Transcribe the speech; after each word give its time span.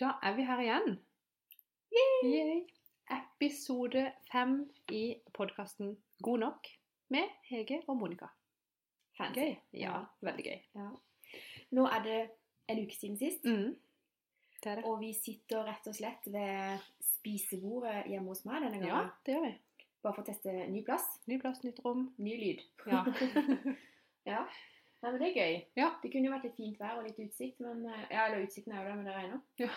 Da 0.00 0.12
er 0.22 0.34
vi 0.36 0.44
her 0.46 0.60
igjen. 0.62 0.98
Yay. 2.24 2.60
Episode 3.10 4.04
fem 4.32 4.58
i 4.92 5.02
podkasten 5.34 5.94
God 6.22 6.38
nok 6.44 6.68
med 7.10 7.30
Hege 7.48 7.80
og 7.88 7.96
Monica. 7.96 8.28
Fancy. 9.18 9.40
Gøy. 9.40 9.54
Ja, 9.80 10.02
veldig 10.22 10.44
gøy. 10.44 10.58
Ja. 10.78 10.88
Nå 11.74 11.86
er 11.88 12.02
det 12.04 12.18
en 12.70 12.82
uke 12.84 12.94
siden 12.96 13.18
sist, 13.18 13.44
Mm. 13.44 13.76
Det 14.64 14.76
det. 14.76 14.84
og 14.84 15.00
vi 15.00 15.12
sitter 15.14 15.62
rett 15.64 15.86
og 15.86 15.94
slett 15.94 16.24
ved 16.26 16.78
spisebordet 17.00 18.08
hjemme 18.10 18.28
hos 18.32 18.44
meg 18.44 18.62
denne 18.62 18.78
gangen. 18.80 18.88
Ja, 18.88 19.10
det 19.26 19.34
gjør 19.34 19.44
vi. 19.46 19.52
Bare 20.02 20.14
for 20.14 20.22
å 20.22 20.26
teste 20.26 20.54
ny 20.70 20.82
plass, 20.84 21.04
Ny 21.26 21.38
plass, 21.40 21.62
nytt 21.64 21.78
rom. 21.84 22.14
ny 22.18 22.36
lyd. 22.36 22.64
Ja. 22.86 23.04
Ja. 24.28 24.42
Nei, 24.98 25.10
men 25.12 25.20
det 25.22 25.28
er 25.28 25.36
gøy. 25.38 25.56
Ja. 25.78 25.88
Det 26.02 26.10
kunne 26.10 26.26
jo 26.26 26.32
vært 26.34 26.46
litt 26.48 26.56
fint 26.58 26.78
vær 26.80 26.96
og 26.98 27.04
litt 27.06 27.18
utsikt, 27.22 27.60
men 27.62 27.84
eh, 27.86 28.06
Ja, 28.10 28.24
eller 28.26 28.42
utsikten 28.42 28.74
er 28.74 28.82
jo 28.82 28.88
der, 28.88 28.96
men 28.98 29.06
det 29.06 29.14
regner. 29.14 29.42
Ja. 29.62 29.68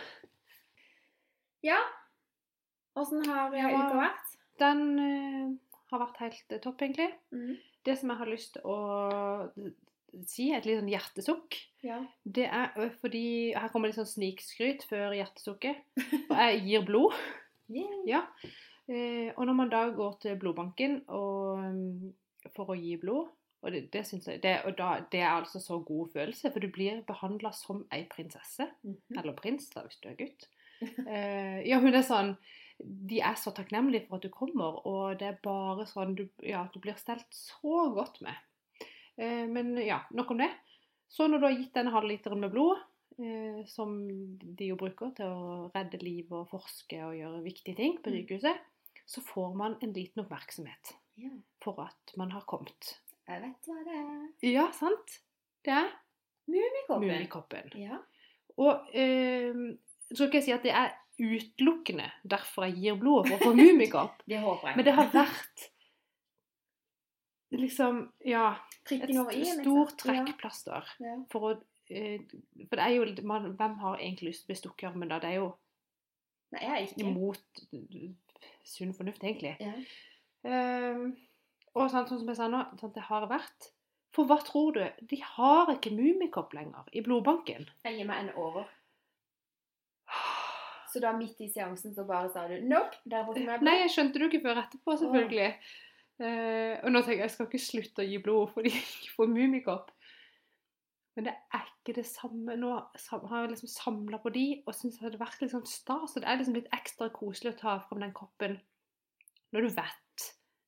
Ja. 1.61 1.81
Åssen 2.97 3.21
har 3.29 3.53
eh, 3.53 3.61
Ja. 3.61 3.83
uka 3.85 3.99
vært? 3.99 4.31
Den 4.61 4.81
uh, 4.97 5.75
har 5.93 6.01
vært 6.01 6.17
helt 6.23 6.55
topp, 6.63 6.81
egentlig. 6.81 7.11
Mm. 7.33 7.53
Det 7.85 7.97
som 7.99 8.09
jeg 8.13 8.17
har 8.19 8.29
lyst 8.29 8.55
til 8.55 8.65
å 8.65 8.77
si, 10.27 10.49
et 10.53 10.65
litt 10.67 10.79
sånn 10.81 10.89
hjertesukk, 10.91 11.59
Ja. 11.85 12.01
det 12.25 12.47
er 12.49 12.91
fordi 13.01 13.53
Her 13.55 13.69
kommer 13.73 13.89
litt 13.89 13.97
sånn 13.97 14.09
snikskryt 14.09 14.83
før 14.89 15.13
hjertesukket. 15.17 15.85
Og 16.31 16.35
jeg 16.37 16.65
gir 16.65 16.85
blod. 16.85 17.15
Yeah. 17.71 17.93
Ja. 18.09 18.23
Eh, 18.91 19.29
og 19.37 19.45
når 19.47 19.55
man 19.55 19.69
da 19.71 19.85
går 19.95 20.17
til 20.19 20.35
blodbanken 20.41 21.03
og, 21.07 21.61
for 22.57 22.73
å 22.73 22.75
gi 22.75 22.97
blod 22.99 23.29
og 23.61 23.71
det, 23.71 23.81
det, 23.93 24.05
synes 24.07 24.27
jeg, 24.27 24.41
det, 24.43 24.55
og 24.65 24.73
da, 24.77 25.03
det 25.11 25.19
er 25.21 25.35
altså 25.35 25.59
så 25.61 25.77
god 25.85 26.09
følelse, 26.13 26.51
for 26.51 26.59
du 26.63 26.69
blir 26.73 27.03
behandla 27.07 27.51
som 27.53 27.83
ei 27.93 28.03
prinsesse. 28.09 28.67
Mhm. 28.83 29.19
Eller 29.19 29.37
prins, 29.37 29.69
da, 29.69 29.85
hvis 29.85 29.99
du 30.01 30.09
er 30.09 30.17
gutt. 30.17 30.47
Uh, 30.81 31.59
ja, 31.69 31.77
det 31.77 31.99
er 31.99 32.07
sånn 32.07 32.31
De 32.81 33.19
er 33.21 33.35
så 33.37 33.51
takknemlige 33.53 34.07
for 34.07 34.17
at 34.17 34.23
du 34.25 34.31
kommer, 34.33 34.79
og 34.89 35.19
det 35.19 35.27
er 35.27 35.41
bare 35.43 35.85
sånn 35.85 36.15
du, 36.17 36.23
Ja, 36.41 36.63
du 36.73 36.79
blir 36.81 36.97
stelt 36.97 37.29
så 37.29 37.91
godt 37.93 38.17
med. 38.25 38.33
Uh, 39.21 39.45
men 39.51 39.75
ja, 39.77 40.01
nok 40.09 40.33
om 40.33 40.41
det. 40.41 40.49
Så 41.11 41.27
når 41.27 41.37
du 41.37 41.45
har 41.45 41.59
gitt 41.59 41.75
denne 41.75 41.91
halvliteren 41.93 42.39
med 42.39 42.53
blod, 42.53 42.79
eh, 43.19 43.65
som 43.67 43.97
de 44.41 44.69
jo 44.69 44.77
bruker 44.79 45.11
til 45.17 45.27
å 45.27 45.71
redde 45.73 45.99
liv 45.99 46.29
og 46.31 46.47
forske 46.53 47.01
og 47.03 47.17
gjøre 47.17 47.41
viktige 47.43 47.75
ting 47.75 47.97
på 47.99 48.09
Mm. 48.09 48.15
sykehuset, 48.15 48.61
så 49.05 49.21
får 49.21 49.55
man 49.59 49.75
en 49.83 49.91
liten 49.91 50.23
oppmerksomhet 50.23 50.93
for 51.61 51.81
at 51.83 52.13
man 52.15 52.31
har 52.31 52.45
kommet. 52.47 52.95
Jeg 53.31 53.41
vet 53.45 53.67
hva 53.69 53.83
det 53.87 53.97
er. 53.97 54.23
Ja, 54.51 54.65
sant? 54.75 55.19
Det 55.65 55.73
er 55.77 55.91
Mummikoppen. 56.51 57.07
Mummikoppen. 57.07 57.69
Ja. 57.79 57.99
Og 58.59 58.89
eh, 58.97 59.59
så 60.11 60.25
skal 60.25 60.39
jeg 60.41 60.47
si 60.49 60.55
at 60.55 60.65
det 60.65 60.73
er 60.75 60.91
utelukkende 61.21 62.07
derfor 62.27 62.65
jeg 62.67 62.79
gir 62.81 62.97
blod 62.99 63.29
for 63.29 63.37
å 63.37 63.51
få 63.51 63.53
mummikopp. 63.55 64.23
Det 64.31 64.41
håper 64.41 64.71
jeg. 64.71 64.79
Men 64.79 64.87
det 64.87 64.95
har 64.97 65.11
vært 65.13 65.67
liksom 67.51 68.01
Ja. 68.25 68.45
Et 68.89 69.03
liksom. 69.07 69.29
stort 69.61 69.97
trekkplaster. 70.01 70.87
Ja. 70.99 71.15
For 71.31 71.47
å 71.47 71.51
eh, 71.93 72.23
For 72.67 72.79
det 72.79 72.85
er 72.87 72.95
jo 72.97 73.27
man, 73.29 73.51
Hvem 73.59 73.75
har 73.83 73.99
egentlig 73.99 74.31
lyst 74.31 74.43
til 74.43 74.49
å 74.49 74.51
bli 74.51 74.59
stukket 74.59 74.87
i 74.87 74.89
armen 74.91 75.11
da? 75.11 75.19
Det 75.21 75.29
er 75.31 75.39
jo 75.43 75.51
Nei, 76.51 76.63
jeg 76.65 76.71
er 76.71 76.87
ikke. 76.89 77.05
imot 77.07 77.61
sunn 78.67 78.91
fornuft, 78.97 79.21
egentlig. 79.23 79.53
Ja. 79.61 79.71
Ehm, 80.43 81.13
og 81.77 81.87
sånn, 81.91 82.07
sånn 82.09 82.19
som 82.21 82.31
jeg 82.31 82.39
sa 82.39 82.49
nå, 82.51 82.63
sånn, 82.79 82.93
det 82.95 83.05
har 83.07 83.27
vært 83.31 83.71
For 84.15 84.27
hva 84.27 84.41
tror 84.43 84.75
du? 84.75 84.81
De 85.07 85.21
har 85.23 85.71
ikke 85.71 85.93
mummikopp 85.95 86.51
lenger 86.57 86.89
i 86.91 87.03
blodbanken. 87.05 87.69
Jeg 87.87 87.95
gir 87.95 88.09
meg 88.09 88.25
en 88.25 88.33
over. 88.43 88.67
Så 90.91 90.99
da 90.99 91.13
midt 91.15 91.39
i 91.39 91.47
seansen 91.47 91.93
så 91.95 92.03
bare 92.03 92.27
sa 92.33 92.43
du 92.49 92.57
Nope, 92.67 92.99
der 93.07 93.23
får 93.23 93.37
jeg 93.39 93.47
meg 93.47 93.63
Nei, 93.63 93.77
jeg 93.85 93.93
skjønte 93.93 94.19
det 94.19 94.25
jo 94.25 94.31
ikke 94.33 94.43
før 94.43 94.59
etterpå, 94.65 94.97
selvfølgelig. 94.99 95.47
Eh, 96.21 96.73
og 96.83 96.91
nå 96.91 96.99
tenker 97.01 97.21
jeg 97.21 97.29
jeg 97.29 97.33
skal 97.37 97.47
ikke 97.47 97.61
slutte 97.63 98.03
å 98.03 98.09
gi 98.09 98.19
blod 98.21 98.51
fordi 98.51 98.73
jeg 98.75 98.83
ikke 98.83 99.13
får 99.15 99.31
mummikopp. 99.31 99.93
Men 101.15 101.27
det 101.27 101.37
er 101.55 101.63
ikke 101.69 101.95
det 101.97 102.05
samme. 102.07 102.57
Nå 102.59 102.73
har 102.75 103.37
jeg 103.37 103.53
liksom 103.53 103.71
samla 103.71 104.19
på 104.23 104.31
de 104.35 104.45
og 104.65 104.75
syns 104.75 104.99
det 104.99 105.07
hadde 105.07 105.23
vært 105.23 105.39
litt 105.43 105.55
sånn 105.55 105.67
stas. 105.67 106.15
Og 106.15 106.23
det 106.23 106.27
er 106.27 106.39
liksom 106.39 106.59
litt 106.59 106.69
ekstra 106.75 107.07
koselig 107.15 107.55
å 107.55 107.61
ta 107.63 107.79
fram 107.87 108.03
den 108.03 108.15
koppen 108.15 108.59
når 109.51 109.67
du 109.67 109.73
vet 109.75 110.00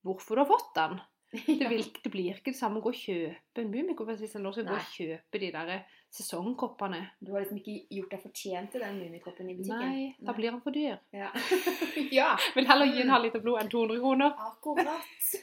hvorfor 0.04 0.38
du 0.38 0.44
har 0.44 0.50
fått 0.50 0.72
den. 0.78 1.02
Det, 1.48 1.66
vil, 1.66 1.82
det 2.04 2.10
blir 2.14 2.36
ikke 2.38 2.52
det 2.52 2.60
samme 2.60 2.78
å 2.78 2.84
gå 2.86 2.92
og 2.92 2.98
kjøpe 3.00 3.64
en 3.64 3.72
mummikopp 3.74 4.12
hvis 4.12 4.36
jeg 4.36 4.42
nå 4.44 4.52
skal 4.54 4.68
gå 4.68 4.76
og 4.78 4.92
kjøpe 4.94 5.40
de 5.42 5.48
der 5.56 5.72
sesongkoppene. 6.14 7.00
Du 7.26 7.32
har 7.34 7.42
liksom 7.42 7.58
ikke 7.58 7.74
gjort 7.98 8.12
deg 8.14 8.22
fortjent 8.22 8.70
til 8.76 8.84
den 8.86 9.00
mummikoppen 9.02 9.50
i 9.50 9.56
butikken. 9.58 9.96
Nei, 9.96 10.04
da 10.22 10.36
blir 10.38 10.54
den 10.54 10.62
for 10.62 10.76
dyr. 10.76 11.00
Ja. 11.16 11.32
ja. 12.20 12.28
Vil 12.56 12.70
heller 12.70 12.92
gi 12.92 13.02
en 13.02 13.14
halv 13.16 13.26
liter 13.26 13.42
blod 13.42 13.64
enn 13.64 13.72
200 13.74 14.04
kroner. 14.04 14.36
Akkurat. 14.46 15.34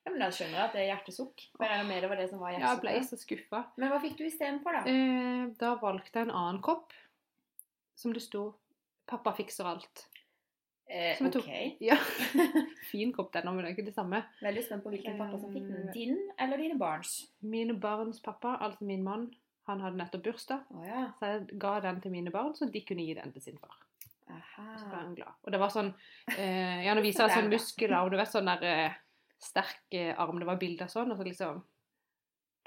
Ja, 0.00 0.14
men 0.14 0.22
da 0.24 0.30
skjønner 0.32 0.56
jeg 0.56 0.64
at 0.64 0.78
det 0.78 0.80
er 0.86 0.88
hjertesukk. 0.94 1.44
Men 1.60 1.74
jeg 1.74 1.88
med 1.90 2.00
det 2.00 2.10
var 2.14 2.22
det 2.22 2.28
som 2.30 2.40
var 2.40 2.54
Ja, 2.54 2.62
jeg 2.64 2.80
ble 2.86 2.96
hjertesukk. 2.96 3.20
så 3.20 3.26
skuffa. 3.28 3.62
Men 3.76 3.92
hva 3.92 4.00
fikk 4.00 4.16
du 4.16 4.24
istedenfor, 4.24 4.78
da? 4.78 4.94
Eh, 4.94 5.44
da 5.60 5.74
valgte 5.84 6.16
jeg 6.16 6.30
en 6.30 6.36
annen 6.40 6.62
kopp 6.64 6.96
som 8.00 8.16
det 8.16 8.24
sto 8.24 8.54
'Pappa 9.10 9.34
fikser 9.36 9.66
alt'. 9.66 10.06
Eh, 10.90 11.12
som 11.16 11.28
jeg 11.28 11.36
tok. 11.36 11.44
Okay. 11.46 11.68
Ja. 11.86 11.96
Fin 12.90 13.12
kopp, 13.14 13.30
den, 13.34 13.46
men 13.46 13.62
det 13.62 13.68
er 13.70 13.76
ikke 13.76 13.86
det 13.86 13.94
samme. 13.94 14.24
Veldig 14.42 14.64
spent 14.66 14.82
på 14.82 14.90
hvilken 14.90 15.20
pappa 15.20 15.38
som 15.38 15.52
fikk 15.54 15.68
den. 15.68 15.84
Eh. 15.86 15.92
Din 15.94 16.16
eller 16.34 16.58
dine 16.58 16.78
barns? 16.80 17.12
Mine 17.46 17.76
barns 17.78 18.18
pappa, 18.24 18.56
altså 18.58 18.88
min 18.88 19.04
mann, 19.06 19.28
han 19.70 19.84
hadde 19.84 20.00
nettopp 20.00 20.24
bursdag, 20.26 20.64
Oh, 20.74 20.82
ja. 20.82 21.04
så 21.20 21.30
jeg 21.30 21.60
ga 21.62 21.76
den 21.84 22.00
til 22.02 22.10
mine 22.10 22.32
barn, 22.34 22.56
så 22.58 22.66
de 22.66 22.82
kunne 22.82 23.04
gi 23.06 23.14
den 23.14 23.30
til 23.36 23.44
sin 23.44 23.60
far. 23.62 23.76
Så 24.50 24.86
ble 24.86 24.96
han 24.96 25.14
glad. 25.14 25.38
Og 25.42 25.54
det 25.54 25.58
var 25.58 25.72
sånn 25.74 25.88
eh, 26.36 26.84
Ja, 26.86 26.94
nå 26.94 27.02
viser 27.02 27.26
jeg 27.26 27.40
sånn 27.40 27.50
muskler, 27.50 27.96
og 27.98 28.12
du 28.12 28.18
vet 28.18 28.30
sånn 28.30 28.46
der 28.50 28.66
eh, 28.66 28.98
sterk 29.42 29.96
eh, 29.98 30.12
arm. 30.14 30.38
Det 30.38 30.46
var 30.46 30.60
bilder 30.60 30.90
sånn, 30.90 31.10
og 31.10 31.18
så 31.18 31.26
liksom 31.26 31.62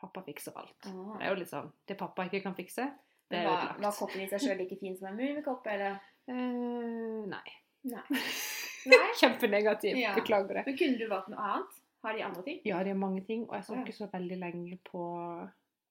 Pappa 0.04 0.20
fikser 0.26 0.58
alt. 0.60 0.90
Oh. 0.92 1.14
Det 1.16 1.30
er 1.30 1.32
jo 1.32 1.48
sånn 1.48 1.70
Det 1.88 1.96
pappa 2.00 2.26
ikke 2.28 2.44
kan 2.44 2.56
fikse, 2.58 2.90
det 3.32 3.40
er 3.40 3.48
Men 3.48 3.54
Var, 3.54 3.78
var 3.86 3.96
koppen 3.96 4.26
i 4.26 4.28
seg 4.32 4.44
sjøl 4.44 4.60
like 4.60 4.80
fin 4.82 4.98
som 5.00 5.12
en 5.12 5.20
mummikopp, 5.20 5.68
eller? 5.72 6.02
Eh, 6.28 7.24
nei. 7.32 7.46
Nei. 7.84 8.04
Nei. 8.92 9.10
Kjempenegativ. 9.20 9.98
Ja. 10.00 10.14
Beklager 10.18 10.54
det. 10.60 10.64
Men 10.68 10.78
kunne 10.80 10.98
du 11.00 11.08
valgt 11.12 11.30
noe 11.32 11.40
annet? 11.40 11.72
Har 12.04 12.14
de 12.18 12.24
andre 12.26 12.42
ting? 12.44 12.58
Ja, 12.68 12.82
det 12.84 12.92
er 12.92 12.98
mange 13.00 13.22
ting, 13.24 13.46
og 13.48 13.56
jeg 13.56 13.64
så 13.64 13.74
ikke 13.80 13.94
så 13.96 14.10
veldig 14.12 14.38
lenge 14.42 14.76
på 14.84 15.00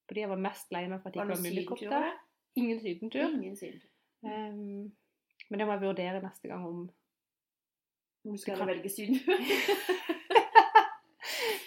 Fordi 0.08 0.20
jeg 0.20 0.28
var 0.28 0.36
mest 0.44 0.72
lei 0.74 0.82
meg 0.90 1.00
for 1.00 1.08
at 1.08 1.14
det 1.14 1.20
ikke 1.22 1.32
var 1.32 1.36
sydenturer? 1.46 2.12
Ingen 2.60 2.80
sydentur. 2.82 3.28
Ingen 3.30 3.56
sydentur. 3.56 3.88
Um, 4.22 4.92
men 5.48 5.58
det 5.58 5.64
må 5.66 5.72
jeg 5.72 5.82
vurdere 5.86 6.20
neste 6.22 6.48
gang 6.50 6.66
om 6.68 6.80
Om 8.26 8.30
du 8.36 8.40
skal 8.42 8.56
kan- 8.60 8.68
velge 8.68 8.88
sydentur? 8.92 9.40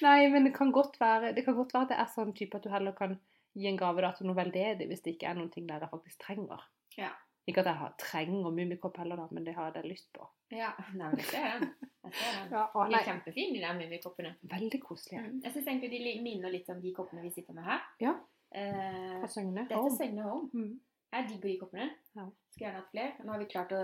Nei, 0.06 0.28
men 0.30 0.44
det 0.46 0.54
kan 0.56 0.72
godt 0.76 1.00
være 1.02 1.32
Det 1.34 1.42
kan 1.46 1.56
godt 1.58 1.74
være 1.74 1.84
at 1.88 1.92
det 1.94 1.98
er 2.04 2.10
sånn 2.14 2.34
type 2.38 2.58
at 2.60 2.64
du 2.66 2.70
heller 2.70 2.94
kan 2.98 3.16
gi 3.56 3.68
en 3.72 3.78
gave 3.80 4.02
da 4.04 4.10
til 4.14 4.28
noe 4.30 4.36
veldedig 4.38 4.86
hvis 4.92 5.02
det 5.06 5.12
ikke 5.16 5.28
er 5.32 5.36
noen 5.40 5.50
ting 5.54 5.66
der 5.70 5.80
jeg 5.82 5.90
faktisk 5.90 6.20
trenger. 6.26 6.60
Ja. 7.00 7.10
Ikke 7.46 7.62
at 7.62 7.68
jeg 7.70 7.78
har, 7.78 7.92
trenger 8.02 8.50
mummikopp 8.50 8.96
heller, 8.98 9.20
da, 9.22 9.28
men 9.32 9.44
det 9.46 9.54
har 9.54 9.76
jeg 9.78 9.86
lyst 9.92 10.08
på. 10.16 10.26
Ja. 10.52 10.72
Nei, 10.96 11.12
men 11.12 11.20
jeg 11.22 11.28
ser 11.30 11.60
den. 11.60 11.68
Jeg 12.06 12.14
ser 12.18 12.40
den. 12.40 12.48
Ja, 12.56 12.64
å, 12.74 12.86
De 12.90 12.96
er 12.98 13.06
kjempefine, 13.06 13.60
de 13.62 13.74
mummikoppene. 13.84 14.32
veldig 14.56 14.80
koselige. 14.82 15.22
Mm. 15.28 15.38
Jeg 15.44 15.54
syns 15.54 15.68
egentlig 15.70 15.92
de 15.94 16.16
minner 16.26 16.54
litt 16.54 16.70
om 16.74 16.82
de 16.82 16.94
koppene 16.98 17.22
vi 17.22 17.32
sitter 17.36 17.54
med 17.54 17.68
her. 17.70 17.86
Ja. 18.02 18.16
Eh, 18.56 19.20
Fra 19.22 19.30
Søgne. 19.30 19.68
dette 19.70 19.78
er 19.78 19.98
Søgne 20.00 20.26
Home. 20.26 20.50
Mm. 20.54 20.74
Jeg 21.14 21.30
digger 21.30 21.50
de 21.52 21.58
koppene. 21.62 21.88
Ja. 22.18 22.26
Skulle 22.52 22.66
gjerne 22.68 22.82
hatt 22.82 22.92
flere. 22.96 23.14
Nå 23.26 23.32
har 23.36 23.40
vi 23.44 23.50
klart 23.54 23.72
å, 23.78 23.84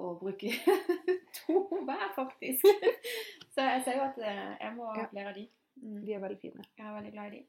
å 0.00 0.14
bruke 0.20 0.54
to 1.40 1.64
hver, 1.86 2.06
faktisk. 2.14 2.66
Så 3.54 3.64
jeg 3.66 3.82
ser 3.86 3.98
jo 3.98 4.06
at 4.06 4.18
eh, 4.22 4.52
jeg 4.60 4.76
må 4.76 4.86
ha 4.94 5.08
flere 5.10 5.32
av 5.32 5.38
de. 5.40 5.48
Mm. 5.82 5.98
De 6.06 6.14
er 6.14 6.22
veldig 6.22 6.38
fine. 6.46 6.62
Jeg 6.78 6.86
er 6.86 6.94
veldig 6.94 7.12
glad 7.16 7.26
i 7.34 7.40
de. 7.40 7.46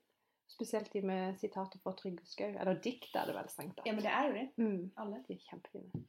Spesielt 0.51 0.91
de 0.93 1.01
med 1.07 1.37
sitater 1.39 1.79
fra 1.83 1.93
Trygve 1.97 2.27
Skau. 2.27 2.49
Eller 2.51 2.79
dikt 2.83 3.15
er 3.15 3.29
det 3.29 3.37
vel 3.37 3.51
strengt 3.51 3.77
tatt. 3.77 3.87
Ja, 3.87 3.95
men 3.95 4.03
det 4.05 4.11
er 4.11 4.27
jo 4.27 4.33
det. 4.35 4.47
Mm. 4.59 4.81
Alle. 4.99 5.21
De 5.27 5.37
er 5.37 5.45
kjempefine. 5.47 6.03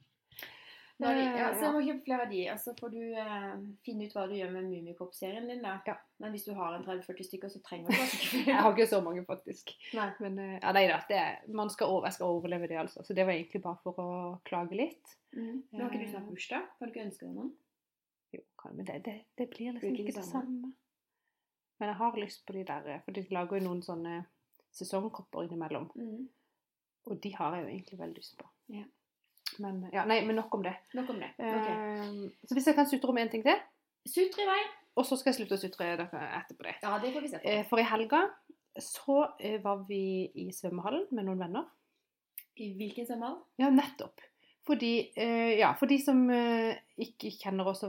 Nå 1.01 1.09
de, 1.09 1.21
Eh, 1.21 1.37
ja, 1.39 1.47
så 1.55 1.65
jeg 1.65 1.73
må 1.73 1.79
kjøpe 1.83 2.03
flere 2.05 2.25
av 2.25 2.29
de, 2.31 2.41
og 2.53 2.59
så 2.61 2.73
får 2.77 2.91
du 2.93 2.99
eh, 3.17 3.53
finne 3.85 4.05
ut 4.05 4.13
hva 4.13 4.25
du 4.29 4.35
gjør 4.37 4.51
med 4.53 4.67
Mummikopp-serien 4.69 5.47
din. 5.49 5.63
da. 5.63 5.79
Ja. 5.87 5.95
Men 6.21 6.35
hvis 6.35 6.45
du 6.45 6.53
har 6.53 6.75
en 6.75 6.85
30-40 6.85 7.27
stykker, 7.27 7.49
så 7.49 7.61
trenger 7.65 7.89
du 7.89 7.97
kanskje 7.97 8.19
ikke 8.19 8.43
Jeg 8.51 8.59
har 8.59 8.75
ikke 8.75 8.87
så 8.91 8.99
mange, 9.05 9.23
faktisk. 9.25 9.73
Nei. 9.97 10.07
Men 10.23 10.37
eh, 10.43 10.53
ja, 10.59 10.75
nei 10.77 10.85
da. 10.91 10.99
Det, 11.09 11.23
man 11.61 11.73
skal 11.73 11.95
over, 11.95 12.07
jeg 12.07 12.19
skal 12.19 12.37
overleve 12.37 12.69
det, 12.69 12.77
altså. 12.83 13.03
Så 13.03 13.17
det 13.17 13.25
var 13.25 13.33
egentlig 13.33 13.63
bare 13.65 13.81
for 13.83 14.03
å 14.03 14.07
klage 14.45 14.77
litt. 14.77 15.17
Mm. 15.33 15.63
Nå 15.71 15.81
har 15.81 15.89
ikke 15.89 16.05
du 16.05 16.13
snart 16.13 16.29
bursdag. 16.29 16.69
Kan 16.77 16.91
du 16.91 16.93
ikke 16.93 17.07
ønske 17.07 17.25
deg 17.25 17.35
noen? 17.41 17.51
Jo, 18.33 18.45
kan, 18.61 18.77
men 18.77 18.87
det, 18.87 19.01
det, 19.05 19.17
det 19.37 19.49
blir 19.49 19.73
liksom 19.73 19.97
ikke 19.97 20.17
det 20.21 20.27
samme. 20.29 20.73
Men 21.81 21.89
jeg 21.89 21.99
har 21.99 22.21
lyst 22.21 22.45
på 22.45 22.53
de 22.55 22.63
der, 22.69 22.87
eh, 22.93 23.01
for 23.03 23.17
de 23.17 23.25
lager 23.33 23.59
jo 23.59 23.65
noen 23.65 23.81
sånne 23.85 24.21
sesongkopper 24.73 25.45
innimellom. 25.45 25.89
Mm. 25.95 26.27
Og 27.09 27.19
de 27.23 27.33
har 27.35 27.55
jeg 27.55 27.65
jo 27.65 27.71
egentlig 27.73 27.99
veldig 27.99 28.21
lyst 28.21 28.37
på. 28.39 28.47
Ja. 28.73 28.85
Men, 29.61 29.83
ja, 29.93 30.05
nei, 30.09 30.21
men 30.25 30.37
nok 30.39 30.55
om 30.55 30.63
det. 30.65 30.73
Nok 30.97 31.11
om 31.13 31.19
det. 31.21 31.29
Okay. 31.37 31.75
Uh, 31.99 32.47
så 32.47 32.57
hvis 32.57 32.69
jeg 32.69 32.77
kan 32.77 32.89
sutre 32.89 33.13
om 33.13 33.19
en 33.21 33.31
ting 33.31 33.45
til, 33.45 33.59
Sutre 34.03 34.43
i 34.43 34.47
vei. 34.49 34.61
og 34.99 35.05
så 35.07 35.15
skal 35.15 35.31
jeg 35.31 35.37
slutte 35.37 35.55
å 35.55 35.61
sutre 35.61 35.93
dere 35.93 36.23
etterpå 36.39 36.65
det. 36.65 36.75
Ja, 36.83 36.97
det 36.99 37.13
får 37.13 37.23
vi 37.23 37.31
se 37.31 37.39
på. 37.39 37.53
Uh, 37.53 37.63
For 37.69 37.79
i 37.79 37.87
helga 37.87 38.25
så 38.81 39.17
uh, 39.29 39.57
var 39.63 39.83
vi 39.87 40.03
i 40.43 40.47
svømmehallen 40.55 41.09
med 41.13 41.27
noen 41.27 41.43
venner. 41.43 41.67
I 42.59 42.71
hvilken 42.77 43.07
svømmehall? 43.09 43.39
Ja, 43.61 43.69
nettopp. 43.73 44.21
Fordi, 44.63 45.09
ja, 45.59 45.73
for 45.75 45.91
de 45.91 45.97
som 45.99 46.21
ikke 46.31 47.33
kjenner 47.35 47.67
oss 47.67 47.81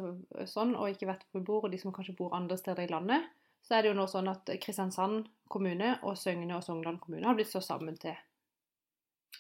sånn, 0.50 0.72
og 0.74 0.88
ikke 0.90 1.06
vet 1.06 1.20
hvor 1.28 1.38
vi 1.38 1.46
bor, 1.46 1.66
og 1.68 1.70
de 1.70 1.78
som 1.78 1.92
kanskje 1.94 2.16
bor 2.18 2.34
andre 2.34 2.56
steder 2.58 2.82
i 2.82 2.90
landet, 2.90 3.28
så 3.64 3.76
er 3.76 3.84
det 3.84 3.92
jo 3.92 3.96
nå 3.98 4.06
sånn 4.10 4.28
at 4.28 4.50
Kristiansand 4.60 5.28
kommune 5.50 5.96
og 6.04 6.18
Søgne 6.20 6.56
og 6.56 6.64
Sogndal 6.66 6.98
kommune 7.00 7.26
har 7.28 7.36
blitt 7.38 7.50
slått 7.52 7.66
sammen 7.68 7.96
til 8.00 8.16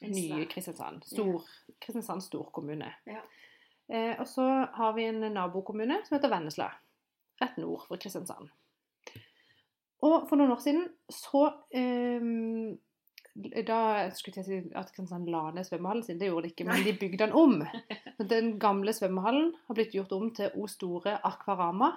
nye 0.00 0.46
Kristiansand. 0.50 1.04
Stor, 1.06 1.44
Kristiansand 1.78 2.24
storkommune. 2.24 2.90
Ja. 3.08 3.22
Eh, 3.88 4.14
og 4.20 4.26
så 4.28 4.46
har 4.72 4.94
vi 4.96 5.04
en 5.10 5.20
nabokommune 5.34 6.00
som 6.06 6.16
heter 6.16 6.32
Vennesla. 6.32 6.70
Rett 7.42 7.58
nord 7.60 7.84
for 7.88 8.00
Kristiansand. 8.00 8.48
Og 10.04 10.26
for 10.28 10.40
noen 10.40 10.52
år 10.52 10.60
siden 10.60 10.82
så 11.12 11.46
eh, 11.72 12.24
Da 13.64 13.78
skulle 14.14 14.42
jeg 14.42 14.46
si 14.46 14.58
at 14.76 14.90
Kristiansand 14.92 15.30
la 15.32 15.48
ned 15.54 15.66
svømmehallen 15.66 16.04
sin, 16.06 16.20
det 16.20 16.28
gjorde 16.30 16.48
de 16.48 16.54
ikke, 16.54 16.66
men 16.68 16.84
de 16.86 16.96
bygde 16.98 17.24
den 17.24 17.36
om. 17.36 17.60
Den 18.34 18.54
gamle 18.62 18.94
svømmehallen 18.94 19.54
har 19.66 19.76
blitt 19.76 19.96
gjort 19.96 20.12
om 20.14 20.28
til 20.36 20.52
O 20.54 20.68
Store 20.70 21.16
Akvarama, 21.26 21.90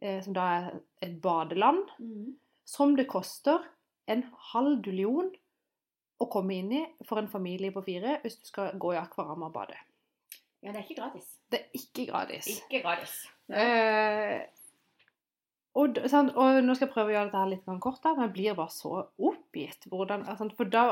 som 0.00 0.32
da 0.32 0.46
er 0.56 0.68
et 1.04 1.18
badeland 1.20 1.90
mm. 2.00 2.30
som 2.64 2.94
det 2.96 3.04
koster 3.10 3.60
en 4.08 4.22
halv 4.52 4.78
dullion 4.84 5.28
å 6.20 6.28
komme 6.32 6.56
inn 6.60 6.72
i 6.76 6.80
for 7.08 7.20
en 7.20 7.30
familie 7.32 7.72
på 7.74 7.82
fire 7.84 8.18
hvis 8.22 8.38
du 8.40 8.48
skal 8.48 8.74
gå 8.80 8.94
i 8.94 9.00
akvarama 9.00 9.48
og 9.48 9.56
bade. 9.56 9.76
Ja, 10.60 10.72
det 10.72 10.82
er 10.82 10.86
ikke 10.86 11.00
gratis. 11.00 11.28
Det 11.48 11.60
er 11.60 11.76
ikke 11.78 12.06
gratis. 12.10 12.48
Ikke 12.52 12.82
gratis. 12.84 13.14
Eh, 13.48 14.42
og, 15.80 16.00
sant, 16.12 16.34
og 16.36 16.60
nå 16.64 16.74
skal 16.76 16.88
jeg 16.88 16.92
prøve 16.92 17.12
å 17.12 17.14
gjøre 17.14 17.30
dette 17.30 17.40
her 17.40 17.52
litt 17.54 17.70
kort, 17.80 18.02
da, 18.04 18.12
men 18.12 18.26
jeg 18.26 18.34
blir 18.36 18.58
bare 18.58 18.74
så 18.74 18.92
oppgitt. 19.30 19.88
Hvordan, 19.88 20.26
sant, 20.36 20.56
for 20.58 20.68
da 20.68 20.84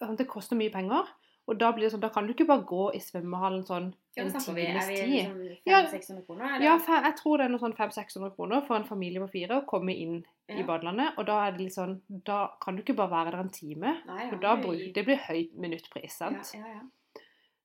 sant, 0.00 0.18
Det 0.18 0.26
koster 0.26 0.58
mye 0.58 0.72
penger, 0.74 1.06
og 1.46 1.58
da 1.60 1.70
blir 1.74 1.86
det 1.86 1.92
sånn, 1.94 2.02
da 2.02 2.10
kan 2.10 2.26
du 2.26 2.34
ikke 2.34 2.48
bare 2.48 2.66
gå 2.66 2.88
i 2.96 3.02
svømmehallen 3.02 3.62
sånn 3.68 3.92
en 4.16 4.30
times 4.30 4.44
tid. 4.44 5.08
liksom 5.08 5.58
Ja. 5.64 5.82
500-600 5.86 6.26
kroner? 6.26 6.44
Eller? 6.56 6.64
Ja, 6.66 6.78
jeg 7.02 7.16
tror 7.16 7.38
det 7.38 7.44
er 7.44 7.48
noe 7.48 7.58
sånn 7.60 7.76
500-600 7.76 8.34
kroner 8.36 8.66
for 8.66 8.76
en 8.76 8.84
familie 8.84 9.20
på 9.20 9.30
fire 9.30 9.60
å 9.62 9.66
komme 9.66 9.94
inn 9.96 10.24
i 10.48 10.58
Ja. 10.58 10.66
badelandet. 10.66 11.14
Og 11.18 11.26
da 11.26 11.46
er 11.46 11.52
det 11.52 11.60
litt 11.60 11.74
sånn, 11.74 12.00
da 12.24 12.48
kan 12.60 12.76
du 12.76 12.82
ikke 12.82 12.96
bare 12.96 13.10
være 13.10 13.30
der 13.32 13.40
en 13.40 13.50
time. 13.50 14.02
Nei, 14.06 14.28
For 14.28 14.36
ja, 14.36 14.40
da 14.40 14.56
det- 14.56 14.64
bruk, 14.66 14.94
det 14.94 15.04
blir 15.06 15.16
høy 15.16 15.50
minuttpris, 15.56 16.12
sant? 16.18 16.52
ja, 16.54 16.66
ja. 16.66 16.80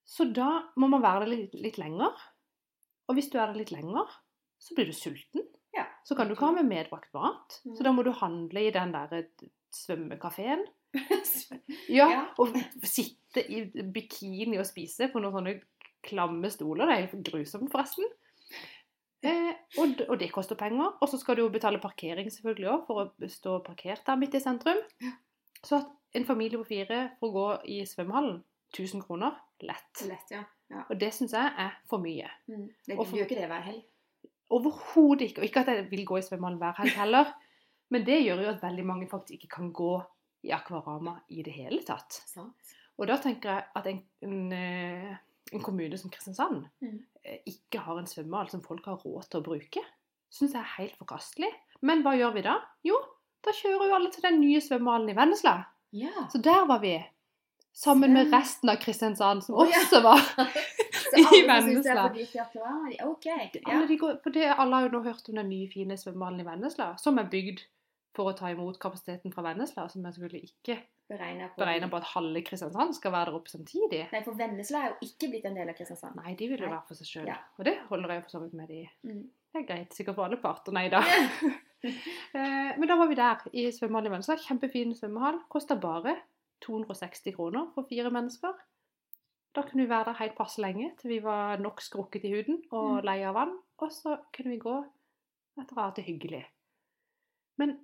Så 0.06 0.32
da 0.34 0.64
må 0.78 0.88
man 0.90 1.02
være 1.02 1.26
der 1.26 1.36
litt, 1.36 1.54
litt 1.54 1.78
lenger. 1.78 2.14
Og 3.10 3.16
hvis 3.16 3.30
du 3.30 3.38
er 3.40 3.48
der 3.48 3.56
litt 3.60 3.72
lenger, 3.72 4.06
så 4.60 4.74
blir 4.76 4.86
du 4.86 4.94
sulten. 4.94 5.42
Ja. 5.76 5.86
Så 6.06 6.16
kan 6.16 6.28
du 6.28 6.34
ikke 6.36 6.46
ha 6.48 6.52
med 6.52 6.66
medbrakt 6.66 7.14
mat. 7.14 7.62
Mhm. 7.66 7.76
Så 7.78 7.84
da 7.84 7.92
må 7.92 8.04
du 8.04 8.12
handle 8.12 8.68
i 8.68 8.72
den 8.72 8.92
der 8.94 9.26
svømmekafeen. 9.72 10.66
Ja, 11.90 12.08
Ja. 12.10 12.26
og 12.40 12.48
sitte 12.84 13.44
i 13.52 13.66
bikini 13.84 14.58
og 14.58 14.66
spise 14.66 15.10
på 15.12 15.20
noen 15.22 15.34
sånne 15.34 15.62
klamme 16.08 16.50
stoler. 16.54 16.90
Det 16.90 16.98
er 16.98 17.24
grusomt, 17.30 17.72
forresten. 17.74 18.08
Eh, 19.26 19.54
og, 19.82 20.04
og 20.08 20.20
det 20.22 20.32
koster 20.34 20.60
penger. 20.60 20.96
Og 21.02 21.10
så 21.12 21.20
skal 21.22 21.38
du 21.38 21.46
jo 21.46 21.54
betale 21.54 21.82
parkering 21.84 22.30
selvfølgelig 22.34 22.70
òg, 22.74 22.84
for 22.88 23.04
å 23.04 23.32
stå 23.32 23.60
parkert 23.66 24.06
der 24.08 24.20
midt 24.20 24.38
i 24.38 24.44
sentrum. 24.44 24.80
Så 25.64 25.82
at 25.82 25.92
en 26.18 26.28
familie 26.28 26.60
på 26.62 26.70
fire 26.70 27.02
får 27.20 27.34
gå 27.34 27.48
i 27.74 27.82
svømmehallen 27.88 28.40
1000 28.74 29.04
kroner 29.08 29.36
lett. 29.64 30.04
Lett, 30.08 30.32
ja. 30.32 30.44
ja. 30.72 30.84
Og 30.88 31.00
det 31.00 31.12
syns 31.16 31.36
jeg 31.36 31.54
er 31.66 31.78
for 31.90 32.04
mye. 32.04 32.30
Mm. 32.52 32.68
Det, 32.88 32.98
gjør 32.98 33.26
ikke 33.26 33.40
det 33.40 33.50
hver 33.52 33.66
helg. 33.72 33.84
Overhodet 34.54 35.32
ikke. 35.32 35.44
Og 35.44 35.50
ikke 35.50 35.64
at 35.66 35.74
jeg 35.74 35.88
vil 35.92 36.06
gå 36.08 36.20
i 36.20 36.26
svømmehallen 36.26 36.62
hver 36.62 36.78
helg 36.82 36.98
heller. 37.00 37.34
Men 37.94 38.04
det 38.08 38.20
gjør 38.22 38.44
jo 38.44 38.52
at 38.52 38.64
veldig 38.64 38.86
mange 38.86 39.08
faktisk 39.12 39.40
ikke 39.40 39.54
kan 39.60 39.72
gå 39.76 39.94
i 40.48 40.52
akvarama 40.56 41.18
i 41.34 41.44
det 41.44 41.56
hele 41.56 41.82
tatt. 41.88 42.20
Sant? 42.30 42.76
Og 42.98 43.08
da 43.10 43.18
tenker 43.22 43.52
jeg 43.52 43.66
at 43.78 43.88
en, 43.92 44.00
en, 44.26 44.38
eh, 44.56 45.16
en 45.54 45.64
kommune 45.64 45.98
som 45.98 46.10
Kristiansand 46.14 46.66
Mm. 46.82 47.00
eh, 47.24 47.40
ikke 47.46 47.80
har 47.80 47.98
en 48.00 48.08
svømmehall 48.08 48.50
som 48.50 48.62
folk 48.64 48.86
har 48.86 48.98
råd 49.06 49.30
til 49.30 49.40
å 49.42 49.44
bruke, 49.44 49.84
syns 50.32 50.54
jeg 50.54 50.62
er 50.62 50.74
helt 50.78 50.98
forkastelig. 50.98 51.52
Men 51.82 52.02
hva 52.04 52.16
gjør 52.18 52.34
vi 52.34 52.42
da? 52.42 52.58
Jo, 52.84 52.98
da 53.46 53.52
kjører 53.52 53.88
jo 53.88 53.96
alle 53.96 54.12
til 54.12 54.22
den 54.24 54.40
nye 54.42 54.60
svømmehallen 54.62 55.10
i 55.10 55.16
Vennesla. 55.16 55.66
Ja. 55.94 56.28
Så 56.32 56.42
der 56.44 56.66
var 56.68 56.80
vi. 56.84 56.98
Sammen 57.78 58.12
med 58.14 58.32
resten 58.34 58.70
av 58.70 58.80
Kristiansand, 58.82 59.44
som 59.46 59.56
oh, 59.56 59.68
ja. 59.70 59.78
også 59.86 60.02
var 60.02 60.18
I 61.38 61.44
Vennesla. 61.48 62.08
for 62.08 62.16
dyrt 62.18 62.34
i 62.36 62.40
akvarama, 62.42 62.90
de 62.90 62.98
OK. 63.06 63.26
Ja. 63.28 63.62
alle, 63.72 63.88
de 63.88 63.98
går, 64.02 64.16
for 64.24 64.34
det, 64.34 64.48
alle 64.58 64.76
har 64.76 64.88
jo 64.88 64.94
nå 64.98 65.04
hørt 65.06 65.30
om 65.30 65.36
den 65.38 65.50
nye, 65.50 65.70
fine 65.72 65.98
svømmehallen 65.98 66.42
i 66.42 66.48
Vennesla, 66.48 66.96
som 66.98 67.18
er 67.22 67.30
bygd 67.30 67.62
for 68.18 68.32
å 68.32 68.36
ta 68.38 68.50
imot 68.54 68.80
kapasiteten 68.82 69.32
fra 69.34 69.44
Vennesla, 69.46 69.86
som 69.94 70.06
er 70.06 70.16
selvfølgelig 70.18 70.50
ikke 70.52 70.78
Beregnet 71.08 71.54
på, 71.56 71.64
på 71.94 72.00
at 72.02 72.08
halve 72.12 72.42
Kristiansand 72.44 72.92
skal 72.98 73.14
være 73.14 73.30
der 73.30 73.38
oppe 73.38 73.48
samtidig. 73.54 74.02
Nei, 74.12 74.20
for 74.26 74.36
Vennesla 74.36 74.82
er 74.84 74.90
jo 74.92 75.08
ikke 75.08 75.30
blitt 75.32 75.46
en 75.48 75.56
del 75.56 75.70
av 75.72 75.78
Kristiansand. 75.78 76.18
Nei, 76.20 76.34
de 76.36 76.50
vil 76.52 76.60
jo 76.66 76.68
være 76.68 76.84
for 76.90 77.00
seg 77.00 77.08
sjøl. 77.08 77.30
Ja. 77.30 77.38
Og 77.56 77.64
det 77.70 77.78
holder 77.88 78.12
jeg 78.18 78.26
for 78.26 78.34
så 78.36 78.42
vidt 78.44 78.58
med 78.60 78.68
de. 78.74 78.82
Mm. 79.08 79.22
Det 79.54 79.62
er 79.62 79.68
greit, 79.70 79.96
sikkert 79.96 80.18
for 80.18 80.28
alle 80.28 80.42
parter. 80.44 80.76
Nei 80.76 80.90
da. 80.92 81.00
Eh, 81.88 82.72
Men 82.80 82.90
da 82.90 82.96
var 82.98 83.08
vi 83.08 83.16
der 83.16 83.44
i 83.54 83.68
svømmehallen 83.72 84.10
i 84.10 84.14
Vennesla. 84.16 84.36
Kjempefin 84.42 84.96
svømmehall. 84.98 85.38
Kosta 85.54 85.76
bare 85.80 86.16
260 86.66 87.36
kroner 87.38 87.68
for 87.76 87.86
fire 87.88 88.10
mennesker. 88.12 88.56
Da 89.56 89.62
kunne 89.64 89.86
vi 89.86 89.90
være 89.92 90.10
der 90.10 90.18
helt 90.24 90.36
passe 90.36 90.60
lenge 90.62 90.90
til 91.00 91.14
vi 91.14 91.20
var 91.24 91.62
nok 91.62 91.80
skrukket 91.86 92.26
i 92.26 92.34
huden 92.34 92.64
og 92.72 92.98
Mm. 92.98 93.06
lei 93.06 93.20
av 93.30 93.36
vann. 93.38 93.54
Og 93.78 93.92
så 93.94 94.18
kunne 94.34 94.56
vi 94.56 94.60
gå 94.66 94.76
etter 95.62 95.76
å 95.78 95.80
ha 95.80 95.86
hatt 95.92 95.96
det 96.02 96.06
hyggelig. 96.10 96.44
Men 97.62 97.78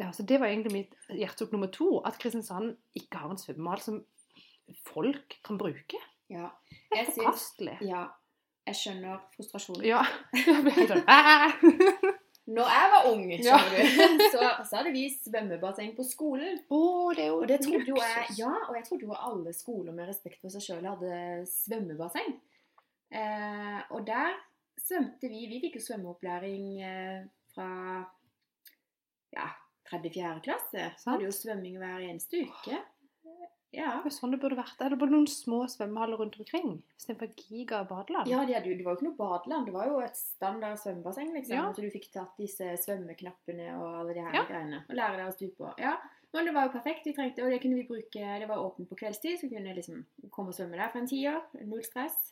ja, 0.00 0.08
så 0.12 0.22
det 0.26 0.40
var 0.40 0.48
egentlig 0.50 0.72
mitt 0.74 0.94
hjertesukk 1.14 1.52
nummer 1.54 1.70
to. 1.72 2.00
At 2.06 2.18
Kristiansand 2.18 2.74
ikke 2.98 3.20
har 3.22 3.30
en 3.30 3.38
svømmehall 3.40 3.80
som 3.84 4.00
folk 4.88 5.36
kan 5.46 5.58
bruke. 5.60 6.00
Ja. 6.32 6.48
Det 6.90 7.00
er 7.04 7.10
forkastelig. 7.14 7.78
ja. 7.86 8.06
Jeg 8.64 8.78
skjønner 8.80 9.18
frustrasjonen. 9.34 9.82
Ja. 9.84 9.98
Jeg 10.32 10.86
sånn 10.88 11.02
Når 12.54 12.70
jeg 12.72 12.88
var 12.94 13.06
ung, 13.10 13.24
Ja. 13.44 13.58
skjønner 13.58 14.16
du, 14.16 14.22
så, 14.32 14.40
så 14.68 14.78
hadde 14.78 14.92
vi 14.94 15.02
svømmebasseng 15.12 15.92
på 15.96 16.04
skolen. 16.08 16.58
Oh, 16.72 17.10
det 17.16 17.26
er 17.26 17.28
jo 17.28 17.36
Og 17.42 17.46
det 17.48 17.58
trodde 17.64 17.88
jo 17.92 17.96
jeg, 18.00 18.24
ja, 18.38 18.50
og 18.68 18.74
jeg 18.76 18.84
trodde 18.88 19.06
jo 19.08 19.14
alle 19.16 19.52
skoler 19.56 19.92
med 19.96 20.08
respekt 20.08 20.40
for 20.40 20.52
seg 20.52 20.64
sjøl 20.64 20.88
hadde 20.88 21.20
svømmebasseng. 21.52 22.34
Eh, 23.12 23.78
og 23.92 24.04
der 24.08 24.32
svømte 24.80 25.28
vi. 25.32 25.44
Vi 25.52 25.60
fikk 25.66 25.76
jo 25.80 25.84
svømmeopplæring 25.86 26.66
eh, 26.88 27.20
fra 27.54 27.68
ja, 29.36 29.48
tredje-fjerde 29.88 30.42
klasse. 30.46 30.90
Så 30.96 31.04
Sant. 31.04 31.14
hadde 31.14 31.28
jo 31.28 31.34
svømming 31.34 31.78
hver 31.80 32.04
eneste 32.08 32.44
uke. 32.46 32.80
Ja. 33.74 33.96
Det 34.04 34.06
er 34.06 34.14
sånn 34.14 34.30
det 34.30 34.38
burde 34.38 34.54
vært. 34.54 34.76
Det 34.78 34.96
bare 35.00 35.10
noen 35.10 35.26
små 35.26 35.64
svømmehaller 35.66 36.20
rundt 36.20 36.36
omkring? 36.38 36.76
Istedenfor 36.94 37.32
giga 37.48 37.80
badeland? 37.90 38.28
Ja, 38.30 38.44
det, 38.46 38.60
det 38.62 38.84
var 38.86 38.94
jo 38.94 39.00
ikke 39.00 39.08
noe 39.08 39.18
badeland. 39.18 39.66
Det 39.66 39.74
var 39.74 39.88
jo 39.90 39.96
et 40.04 40.14
standard 40.14 40.78
svømmebasseng. 40.78 41.32
liksom. 41.34 41.56
Ja. 41.56 41.64
Så 41.74 41.82
du 41.82 41.90
fikk 41.90 42.06
tatt 42.14 42.36
disse 42.38 42.68
svømmeknappene 42.84 43.72
og 43.80 43.88
alle 44.04 44.14
de 44.14 44.22
her 44.22 44.36
Ja. 44.38 44.44
greiene. 44.46 44.84
Og 44.88 44.94
lære 44.94 45.16
deg 45.18 45.26
å 45.26 45.34
stupe. 45.34 45.72
Ja, 45.82 45.96
men 46.34 46.46
det 46.46 46.54
var 46.54 46.68
jo 46.68 46.72
perfekt. 46.76 47.02
Vi 47.04 47.16
trengte, 47.18 47.42
og 47.42 47.50
det 47.50 47.60
kunne 47.62 47.80
vi 47.80 47.88
bruke, 47.90 48.38
det 48.38 48.48
var 48.48 48.62
åpent 48.62 48.88
på 48.88 48.96
kveldstid, 49.02 49.40
så 49.42 49.50
kunne 49.50 49.66
vi 49.66 49.74
liksom 49.80 50.04
komme 50.30 50.54
og 50.54 50.54
svømme 50.54 50.78
der 50.78 50.88
for 50.94 51.02
en 51.02 51.10
tier. 51.10 51.42
Null 51.66 51.82
stress. 51.82 52.30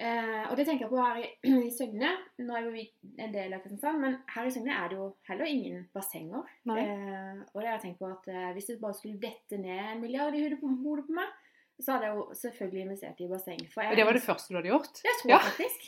Eh, 0.00 0.44
og 0.48 0.56
det 0.56 0.64
tenker 0.66 0.86
jeg 0.86 0.90
på 0.92 1.02
her 1.02 1.20
i, 1.20 1.26
i 1.68 1.70
Søgne. 1.74 2.10
Nå 2.40 2.56
er 2.56 2.70
vi 2.72 2.86
en 3.20 3.34
del 3.34 3.52
av 3.52 3.60
Kristiansand, 3.64 4.00
men 4.02 4.18
her 4.32 4.48
i 4.48 4.54
Søgne 4.54 4.72
er 4.78 4.88
det 4.90 4.98
jo 4.98 5.10
heller 5.28 5.52
ingen 5.52 5.84
bassenger. 5.94 6.48
Eh, 6.72 7.42
og 7.52 7.60
det 7.60 7.68
har 7.68 7.76
jeg 7.76 7.84
tenkt 7.86 8.02
på 8.02 8.10
at 8.10 8.28
eh, 8.32 8.50
hvis 8.56 8.72
det 8.72 8.80
bare 8.82 8.98
skulle 8.98 9.20
dette 9.22 9.60
ned 9.60 9.92
en 9.92 10.02
milliard 10.02 10.34
i 10.36 10.44
hodet 10.46 10.60
på, 10.62 10.72
hodet 10.86 11.06
på 11.10 11.18
meg, 11.20 11.38
så 11.82 11.96
hadde 11.96 12.06
jeg 12.08 12.16
jo 12.16 12.24
selvfølgelig 12.38 12.82
investert 12.84 13.20
i 13.20 13.28
basseng. 13.30 13.62
Jeg, 13.64 13.96
Det 13.96 14.04
var 14.06 14.16
det 14.16 14.22
første 14.22 14.52
du 14.52 14.58
hadde 14.58 14.70
gjort? 14.70 15.00
Det 15.02 15.14
tror 15.20 15.32
Ja. 15.32 15.38
jeg 15.42 15.52
faktisk. 15.52 15.86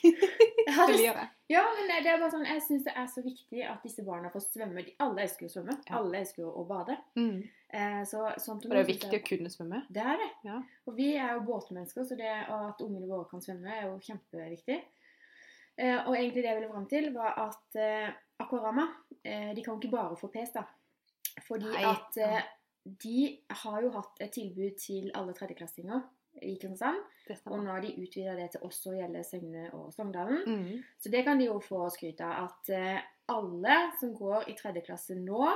Jeg 0.65 1.29
ja, 1.53 1.63
men 1.77 1.91
det, 1.93 2.09
er 2.11 2.19
bare 2.19 2.31
sånn, 2.33 2.47
jeg 2.49 2.63
syns 2.65 2.87
det 2.87 2.95
er 2.99 3.07
så 3.13 3.23
viktig 3.23 3.67
at 3.69 3.85
disse 3.85 4.03
barna 4.07 4.31
får 4.33 4.47
svømme. 4.49 4.83
De, 4.87 4.95
alle 5.05 5.27
elsker 5.27 5.45
jo 5.47 5.51
å 5.51 5.55
svømme. 5.59 5.77
Ja. 5.85 5.99
Alle 6.01 6.23
elsker 6.23 6.43
jo 6.47 6.51
å 6.51 6.65
bade. 6.67 6.97
Mm. 7.21 7.45
Eh, 7.75 8.03
så, 8.07 8.29
sånn 8.39 8.61
det 8.63 8.71
er 8.71 8.85
jo 8.85 8.91
viktig 8.93 9.19
å 9.19 9.27
kunne 9.27 9.51
svømme. 9.51 9.81
Det 9.91 10.03
er 10.03 10.19
det. 10.21 10.29
Ja. 10.47 10.61
Og 10.87 10.95
vi 10.99 11.09
er 11.19 11.33
jo 11.35 11.47
båtmennesker, 11.49 12.07
så 12.07 12.19
det 12.19 12.31
at 12.31 12.83
ungene 12.85 13.09
våre 13.11 13.27
kan 13.31 13.43
svømme, 13.43 13.73
er 13.75 13.89
jo 13.89 13.97
kjempeviktig. 14.05 14.79
Eh, 15.77 15.97
og 16.07 16.15
egentlig 16.15 16.45
det 16.45 16.51
jeg 16.53 16.59
ville 16.61 16.71
fram 16.71 16.87
til, 16.91 17.09
var 17.15 17.39
at 17.49 17.79
eh, 17.83 18.13
Aquarama 18.43 18.87
eh, 19.23 19.51
de 19.57 19.63
kan 19.63 19.75
jo 19.75 19.81
ikke 19.81 19.97
bare 19.97 20.19
få 20.19 20.31
pes, 20.31 20.53
da. 20.55 20.63
Fordi 21.49 21.67
Nei. 21.67 21.83
at 21.91 22.19
de 23.03 23.23
har 23.65 23.81
jo 23.83 23.91
hatt 23.97 24.21
et 24.23 24.31
tilbud 24.37 24.77
til 24.79 25.09
alle 25.19 25.35
tredjeklassinger 25.35 26.05
i 26.47 26.55
Kristiansand. 26.61 27.01
Og 27.51 27.59
nå 27.59 27.73
har 27.73 27.83
de 27.83 27.91
utvida 27.99 28.37
det 28.39 28.53
til 28.53 28.63
også 28.67 28.93
å 28.93 28.97
gjelde 29.01 29.25
Søgne 29.27 29.65
og 29.75 29.89
Sogndalen. 29.97 30.45
Mm. 30.47 30.85
Så 31.01 31.11
det 31.11 31.25
kan 31.27 31.41
de 31.41 31.49
jo 31.49 31.59
få 31.65 31.89
skryt 31.91 32.23
av. 32.23 32.53
At 32.53 32.71
alle 33.35 33.79
som 33.99 34.13
går 34.15 34.47
i 34.53 34.55
tredje 34.59 34.85
klasse 34.87 35.19
nå, 35.19 35.49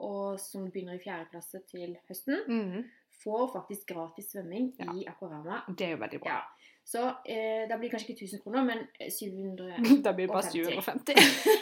og 0.00 0.40
som 0.40 0.64
begynner 0.70 0.96
i 0.98 1.02
fjerde 1.02 1.28
klasse 1.32 1.60
til 1.70 1.96
høsten, 2.08 2.40
Mm. 2.48 2.84
får 3.22 3.50
faktisk 3.52 3.86
gratis 3.92 4.30
svømming 4.32 4.72
Ja. 4.80 4.92
i 4.96 5.04
Aquarama. 5.06 5.62
Det 5.68 5.86
er 5.86 5.90
jo 5.90 5.96
veldig 6.04 6.20
bra. 6.20 6.30
Ja. 6.38 6.40
Så 6.84 7.02
eh, 7.28 7.68
da 7.68 7.76
blir 7.76 7.90
det 7.90 7.92
kanskje 7.94 8.14
ikke 8.14 8.24
1000 8.26 8.40
kroner, 8.42 8.64
men 8.64 8.86
750. 8.98 10.02
Da 10.04 10.12
blir 10.12 10.26
det 10.26 10.32
bare 10.32 10.50
750. 10.50 11.14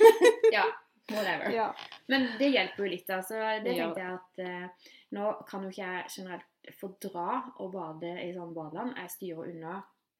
Ja, 0.52 0.62
whatever. 1.10 1.50
ja. 1.52 1.72
Men 2.08 2.28
det 2.38 2.52
hjelper 2.54 2.84
jo 2.86 2.90
litt, 2.94 3.10
altså. 3.10 3.34
Så 3.34 3.64
det 3.64 3.74
tenkte 3.76 4.00
jeg 4.00 4.14
at 4.14 4.38
eh, 4.38 4.92
nå 5.12 5.32
kan 5.48 5.62
jo 5.66 5.68
ikke 5.74 5.84
jeg 5.90 6.04
generelt 6.16 6.72
fordra 6.78 7.26
å 7.60 7.68
bade 7.72 8.14
i 8.24 8.30
sånn 8.36 8.54
badeland. 8.56 8.94
Jeg 8.96 9.10
styrer 9.16 9.50
unna 9.50 9.74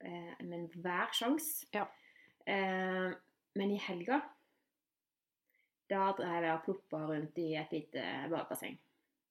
eh, 0.05 0.35
med 0.45 0.69
hver 0.83 1.09
sjanse. 1.17 1.67
Ja. 1.75 1.87
Eh, 2.47 3.09
men 3.59 3.71
i 3.75 3.79
helga 3.89 4.21
da 5.91 6.13
drev 6.19 6.43
jeg 6.45 6.53
og 6.59 6.65
ploppa 6.65 7.07
rundt 7.07 7.39
i 7.39 7.55
et 7.57 7.73
lite 7.73 8.05
badebasseng. 8.31 8.79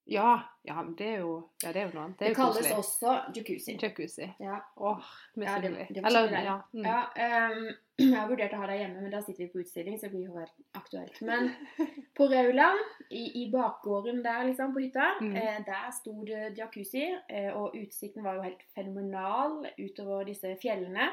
Ja, 0.09 0.39
ja, 0.63 0.83
det 0.97 1.07
er 1.07 1.17
jo, 1.19 1.31
ja, 1.63 1.71
det 1.75 1.81
er 1.81 1.87
jo 1.89 1.95
noe 1.97 2.03
annet. 2.05 2.19
Det 2.19 2.27
Det 2.29 2.35
kalles 2.37 2.57
koselig. 2.57 2.77
også 2.77 3.15
jacuzzi. 3.35 3.73
Jacuzzi. 3.81 4.27
Ja. 4.39 4.59
Åh, 4.77 5.01
Ja, 5.35 5.59
det- 5.59 5.71
misunnelig. 5.71 5.87
var 6.03 6.07
Eller, 6.09 6.43
ja. 6.45 6.61
Mm. 6.73 6.85
Ja, 6.85 7.01
um, 7.49 7.67
jeg 7.99 8.15
har 8.19 8.29
vurdert 8.29 8.53
å 8.53 8.61
ha 8.61 8.67
det 8.67 8.77
hjemme, 8.79 9.01
men 9.01 9.11
da 9.11 9.19
sitter 9.21 9.43
vi 9.43 9.49
på 9.51 9.59
utstilling, 9.65 9.97
så 9.99 10.07
det 10.07 10.11
blir 10.13 10.29
jo 10.29 10.37
helt 10.37 10.53
aktuelt. 10.79 11.19
Men 11.21 11.51
på 12.17 12.23
Rauland, 12.31 12.79
i, 13.11 13.25
i 13.43 13.51
bakgården 13.51 14.23
der 14.23 14.45
liksom, 14.47 14.73
på 14.73 14.79
hytta, 14.85 15.09
Mm. 15.19 15.35
eh, 15.35 15.59
der 15.65 15.91
sto 15.91 16.23
det 16.23 16.55
jacuzzi, 16.57 17.03
eh, 17.29 17.51
og 17.57 17.75
utsikten 17.75 18.23
var 18.23 18.35
jo 18.35 18.41
helt 18.47 18.63
fenomenal 18.75 19.67
utover 19.77 20.23
disse 20.23 20.55
fjellene. 20.61 21.09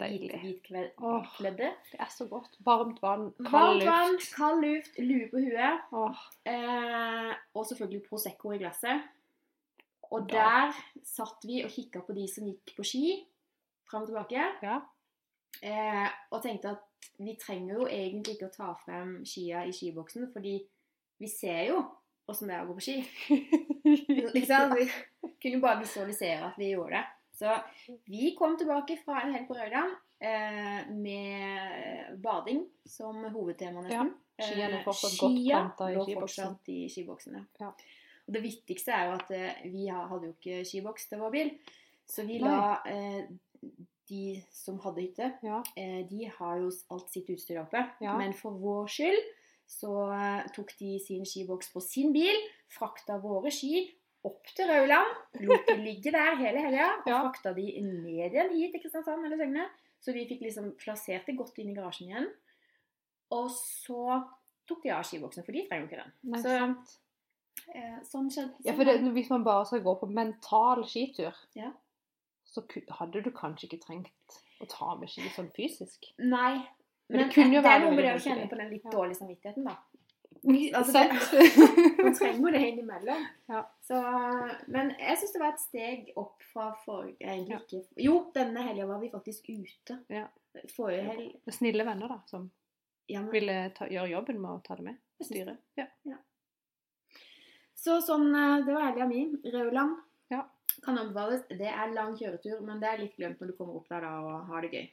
Deilig. 0.00 0.40
Åh. 1.02 1.26
Det 1.92 2.00
er 2.00 2.10
så 2.10 2.26
godt. 2.30 2.56
Varmt 2.66 3.00
vann, 3.02 3.32
kald 3.38 3.52
Varmt 3.52 3.84
vann, 3.86 4.12
luft. 4.12 4.34
kald 4.36 4.64
luft, 4.64 4.98
lue 4.98 5.28
på 5.30 5.42
huet, 5.44 5.80
Åh, 5.92 6.20
eh, 6.46 7.34
og 7.54 7.66
selvfølgelig 7.66 8.02
Prosecco 8.08 8.52
i 8.52 8.58
glasset. 8.58 9.02
Og 10.10 10.28
Da. 10.30 10.36
der 10.36 10.72
satt 11.04 11.44
vi 11.44 11.62
og 11.64 11.70
kikka 11.70 12.00
på 12.00 12.14
de 12.16 12.26
som 12.28 12.46
gikk 12.48 12.76
på 12.76 12.84
ski, 12.84 13.26
fram 13.90 14.02
og 14.02 14.08
tilbake. 14.08 14.46
ja. 14.62 14.80
Eh, 15.62 16.08
og 16.30 16.42
tenkte 16.42 16.70
at 16.70 16.84
vi 17.18 17.34
trenger 17.40 17.74
jo 17.74 17.86
egentlig 17.86 18.34
ikke 18.36 18.46
å 18.50 18.56
ta 18.56 18.74
frem 18.84 19.24
skia 19.26 19.64
i 19.66 19.72
skiboksen, 19.72 20.28
fordi 20.32 20.60
vi 21.18 21.26
ser 21.26 21.64
jo 21.68 21.80
åssen 22.28 22.48
det 22.48 22.56
er 22.56 22.64
å 22.64 22.68
gå 22.68 22.74
på 22.74 22.84
ski. 22.84 22.96
Liksom, 24.36 24.74
vi 24.76 24.86
kunne 25.42 25.54
jo 25.56 25.60
bare 25.60 25.80
visualisere 25.80 26.44
at 26.50 26.58
vi 26.60 26.70
gjorde 26.74 26.98
det. 26.98 27.04
Så 27.38 27.54
vi 28.10 28.32
kom 28.38 28.56
tilbake 28.58 28.96
fra 29.04 29.20
en 29.22 29.32
helg 29.36 29.46
på 29.46 29.54
Røyland 29.54 29.92
eh, 30.20 30.88
med 30.90 32.16
bading 32.24 32.64
som 32.88 33.20
hovedtema, 33.30 33.84
nesten. 33.86 34.14
Skiene 34.38 34.78
Eh, 34.80 34.84
fortsatt 34.86 35.16
godt 35.20 35.36
skia 35.38 35.60
planta 35.60 35.90
i 35.90 35.94
skiboksen. 36.04 36.18
fortsatt 36.20 36.68
i 36.74 36.78
skiboksene. 36.90 37.44
Ja. 37.62 37.72
Og 38.28 38.34
det 38.34 38.42
viktigste 38.44 38.92
er 38.94 39.06
jo 39.08 39.16
at 39.18 39.30
eh, 39.34 39.62
vi 39.70 39.86
hadde 39.90 40.28
jo 40.28 40.34
ikke 40.36 40.64
skiboks 40.68 41.08
til 41.10 41.22
vår 41.22 41.30
bil, 41.34 41.50
så 42.08 42.24
vi 42.26 42.38
Nei. 42.42 42.50
la 42.50 42.82
eh, 42.86 43.24
de 44.08 44.22
som 44.54 44.78
hadde 44.80 45.02
hytte, 45.04 45.32
Ja. 45.44 45.62
eh, 45.76 46.02
de 46.08 46.30
har 46.38 46.58
jo 46.62 46.70
alt 46.90 47.10
sitt 47.12 47.28
utstyr 47.34 47.60
oppe. 47.62 47.82
Ja. 48.00 48.16
Men 48.18 48.32
for 48.32 48.50
vår 48.58 48.86
skyld 48.88 49.22
så 49.68 49.90
eh, 50.16 50.46
tok 50.54 50.70
de 50.78 50.94
sin 51.04 51.26
skiboks 51.28 51.70
på 51.74 51.82
sin 51.84 52.12
bil, 52.14 52.38
frakta 52.72 53.18
våre 53.20 53.50
ski 53.52 53.86
opp 54.28 54.50
til 54.56 54.68
Rauland, 54.70 55.14
lot 55.48 55.66
de 55.68 55.76
ligge 55.88 56.12
der 56.14 56.36
hele 56.40 56.62
helga, 56.66 56.88
og 57.02 57.10
Ja. 57.10 57.20
frakta 57.24 57.52
de 57.56 57.66
ned 57.82 58.30
igjen 58.32 58.52
hit 58.54 58.72
til 58.76 58.82
Kristiansand 58.84 59.24
eller 59.26 59.40
Søgne. 59.40 59.66
Så 60.00 60.14
vi 60.14 60.26
fikk 60.30 60.44
liksom 60.46 60.70
plassert 60.78 61.26
det 61.26 61.34
godt 61.40 61.58
inn 61.58 61.72
i 61.72 61.74
garasjen 61.74 62.08
igjen. 62.12 62.28
Og 63.34 63.50
så 63.50 64.22
tok 64.68 64.82
de 64.84 64.92
av 64.94 65.02
skiboksen, 65.08 65.44
for 65.44 65.52
de 65.56 65.64
trenger 65.66 65.84
jo 65.84 65.90
ikke 65.90 66.02
den. 66.04 66.12
Nei, 66.32 66.40
Så- 66.42 66.58
sant. 66.58 66.96
Eh, 67.74 67.98
sånn 68.06 68.28
skjedde. 68.30 68.54
Ja, 68.64 68.72
sånn 68.72 68.76
for 68.78 68.84
det, 68.84 69.12
hvis 69.16 69.30
man 69.30 69.44
bare 69.44 69.66
skal 69.66 69.80
gå 69.82 69.94
på 70.00 70.06
mental 70.10 70.84
skitur, 70.84 71.34
Ja. 71.56 71.72
så 72.46 72.62
hadde 73.00 73.22
du 73.24 73.30
kanskje 73.30 73.66
ikke 73.68 73.80
trengt 73.84 74.38
å 74.62 74.68
ta 74.68 74.94
med 74.94 75.08
ski 75.10 75.22
sånn 75.34 75.50
fysisk. 75.52 76.12
Nei. 76.18 76.66
Men 77.10 77.20
Men 77.20 77.28
det 77.28 77.36
jo 77.36 77.62
det 77.62 77.70
er 77.72 77.78
noe 77.80 77.90
med 77.96 78.04
det 78.04 78.14
å 78.14 78.22
kjenne 78.22 78.48
på 78.50 78.56
den 78.56 78.70
litt 78.70 78.84
dårlige 78.84 79.16
samvittigheten, 79.16 79.64
da. 79.64 79.76
Altså, 80.74 80.92
det- 80.92 81.98
Man 82.04 82.14
trenger 82.14 82.52
det 82.52 82.60
innimellom. 82.68 83.24
Ja. 83.50 83.62
Så, 83.82 83.98
men 84.68 84.92
jeg 84.98 85.18
syns 85.18 85.32
det 85.34 85.40
var 85.42 85.52
et 85.54 85.60
steg 85.64 86.12
opp 86.16 86.42
fra 86.52 86.68
forrige 86.84 87.16
egentlig 87.26 87.56
Ja. 87.56 87.60
ikke 87.64 88.04
Jo, 88.04 88.14
denne 88.34 88.62
helga 88.62 88.86
var 88.86 89.00
vi 89.02 89.10
faktisk 89.10 89.48
ute. 89.50 89.98
Ja. 90.08 90.26
Forrige 90.76 91.02
helg 91.08 91.52
Snille 91.54 91.84
venner, 91.86 92.08
da, 92.08 92.20
som 92.26 92.50
ja, 93.08 93.20
men, 93.22 93.30
ville 93.32 93.56
ta, 93.76 93.86
gjøre 93.88 94.10
jobben 94.12 94.40
med 94.40 94.50
å 94.50 94.62
ta 94.64 94.76
det 94.76 94.84
med. 94.90 94.96
Styre. 95.24 95.56
Ja. 95.78 95.86
Så 97.78 98.00
sånn 98.04 98.28
eh, 98.34 98.64
Det 98.66 98.74
var 98.74 98.88
helga 98.90 99.06
mi. 99.10 99.24
Rauland. 99.54 99.96
Ja. 100.32 100.42
Kan 100.84 100.98
anbefales. 101.00 101.44
Det 101.48 101.66
er 101.70 101.92
lang 101.94 102.14
kjøretur, 102.18 102.60
men 102.66 102.80
det 102.82 102.88
er 102.92 102.98
litt 103.02 103.16
glemt 103.18 103.40
når 103.40 103.52
du 103.52 103.56
kommer 103.58 103.78
opp 103.80 103.88
der 103.90 104.04
da 104.06 104.12
og 104.22 104.50
har 104.52 104.62
det 104.66 104.72
gøy. 104.74 104.88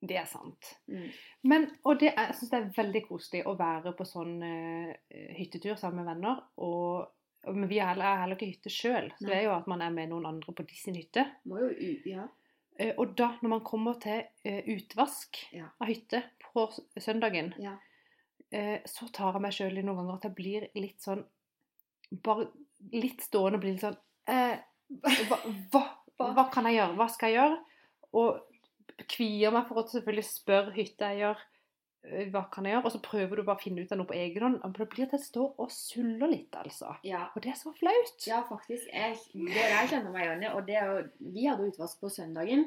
Det 0.00 0.16
er 0.20 0.26
sant. 0.28 0.72
Mm. 0.92 1.08
Men, 1.48 1.66
og 1.88 2.00
det 2.00 2.10
jeg 2.10 2.34
syns 2.36 2.50
det 2.52 2.58
er 2.58 2.72
veldig 2.76 3.02
koselig 3.06 3.42
å 3.48 3.54
være 3.58 3.94
på 3.96 4.06
sånn 4.08 4.34
uh, 4.44 4.90
hyttetur 5.38 5.78
sammen 5.80 6.02
med 6.02 6.10
venner. 6.10 6.42
Og, 6.64 7.06
men 7.56 7.68
vi 7.70 7.80
er 7.80 7.92
heller, 7.92 8.10
er 8.10 8.22
heller 8.24 8.38
ikke 8.38 8.50
hytte 8.50 8.72
sjøl, 8.72 9.08
så 9.16 9.28
det 9.30 9.38
er 9.38 9.46
jo 9.48 9.54
at 9.56 9.70
man 9.70 9.84
er 9.84 9.94
med 9.94 10.12
noen 10.12 10.28
andre 10.34 10.52
på 10.56 10.66
de 10.68 10.76
sin 10.78 10.98
hytte. 10.98 11.24
Må 11.48 11.62
jo. 11.64 11.70
Ja. 12.10 12.26
Uh, 12.76 12.92
og 12.92 13.16
da, 13.18 13.32
når 13.40 13.54
man 13.56 13.64
kommer 13.66 13.96
til 14.02 14.26
uh, 14.46 14.62
utvask 14.76 15.40
Ja. 15.56 15.70
av 15.80 15.88
hytte 15.90 16.22
på 16.50 16.68
søndagen, 17.00 17.54
ja. 17.60 17.76
så 18.86 19.08
tar 19.12 19.34
jeg 19.34 19.42
meg 19.42 19.54
sjøl 19.56 19.80
i 19.80 19.82
noen 19.84 19.98
ganger 19.98 20.16
at 20.20 20.26
jeg 20.28 20.34
blir 20.38 20.66
litt 20.78 21.02
sånn 21.02 21.24
Bare 22.22 22.46
litt 22.94 23.24
stående 23.24 23.58
og 23.58 23.64
blir 23.64 23.74
litt 23.74 23.82
sånn 23.82 23.96
eh, 24.30 24.58
hva, 25.02 25.38
hva, 25.72 25.82
hva 26.36 26.44
kan 26.52 26.68
jeg 26.68 26.78
gjøre? 26.78 26.96
Hva 26.98 27.08
skal 27.12 27.32
jeg 27.32 27.40
gjøre? 27.40 27.56
Og 28.20 28.55
kvier 29.04 29.52
meg 29.54 29.68
for 29.68 29.80
å 29.80 29.86
selvfølgelig 29.90 30.24
spørre 30.28 30.74
hytteeier 30.76 31.40
eh, 32.06 32.30
hva 32.32 32.46
kan 32.52 32.66
jeg 32.66 32.76
gjøre, 32.76 32.86
og 32.88 32.94
så 32.94 33.02
prøver 33.04 33.36
du 33.36 33.44
bare 33.44 33.58
å 33.60 33.62
finne 33.62 33.84
ut 33.84 33.92
av 33.92 34.00
noe 34.00 34.08
på 34.08 34.16
egen 34.16 34.46
hånd. 34.46 34.58
Men 34.62 34.76
Det 34.78 34.88
blir 34.92 35.06
at 35.06 35.16
jeg 35.18 35.26
står 35.26 35.60
og 35.62 35.70
suller 35.74 36.32
litt, 36.32 36.56
altså. 36.56 36.96
ja. 37.06 37.26
Og 37.34 37.44
det 37.44 37.52
er 37.52 37.60
så 37.60 37.74
flaut. 37.76 38.16
Ja, 38.26 38.42
faktisk. 38.48 38.88
Jeg, 38.92 39.20
det 39.34 39.68
jeg 39.68 39.92
kjenner 39.92 40.14
meg 40.14 40.26
igjen 40.26 40.46
i. 40.48 40.50
Og 40.54 40.66
det 40.68 40.80
er 40.80 40.90
jo, 40.92 41.06
vi 41.36 41.46
hadde 41.50 41.68
utvask 41.70 42.00
på 42.00 42.12
søndagen. 42.12 42.66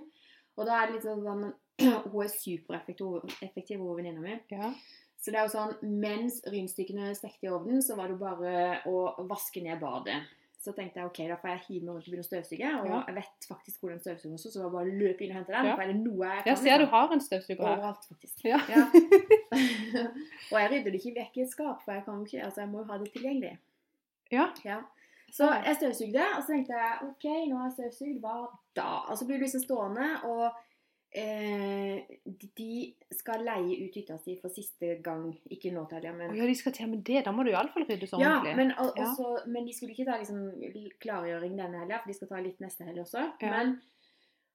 Og 0.59 0.67
da 0.67 0.79
er 0.79 0.89
det 0.89 1.00
litt 1.00 1.07
sånn 1.09 1.50
Hun 2.12 2.17
er 2.25 2.31
supereffektiv, 2.33 3.21
effektiv, 3.45 3.79
hun 3.79 3.95
venninna 3.95 4.19
mi. 4.19 4.33
Ja. 4.51 4.74
Så 5.19 5.31
det 5.31 5.39
er 5.39 5.48
jo 5.48 5.53
sånn 5.53 5.95
Mens 6.00 6.41
rynstykkene 6.48 7.13
stekte 7.15 7.48
i 7.48 7.51
ovnen, 7.51 7.79
så 7.83 7.95
var 8.00 8.12
det 8.12 8.19
bare 8.19 8.53
å 8.88 9.24
vaske 9.29 9.63
ned 9.63 9.79
badet. 9.79 10.19
Så 10.60 10.74
tenkte 10.75 11.00
jeg 11.00 11.08
ok, 11.08 11.20
da 11.30 11.36
får 11.39 11.50
jeg 11.54 11.60
hive 11.70 11.86
meg 11.86 11.94
rundt 11.96 12.08
og 12.08 12.12
begynne 12.12 12.25
å 12.25 12.28
støvsuge. 12.28 12.70
Og 12.82 12.88
Ja. 12.89 12.98
jeg 13.08 13.16
vet 13.16 13.46
faktisk 13.48 13.80
hvor 13.80 13.89
den 13.94 14.00
støvsugeren 14.04 14.34
også, 14.36 14.50
så 14.51 14.63
var 14.66 14.70
bare 14.74 14.92
å 14.92 14.98
inn 15.24 15.32
og 15.32 15.38
hente 15.38 15.54
den. 15.56 15.66
Ja. 15.70 15.75
For 15.75 15.82
er 15.84 15.88
det 15.94 15.96
noe 16.04 16.25
jeg 16.28 16.44
kan, 16.44 16.50
Jeg 16.51 16.58
ser 16.58 16.78
du 16.78 16.84
liksom. 16.84 16.89
har 16.96 17.13
en 17.16 17.22
støvsuger 17.24 17.63
her. 17.63 17.78
Overalt, 17.78 18.04
faktisk. 18.10 18.44
Ja. 18.44 18.60
Ja. 18.68 18.84
og 20.51 20.58
jeg 20.60 20.72
rydder 20.74 20.92
det 20.92 21.00
ikke 21.00 21.16
vekk 21.20 21.38
i 21.38 21.42
et 21.46 21.51
skap, 21.54 21.82
for 21.86 21.94
jeg 21.96 22.04
kan 22.06 22.25
ikke, 22.25 22.44
altså 22.44 22.62
jeg 22.63 22.70
må 22.70 22.84
jo 22.84 22.89
ha 22.92 22.98
det 22.98 23.12
tilgjengelig. 23.13 23.58
Ja. 24.32 24.50
Ja. 24.66 24.82
Så 25.32 25.48
jeg 25.63 25.75
støvsugde, 25.78 26.24
og 26.36 26.44
så 26.44 26.48
tenkte 26.51 26.74
jeg 26.74 27.08
OK, 27.08 27.25
nå 27.50 27.58
har 27.58 27.70
jeg 27.70 27.78
støvsugd, 27.78 28.20
hva 28.24 28.36
da? 28.75 28.89
Og 29.10 29.18
så 29.18 29.25
blir 29.30 29.38
du 29.39 29.46
liksom 29.46 29.63
stående, 29.63 30.08
og 30.25 30.51
eh, 31.12 32.01
de 32.58 32.96
skal 33.12 33.44
leie 33.46 33.78
ut 33.86 33.96
hytta 33.98 34.18
si 34.22 34.36
for 34.42 34.50
siste 34.54 34.96
gang. 35.06 35.32
Ikke 35.51 35.72
nå 35.74 35.86
Å 35.88 36.01
men 36.16 36.36
ja, 36.38 36.46
de 36.46 36.56
skal 36.56 36.72
til 36.75 36.89
med 36.89 37.04
det. 37.04 37.24
Da 37.25 37.32
må 37.32 37.44
du 37.44 37.51
iallfall 37.51 37.86
rydde 37.89 38.08
så 38.10 38.20
ja, 38.22 38.36
ordentlig. 38.38 38.56
men, 38.58 38.72
al- 38.78 38.94
Ja. 38.96 39.08
også, 39.10 39.48
men 39.48 39.66
de 39.66 39.74
skulle 39.74 39.94
ikke 39.96 40.06
ta 40.06 40.18
liksom 40.18 40.51
klargjøring 41.00 41.56
denne 41.58 41.80
helga, 41.84 42.00
for 42.04 42.08
de 42.08 42.13
skal 42.20 42.28
ta 42.28 42.42
litt 42.42 42.60
neste 42.60 42.84
helg 42.86 43.00
også. 43.06 43.25
Ja. 43.42 43.50
Men, 43.58 43.80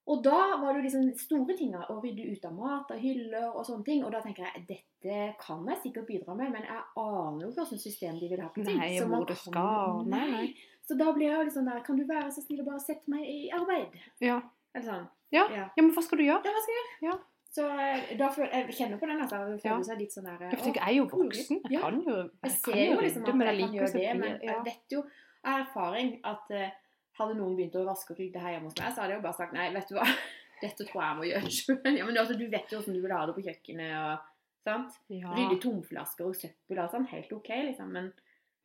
og 0.07 0.23
da 0.23 0.57
var 0.61 0.73
det 0.75 0.83
jo 0.83 0.87
liksom 0.89 1.15
store 1.17 1.57
ting 1.57 1.75
å 1.75 2.01
rydde 2.03 2.27
ut 2.33 2.45
av 2.45 2.53
mat 2.53 2.91
og 2.93 2.99
hyller 3.01 3.47
og 3.57 3.65
sånne 3.67 3.85
ting. 3.85 4.05
Og 4.05 4.13
da 4.13 4.21
tenker 4.21 4.45
jeg 4.45 4.67
dette 4.69 5.35
kan 5.41 5.65
jeg 5.69 5.81
sikkert 5.83 6.07
bidra 6.07 6.35
med, 6.37 6.53
men 6.53 6.63
jeg 6.63 6.83
aner 6.97 7.43
jo 7.47 7.51
ikke 7.51 7.65
hvilket 7.65 7.81
system 7.89 8.19
de 8.21 8.29
vil 8.29 8.41
ha 8.45 8.49
på 8.53 8.65
ting. 8.65 8.79
Nei, 8.79 8.99
Så 8.99 9.09
hvor 9.09 9.25
det 9.27 9.37
skal. 9.41 10.05
Nei, 10.07 10.31
nei. 10.31 10.55
Så 10.85 10.97
da 11.01 11.11
blir 11.17 11.31
jeg 11.31 11.47
jo 11.49 11.53
sånn 11.55 11.65
der 11.71 11.81
Kan 11.81 11.97
du 11.97 12.05
være 12.05 12.29
så 12.31 12.43
snill 12.45 12.61
og 12.61 12.67
bare 12.67 12.81
sette 12.85 13.09
meg 13.09 13.25
i 13.25 13.49
arbeid? 13.57 13.97
Ja. 14.21 14.43
Eller 14.75 14.85
sånn. 14.85 15.07
Ja. 15.35 15.45
Ja. 15.50 15.64
men 15.81 15.91
hva 15.95 16.03
skal 16.07 16.21
du 16.21 16.25
gjøre? 16.26 16.43
Ja, 16.47 16.53
hva 16.55 16.62
skal 16.64 16.76
jeg 16.76 16.83
gjøre? 16.85 16.99
Ja. 17.11 17.17
Så 17.55 17.64
eh, 17.71 18.14
da 18.19 18.29
føler 18.35 18.50
jeg 18.57 18.75
kjenner 18.75 18.99
på 18.99 19.07
den, 19.07 19.21
altså. 19.23 19.37
Jeg 19.53 19.61
føler 19.62 19.85
seg 19.87 20.00
litt 20.03 20.14
sånn 20.17 20.25
der 20.26 20.41
Jeg, 20.49 20.59
tenker, 20.62 20.81
jeg 20.81 20.88
er 20.91 20.97
jo 20.99 21.05
voksen. 21.12 21.61
Jeg 21.71 21.83
kan 21.85 22.00
jo 22.03 22.14
Jeg 22.17 22.31
jeg 22.49 22.55
ser 22.57 22.81
jo 22.81 22.97
liksom 23.05 23.23
at 23.23 23.29
jeg 23.31 23.59
kan 23.61 23.76
gjøre 23.79 23.93
det, 23.95 24.14
men 24.23 24.41
jeg 24.49 24.64
vet 24.71 24.97
jo 24.97 25.03
av 25.45 25.61
erfaring 25.61 26.09
at 26.26 26.50
eh, 26.57 26.73
hadde 27.21 27.37
noen 27.38 27.55
begynt 27.55 27.76
å 27.79 27.85
vaske 27.87 28.11
og 28.14 28.19
rydde 28.19 28.43
her 28.43 28.57
hjemme 28.57 28.71
hos 28.73 28.79
meg, 28.81 28.91
så 28.97 29.05
hadde 29.05 29.14
jeg 29.14 29.21
jo 29.21 29.26
bare 29.29 29.38
sagt 29.38 29.55
nei, 29.55 29.69
vet 29.76 29.93
du 29.93 29.95
hva, 29.95 30.07
dette 30.64 30.87
tror 30.88 30.99
jeg 30.99 31.11
jeg 31.12 31.19
må 31.21 31.29
gjøre 31.31 31.53
sjøl. 31.59 31.99
Ja, 32.00 32.09
men 32.09 32.19
altså, 32.25 32.38
du 32.41 32.47
vet 32.50 32.73
jo 32.75 32.81
hvordan 32.81 32.97
du 32.99 33.03
vil 33.05 33.14
ha 33.14 33.23
det 33.31 33.37
på 33.37 33.45
kjøkkenet 33.47 33.95
og 34.00 34.26
sant. 34.67 34.99
Ja. 35.12 35.31
Rydde 35.37 35.61
tomflasker 35.62 36.26
og 36.26 36.35
søppel 36.41 36.81
og 36.83 36.91
sånn, 36.91 37.07
helt 37.12 37.33
OK, 37.38 37.53
liksom. 37.71 37.95
Men 37.95 38.11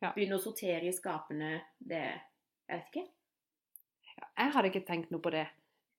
Ja. 0.00 0.10
begynne 0.16 0.38
å 0.38 0.42
sortere 0.42 0.88
i 0.88 0.92
skapene, 0.96 1.60
det 1.78 2.02
Jeg 2.08 2.78
vet 2.78 2.86
ikke. 2.90 3.06
Jeg 4.38 4.52
hadde 4.54 4.68
ikke 4.70 4.86
tenkt 4.88 5.10
noe 5.12 5.20
på 5.22 5.30
det. 5.34 5.46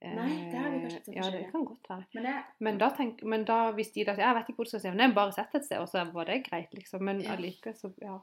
Nei, 0.01 0.50
det 0.51 0.58
har 0.58 0.72
vi 0.74 0.79
kanskje 0.81 0.98
ikke 0.98 1.05
sett 1.05 1.15
Ja, 1.15 1.22
det 1.22 1.31
forskjellig. 1.31 1.51
kan 1.51 1.65
godt 1.65 1.89
være. 1.89 2.43
Men 2.60 2.77
da, 2.81 2.88
tenk, 2.98 3.20
men 3.24 3.43
da 3.46 3.58
hvis 3.77 3.91
de 3.93 4.03
da 4.08 4.15
sier 4.15 4.25
jeg 4.25 4.36
vet 4.36 4.48
ikke 4.50 4.55
hvor 4.55 4.65
du 4.65 4.70
skal 4.72 4.81
se, 4.81 4.91
men 4.96 5.03
jeg 5.05 5.13
bare 5.15 5.31
sett 5.36 5.55
et 5.55 5.65
sted, 5.67 5.77
og 5.84 5.89
så 5.91 6.05
var 6.12 6.25
det 6.25 6.39
greit, 6.48 6.74
liksom. 6.74 7.03
Men 7.05 7.22
Ja. 7.22 7.36
allikevel, 7.36 7.75
så 7.77 7.93
ja. 8.01 8.15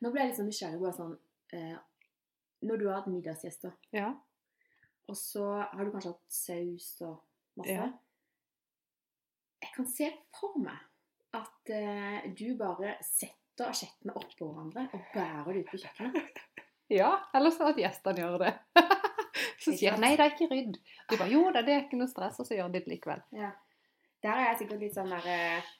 Nå 0.00 0.10
ble 0.12 0.20
jeg 0.24 0.34
sånn 0.36 0.48
nysgjerrig 0.48 0.80
på 0.80 0.90
sånn 0.96 1.12
eh, 1.52 1.76
Når 2.64 2.76
du 2.80 2.86
har 2.88 2.96
hatt 3.02 3.06
middagsgjester, 3.12 3.72
Ja. 3.92 4.14
og 5.08 5.16
så 5.16 5.44
har 5.72 5.84
du 5.84 5.90
kanskje 5.92 6.12
hatt 6.14 6.32
saus 6.32 6.88
og 7.02 7.20
masse 7.56 7.70
Ja. 7.76 7.90
Jeg 9.62 9.72
kan 9.76 9.86
se 9.86 10.10
for 10.40 10.58
meg 10.58 10.78
at 11.34 11.70
eh, 11.72 12.30
du 12.36 12.54
bare 12.56 12.96
setter 13.02 13.68
asjettene 13.70 14.12
oppå 14.16 14.48
hverandre 14.52 14.88
og 14.92 15.00
bærer 15.14 15.52
det 15.52 15.64
ut 15.64 15.70
på 15.70 15.78
kjøkkenet. 15.84 16.38
ja. 16.90 17.12
Eller 17.34 17.50
så 17.50 17.68
at 17.70 17.76
gjestene 17.76 18.18
gjør 18.24 18.38
det. 18.44 18.54
Så 19.64 19.76
sier 19.78 19.96
han 19.96 20.04
nei, 20.04 20.14
det 20.18 20.26
er 20.26 20.34
ikke 20.34 20.50
rydd. 20.50 20.76
Du 21.10 21.16
bare 21.16 21.30
jo 21.32 21.44
da, 21.54 21.62
det 21.64 21.74
er 21.74 21.86
ikke 21.86 22.00
noe 22.00 22.10
stress, 22.10 22.40
og 22.42 22.48
så 22.48 22.58
gjør 22.58 22.72
de 22.72 22.82
det 22.82 22.92
likevel. 22.92 23.24
Ja. 23.36 23.50
Der 24.24 24.40
er 24.40 24.46
jeg 24.50 24.60
sikkert 24.62 24.84
litt 24.84 24.94
sånn 24.96 25.10
der 25.12 25.26
eh, 25.28 25.72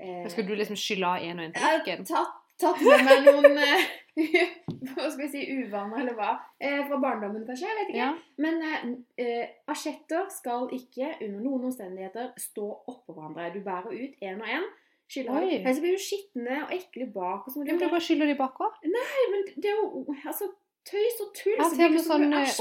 eh, 0.00 0.28
Skal 0.32 0.46
du 0.48 0.54
liksom 0.56 0.78
skylle 0.80 1.08
av 1.08 1.24
en 1.26 1.42
og 1.42 1.48
en 1.48 1.52
Jeg 1.52 1.60
har 1.60 1.82
tallerken? 1.82 2.06
tatt, 2.08 2.38
tatt 2.62 2.80
med 2.86 3.04
meg 3.04 3.26
noen 3.28 3.58
eh, 3.60 3.88
Hva 4.94 5.08
skal 5.10 5.24
vi 5.26 5.28
si 5.32 5.42
uvaner, 5.58 6.00
eller 6.02 6.16
hva? 6.16 6.30
Eh, 6.56 6.80
fra 6.88 6.98
barndommen, 7.02 7.44
kanskje? 7.48 7.68
Jeg 7.68 7.78
vet 7.78 7.92
ikke. 7.92 8.00
Ja. 8.00 8.10
Men 8.40 8.62
eh, 8.64 8.86
eh, 9.20 9.52
asjetter 9.70 10.30
skal 10.32 10.70
ikke 10.76 11.12
under 11.26 11.44
noen 11.44 11.68
omstendigheter 11.68 12.32
stå 12.40 12.66
oppå 12.88 13.14
hverandre. 13.16 13.50
Du 13.54 13.60
bærer 13.64 13.92
ut 13.92 14.24
én 14.24 14.40
og 14.40 14.48
én. 14.48 14.66
Ellers 15.10 15.80
blir 15.82 15.96
du 15.96 16.02
skitne 16.02 16.60
og 16.64 16.74
ekle 16.74 17.08
bak. 17.10 17.46
Og 17.46 17.52
så 17.52 17.58
må 17.58 17.64
du 17.64 17.72
Men 17.72 17.80
du 17.80 17.88
bare 17.90 18.04
skyller 18.04 18.30
de 18.30 18.36
bakover? 18.38 18.76
Nei, 18.86 19.22
men 19.32 19.46
det 19.56 19.72
er 19.72 19.78
jo 19.80 20.04
altså, 20.24 20.46
tøys 20.88 21.20
og 21.24 21.34
tull. 21.36 21.56
Jeg 21.58 21.72
så 21.72 21.88
mye 21.90 22.04
sånn, 22.04 22.32
eh, 22.36 22.54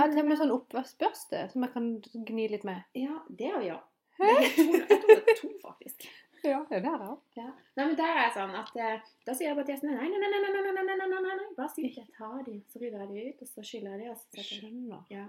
Jeg 0.00 0.40
sånn 0.40 0.54
oppvaskbørste 0.56 1.44
som 1.52 1.66
jeg 1.66 1.72
kan 1.74 1.92
gni 2.30 2.48
litt 2.52 2.66
med. 2.68 2.82
Ja, 2.98 3.20
det 3.28 3.52
har 3.52 3.62
vi 3.62 3.70
òg. 3.74 3.86
Jeg 4.20 4.50
tror 4.56 4.74
det 4.76 5.20
er 5.20 5.38
to, 5.38 5.52
faktisk. 5.62 6.08
Ja, 6.44 6.64
det 6.70 6.76
er 6.78 6.98
det. 7.02 7.14
Ja. 7.36 7.48
Nei, 7.76 7.84
men 7.84 7.96
der 7.98 8.14
er 8.14 8.22
jeg 8.24 8.32
sånn 8.32 8.54
at 8.56 8.76
eh, 8.80 9.08
Da 9.26 9.34
sier 9.36 9.50
jeg 9.50 9.56
bare 9.58 9.66
til 9.68 9.74
gjestene 9.74 9.96
nei, 9.98 10.08
nei, 10.08 10.20
nei, 10.22 10.40
nei, 10.40 10.50
nei, 10.56 10.72
nei, 10.72 10.96
nei, 10.96 11.08
nei, 11.12 11.34
nei. 11.36 11.48
Bare 11.56 11.72
si 11.72 11.84
ikke 11.88 12.06
ta 12.16 12.30
de. 12.46 12.56
Så 12.72 12.80
rydder 12.80 13.04
jeg 13.04 13.10
de 13.12 13.24
ut, 13.28 13.42
og 13.44 13.50
så 13.50 13.64
skyller 13.66 13.96
jeg 13.96 14.00
de. 14.00 14.10
Og 14.14 14.20
så 14.22 14.46
Skjønner. 14.48 15.02
Ja. 15.12 15.26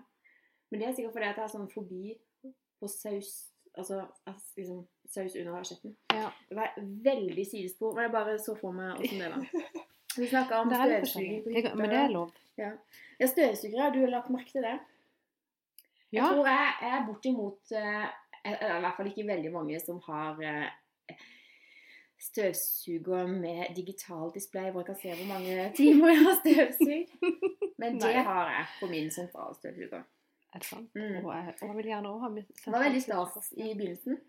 Men 0.71 0.79
det 0.83 0.88
er 0.88 0.95
sikkert 0.95 1.17
fordi 1.17 1.27
at 1.27 1.41
jeg 1.41 1.43
har 1.43 1.51
sånn 1.51 1.71
fobi 1.71 2.15
på 2.79 2.91
saus 2.91 3.31
Altså 3.71 4.01
liksom, 4.57 4.81
saus 5.07 5.36
under 5.39 5.53
asjetten. 5.55 5.93
Ja. 6.12 6.27
Det 6.50 6.57
var 6.57 6.74
veldig 7.05 7.45
sidespor, 7.48 7.93
men 7.95 8.03
jeg 8.03 8.12
bare 8.12 8.33
så 8.43 8.55
for 8.60 8.75
meg 8.75 9.00
åssen 9.00 9.21
det 9.24 9.29
var. 9.31 9.86
Vi 10.17 10.27
snakka 10.27 10.59
om 10.61 10.69
Det 10.69 10.77
er 10.77 11.05
støvsuging 11.05 11.43
på 11.43 11.49
hytta. 11.55 11.75
Men 11.75 11.89
det 11.89 11.97
er 11.99 12.07
lov. 12.11 12.31
Ja, 12.57 12.71
støvsugere, 13.27 13.91
du 13.93 13.99
har 14.01 14.07
lagt 14.11 14.29
merke 14.29 14.51
til 14.51 14.61
det? 14.61 14.79
Jeg 16.11 16.19
Ja. 16.23 16.27
tror 16.33 16.45
jeg, 16.47 16.73
jeg 16.81 16.91
er 16.97 17.05
bortimot 17.07 17.71
eh, 17.71 18.07
jeg- 18.45 18.57
jeg 18.61 18.69
er 18.69 18.77
I 18.77 18.81
hvert 18.81 18.95
fall 18.97 19.07
ikke 19.07 19.27
veldig 19.27 19.51
mange 19.53 19.79
som 19.79 19.99
har 20.07 20.41
eh, 20.41 21.15
støvsuger 22.19 23.27
med 23.27 23.75
digital 23.75 24.31
display 24.33 24.69
hvor 24.71 24.81
jeg 24.81 24.85
kan 24.91 24.99
se 25.01 25.15
hvor 25.15 25.27
mange 25.33 25.55
timer 25.79 26.07
jeg 26.11 26.23
har 26.25 26.35
støvsugd. 26.41 27.13
Men 27.81 27.99
det 27.99 28.13
har 28.15 28.49
jeg 28.51 28.65
på 28.79 28.89
min 28.91 29.09
sentralstøvsuger. 29.11 30.03
Er 30.53 30.59
det 30.59 30.67
sant? 30.67 30.89
Mm. 30.95 31.25
Og 31.25 31.31
jeg, 31.35 31.53
og 31.61 31.67
jeg 31.67 31.75
vil 31.77 31.85
gjerne 31.85 32.09
også 32.09 32.19
ha 32.25 32.29
med 32.29 32.43
Det 32.65 32.73
var 32.73 32.83
veldig 32.83 33.01
stas 33.01 33.51
i 33.57 33.73
begynnelsen. 33.73 34.19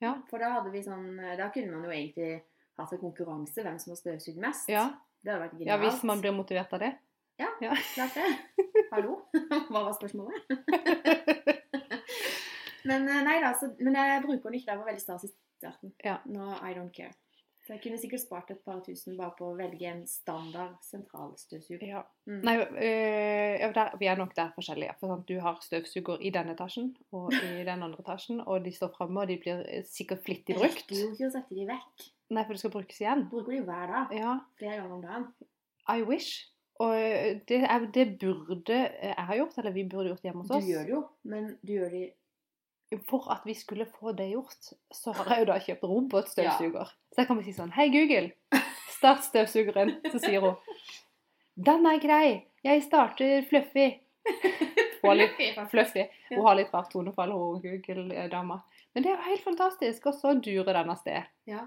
Ja. 0.00 0.14
For 0.30 0.38
da 0.40 0.50
hadde 0.54 0.70
vi 0.72 0.80
sånn 0.84 1.16
Da 1.36 1.48
kunne 1.52 1.72
man 1.72 1.84
jo 1.84 1.90
egentlig 1.92 2.42
hatt 2.78 2.92
en 2.92 2.98
konkurranse 3.02 3.62
hvem 3.64 3.78
som 3.80 3.90
har 3.92 3.96
støvsugd 4.00 4.38
mest. 4.40 4.68
Ja. 4.68 4.86
Det 5.20 5.32
hadde 5.32 5.42
vært 5.44 5.56
genialt. 5.58 5.70
ja, 5.70 5.78
hvis 5.84 6.02
man 6.08 6.20
blir 6.24 6.32
motivert 6.36 6.72
av 6.76 6.84
det. 6.84 6.92
Ja, 7.40 7.72
Klart 7.94 8.16
det. 8.16 8.26
Hallo? 8.92 9.14
Hva 9.70 9.82
var 9.86 9.94
spørsmålet? 9.96 10.44
men 12.88 13.08
eh, 13.08 13.22
nei 13.24 13.38
da, 13.40 13.54
så, 13.56 13.70
men 13.80 13.96
jeg 13.96 14.22
bruker 14.26 14.48
den 14.50 14.58
ikke. 14.60 14.70
Det 14.72 14.78
var 14.82 14.88
veldig 14.90 15.02
stas 15.04 15.26
i 15.28 15.32
starten. 15.32 15.94
Ja. 16.04 16.18
Nå 16.28 16.52
I 16.60 16.74
don't 16.76 16.92
care. 16.96 17.12
Så 17.60 17.74
jeg 17.74 17.82
kunne 17.84 17.98
sikkert 18.00 18.22
spart 18.24 18.48
et 18.50 18.62
par 18.66 18.80
tusen 18.84 19.18
bare 19.18 19.34
på 19.38 19.50
å 19.50 19.56
velge 19.58 19.86
en 19.86 20.00
standard 20.08 20.78
sentralstøvsuger. 20.88 21.84
Ja. 21.92 22.00
Mm. 22.26 22.38
Nei, 22.48 22.54
øh, 22.64 23.66
der, 23.76 23.92
vi 24.00 24.08
er 24.10 24.20
nok 24.20 24.32
der 24.36 24.52
forskjellige. 24.56 24.96
For 25.00 25.12
sant, 25.12 25.28
du 25.28 25.36
har 25.44 25.60
støvsuger 25.64 26.24
i 26.24 26.32
denne 26.34 26.56
etasjen 26.56 26.94
og 27.12 27.28
i 27.36 27.60
den 27.68 27.84
andre 27.84 28.00
etasjen, 28.02 28.40
og 28.44 28.64
de 28.64 28.72
står 28.74 28.94
framme, 28.96 29.22
og 29.22 29.28
de 29.30 29.36
blir 29.44 29.60
eh, 29.68 29.84
sikkert 29.86 30.24
flittig 30.24 30.56
Jeg 30.56 30.64
brukt. 30.64 30.80
rekker 30.88 31.04
jo 31.04 31.12
ikke 31.12 31.28
å 31.28 31.34
sette 31.36 31.60
de 31.60 31.68
vekk. 31.68 32.08
Nei, 32.30 32.44
for 32.46 32.54
det 32.54 32.62
skal 32.62 32.72
brukes 32.74 33.00
igjen. 33.02 33.24
Bruker 33.30 33.56
jo 33.56 33.64
hver 33.66 33.90
dag. 33.90 34.12
Ja, 34.14 34.36
Flere 34.60 34.76
ganger 34.78 34.94
om 34.94 35.02
dagen. 35.02 35.26
I 35.90 36.02
wish. 36.06 36.46
Og 36.80 36.94
øh, 36.96 37.40
det, 37.48 37.58
er, 37.66 37.86
det 37.94 38.06
burde 38.20 38.76
jeg 39.02 39.14
ha 39.28 39.36
gjort, 39.36 39.58
eller 39.58 39.74
vi 39.74 39.84
burde 39.90 40.12
gjort 40.12 40.22
hjemme 40.24 40.44
hos 40.44 40.50
oss. 40.54 40.64
Du 40.64 40.70
gjør 40.70 40.86
det 40.86 40.94
jo, 40.94 41.00
men 41.28 41.48
du 41.66 41.72
gjør 41.74 41.90
det 41.96 42.06
For 43.06 43.26
at 43.30 43.42
vi 43.46 43.54
skulle 43.54 43.86
få 43.98 44.12
det 44.18 44.30
gjort, 44.30 44.70
så 44.94 45.12
har 45.14 45.28
jeg 45.34 45.42
jo 45.42 45.48
da 45.50 45.58
kjøpt 45.62 45.84
robotstøvsuger. 45.86 46.94
Så 47.12 47.20
jeg 47.20 47.28
kan 47.28 47.36
bare 47.38 47.46
si 47.46 47.52
sånn 47.54 47.74
Hei, 47.76 47.86
Google, 47.92 48.30
start 48.96 49.26
støvsugeren. 49.26 49.92
Så 50.10 50.22
sier 50.22 50.42
hun 50.42 50.56
Den 51.54 51.86
er 51.86 52.00
grei. 52.02 52.30
Jeg 52.64 52.82
starter 52.86 53.44
Fluffy. 53.50 53.90
Hun 55.00 55.10
har 55.10 55.18
litt 55.20 55.38
fluffy. 55.72 56.06
Hun 56.30 56.42
har 56.46 56.56
litt 56.58 56.72
rart 56.74 56.90
tonefall, 56.92 57.32
hun 57.32 57.60
Google-dama. 57.62 58.58
Men 58.94 59.04
det 59.04 59.12
er 59.12 59.16
jo 59.18 59.28
helt 59.28 59.44
fantastisk. 59.44 60.06
Og 60.10 60.16
så 60.18 60.34
durer 60.42 60.72
den 60.80 60.90
av 60.90 60.98
sted. 61.02 61.28
Ja. 61.50 61.66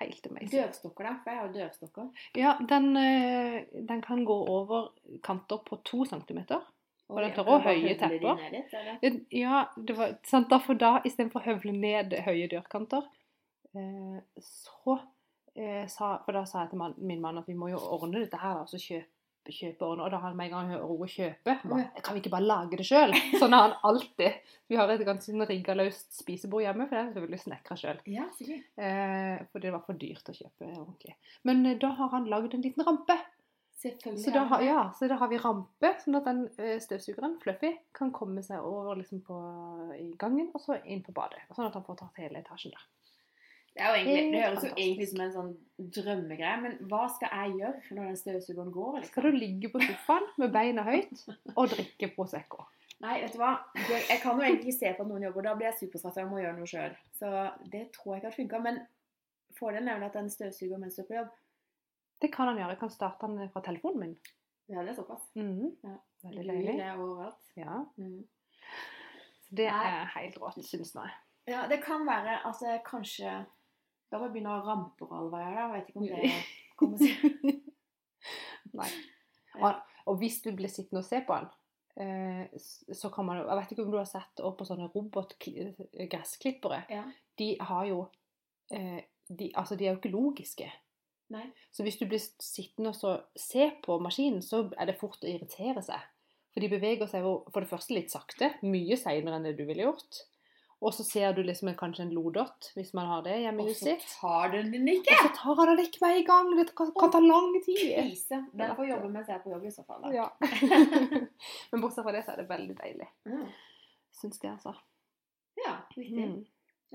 Helt 0.00 0.26
amazing. 0.30 0.52
Dørstokker, 0.52 1.08
da. 1.08 1.12
For 1.24 1.32
jeg 1.32 1.40
har 1.40 1.52
dørstokker. 1.54 2.08
Ja, 2.36 2.54
den, 2.68 2.88
øh, 2.96 3.60
den 3.88 4.02
kan 4.02 4.24
gå 4.24 4.36
over 4.52 4.88
kanter 5.24 5.62
på 5.66 5.80
to 5.84 6.04
centimeter. 6.04 6.64
Og 7.08 7.22
den 7.22 7.34
tar 7.34 7.46
også 7.46 7.68
høye 7.68 7.94
tepper. 7.98 8.40
litt, 8.50 8.72
eller? 8.74 9.18
Ja, 9.30 9.64
det 9.76 9.96
var 9.98 10.16
sant. 10.26 10.50
Derfor 10.50 10.74
da, 10.78 10.96
istedenfor 11.06 11.42
å 11.42 11.52
høvle 11.52 11.74
ned 11.76 12.16
høye 12.26 12.48
dørkanter, 12.50 13.06
eh, 13.76 14.18
så 14.42 14.98
eh, 15.54 15.86
sa 15.88 16.16
For 16.24 16.32
da 16.34 16.44
sa 16.44 16.64
jeg 16.64 16.74
til 16.74 16.96
min 16.98 17.22
mann 17.22 17.38
at 17.38 17.46
vi 17.46 17.54
må 17.54 17.70
jo 17.70 17.78
ordne 17.78 18.24
dette 18.24 18.40
her, 18.42 18.58
altså 18.64 18.80
kjøpe, 18.82 19.06
kjøpe 19.06 19.15
ordne. 19.52 20.04
Og 20.04 20.10
da 20.10 20.18
har 20.18 20.28
han 20.28 20.36
med 20.38 20.50
en 20.50 20.54
gang 20.54 20.72
ro 20.80 20.96
ordet 20.96 21.12
kjøpe. 21.14 21.56
Bare, 21.64 21.86
kan 22.02 22.16
vi 22.16 22.22
ikke 22.22 22.32
bare 22.34 22.48
lage 22.48 22.80
det 22.80 22.86
sjøl? 22.88 23.14
Sånn 23.40 23.54
har 23.56 23.68
han 23.68 23.76
alltid. 23.90 24.40
Vi 24.66 24.78
har 24.78 24.90
et 24.90 25.04
ganske 25.06 25.30
sånn 25.30 25.46
rigga 25.46 25.76
løst 25.78 26.10
spisebord 26.18 26.64
hjemme, 26.64 26.88
for 26.88 26.96
det 26.96 27.02
er 27.02 27.08
selvfølgelig 27.12 27.42
snekra 27.44 27.78
sjøl. 27.78 28.02
Ja. 28.10 28.26
Eh, 28.42 29.46
for 29.52 29.62
det 29.62 29.72
var 29.74 29.84
for 29.86 30.00
dyrt 30.00 30.32
å 30.32 30.34
kjøpe 30.34 30.72
ordentlig. 30.72 31.16
Men 31.46 31.62
eh, 31.66 31.78
da 31.82 31.92
har 32.00 32.10
han 32.16 32.28
lagd 32.32 32.56
en 32.58 32.66
liten 32.66 32.86
rampe. 32.86 33.18
Så 33.76 34.32
da, 34.32 34.40
har 34.50 34.62
ja, 34.64 34.92
så 34.98 35.06
da 35.06 35.18
har 35.20 35.28
vi 35.28 35.38
rampe, 35.38 35.90
sånn 36.00 36.16
at 36.18 36.26
den 36.26 36.46
eh, 36.56 36.78
støvsugeren, 36.82 37.36
Fluffy, 37.42 37.74
kan 37.94 38.08
komme 38.14 38.42
seg 38.42 38.64
over 38.64 38.96
liksom 38.98 39.20
på, 39.26 39.36
i 40.00 40.08
gangen 40.18 40.48
og 40.56 40.62
så 40.64 40.78
inn 40.88 41.04
på 41.04 41.14
badet. 41.14 41.44
Sånn 41.52 41.68
at 41.68 41.76
han 41.76 41.84
får 41.86 42.00
tatt 42.00 42.22
hele 42.24 42.40
etasjen 42.40 42.72
der. 42.74 42.86
Det, 43.76 43.84
egentlig, 43.84 44.32
det 44.32 44.42
høres 44.42 44.64
jo 44.64 44.70
egentlig 44.72 45.06
som 45.10 45.20
en 45.20 45.32
sånn 45.34 45.50
drømmegreie, 45.92 46.60
men 46.62 46.76
hva 46.88 47.02
skal 47.12 47.28
jeg 47.34 47.58
gjøre 47.60 47.96
når 47.98 48.06
den 48.08 48.16
støvsugeren 48.16 48.70
går? 48.72 48.94
Liksom? 48.96 49.10
Skal 49.12 49.26
du 49.28 49.36
ligge 49.36 49.68
på 49.74 49.82
sofaen 49.84 50.28
med 50.40 50.54
beina 50.54 50.84
høyt 50.86 51.24
og 51.54 51.68
drikke 51.74 52.08
Prosecco? 52.14 52.64
Nei, 53.04 53.18
vet 53.20 53.34
du 53.36 53.38
hva? 53.42 53.50
Jeg 53.76 54.22
kan 54.22 54.38
jo 54.40 54.46
egentlig 54.46 54.70
ikke 54.72 54.78
se 54.78 54.92
på 54.96 55.04
at 55.04 55.10
noen 55.10 55.26
jobber, 55.28 55.44
da 55.44 55.52
blir 55.58 55.68
jeg 55.68 55.76
superstressa 55.82 56.24
og 56.24 56.30
må 56.32 56.38
gjøre 56.40 56.56
noe 56.56 56.70
sjøl. 56.70 56.94
Så 57.18 57.32
det 57.74 57.82
tror 57.92 58.14
jeg 58.14 58.22
ikke 58.22 58.30
hadde 58.30 58.38
funka. 58.38 58.60
Men 58.64 58.78
fordelen 59.58 59.90
er 59.92 59.98
vel 60.00 60.06
at 60.08 60.16
den 60.16 60.30
støvsuger 60.32 60.80
mens 60.80 60.96
du 60.96 61.02
er 61.04 61.08
på 61.10 61.18
jobb. 61.18 61.34
Det 62.24 62.30
kan 62.32 62.48
han 62.48 62.56
gjøre. 62.62 62.72
Jeg 62.72 62.80
kan 62.80 62.94
starte 62.96 63.28
den 63.28 63.50
fra 63.52 63.60
telefonen 63.66 64.00
min. 64.00 64.16
Ja, 64.72 64.80
det 64.80 64.94
er 64.94 64.96
såpass. 65.02 65.28
Mhm. 65.36 65.74
Ja. 65.84 65.98
Veldig 66.24 66.46
Lyd 66.48 66.70
Det 66.72 66.80
er 66.88 66.96
overalt. 67.04 67.52
Ja, 67.60 67.76
Mm. 68.00 68.24
så 69.44 69.54
det 69.60 69.66
er 69.68 70.08
helt 70.16 70.38
rått, 70.40 70.64
syns 70.64 70.94
jeg. 70.96 71.12
Ja, 71.46 71.66
det 71.70 71.82
kan 71.84 72.06
være 72.08 72.38
at 72.40 72.46
altså, 72.48 72.78
kanskje 72.88 73.44
Da 74.10 74.18
må 74.18 74.28
jeg 74.28 74.36
begynne 74.36 74.54
å 74.54 74.64
rampe 74.66 75.06
på 75.06 75.14
alle 75.16 75.32
veier, 75.32 75.52
er. 75.52 75.60
Jeg 75.60 75.72
vet 75.74 75.86
ikke 75.90 76.00
om 76.00 76.06
det 76.10 76.16
kommer 76.78 76.96
til 77.00 77.16
Nei. 78.80 78.90
Og, 79.56 79.70
Og 80.06 80.14
hvis 80.20 80.38
du 80.44 80.50
blir 80.54 80.70
sittende 80.70 81.02
og 81.02 81.08
se 81.08 81.18
på 81.26 81.32
den, 81.40 81.48
eh, 82.02 82.44
så 82.94 83.10
kan 83.14 83.26
man 83.26 83.40
jo 83.40 83.46
Jeg 83.48 83.58
vet 83.60 83.70
ikke 83.74 83.84
om 83.86 83.92
du 83.94 83.98
har 83.98 84.08
sett 84.10 84.42
opp 84.44 84.58
på 84.60 84.66
sånne 84.68 84.90
robotgressklippere. 84.94 86.80
Ja. 86.92 87.04
De 87.38 87.48
har 87.60 87.84
jo 87.90 87.98
eh, 88.70 89.00
de, 89.28 89.50
Altså, 89.54 89.74
de 89.76 89.86
er 89.86 89.94
jo 89.94 90.00
ikke 90.00 90.14
logiske. 90.14 90.68
Nei. 91.34 91.46
Så 91.74 91.82
hvis 91.82 91.98
du 91.98 92.06
blir 92.06 92.22
sittende 92.22 92.92
og 92.92 92.98
så 92.98 93.16
se 93.34 93.72
på 93.82 93.98
maskinen, 93.98 94.42
så 94.46 94.68
er 94.78 94.86
det 94.86 95.00
fort 95.00 95.24
å 95.24 95.30
irritere 95.30 95.82
seg. 95.82 95.98
For 96.54 96.62
de 96.62 96.70
beveger 96.72 97.10
seg 97.10 97.26
jo 97.26 97.32
for 97.50 97.60
det 97.60 97.68
første 97.68 97.92
litt 97.96 98.12
sakte, 98.14 98.52
mye 98.62 98.96
seinere 98.96 99.36
enn 99.36 99.48
det 99.48 99.56
du 99.58 99.64
ville 99.66 99.88
gjort. 99.88 100.22
Og 100.84 100.92
så 100.94 101.04
ser 101.08 101.32
du 101.32 101.40
liksom 101.42 101.68
en, 101.70 101.76
kanskje 101.78 102.02
en 102.04 102.10
lodott, 102.12 102.66
hvis 102.76 102.90
man 102.94 103.06
har 103.08 103.22
det 103.24 103.38
hjemme 103.40 103.64
i 103.64 103.70
huset. 103.70 103.94
Og 103.94 104.02
så 104.02 104.18
tar 104.20 104.50
du 104.52 104.56
den 104.74 104.88
ikke! 104.92 105.14
Og 105.14 105.22
så 105.22 105.30
tar 105.38 105.54
han 105.62 105.70
den 105.72 105.80
ikke 105.86 106.02
med 106.04 106.18
i 106.20 106.24
gang. 106.26 106.50
Det 106.58 106.66
kan, 106.76 106.90
kan 107.00 107.12
ta 107.14 107.20
lang 107.24 107.54
tid. 107.64 107.78
Krise. 107.80 108.40
Den 108.52 108.74
får 108.76 108.90
jobbe 108.90 109.08
mens 109.14 109.30
jeg 109.32 109.38
er 109.38 109.44
på 109.46 109.54
jobb 109.54 109.64
i 109.64 109.72
så 109.72 109.86
fall. 109.88 110.04
Ja. 110.12 110.26
Men 111.72 111.80
bortsett 111.80 112.04
fra 112.04 112.12
det, 112.12 112.22
så 112.26 112.34
er 112.34 112.42
det 112.42 112.48
veldig 112.50 112.76
deilig. 112.82 113.08
Mm. 113.24 113.46
Syns 114.20 114.38
det, 114.42 114.50
altså. 114.52 114.74
ja, 115.64 115.78
riktig. 115.96 116.26
Mm. 116.28 116.44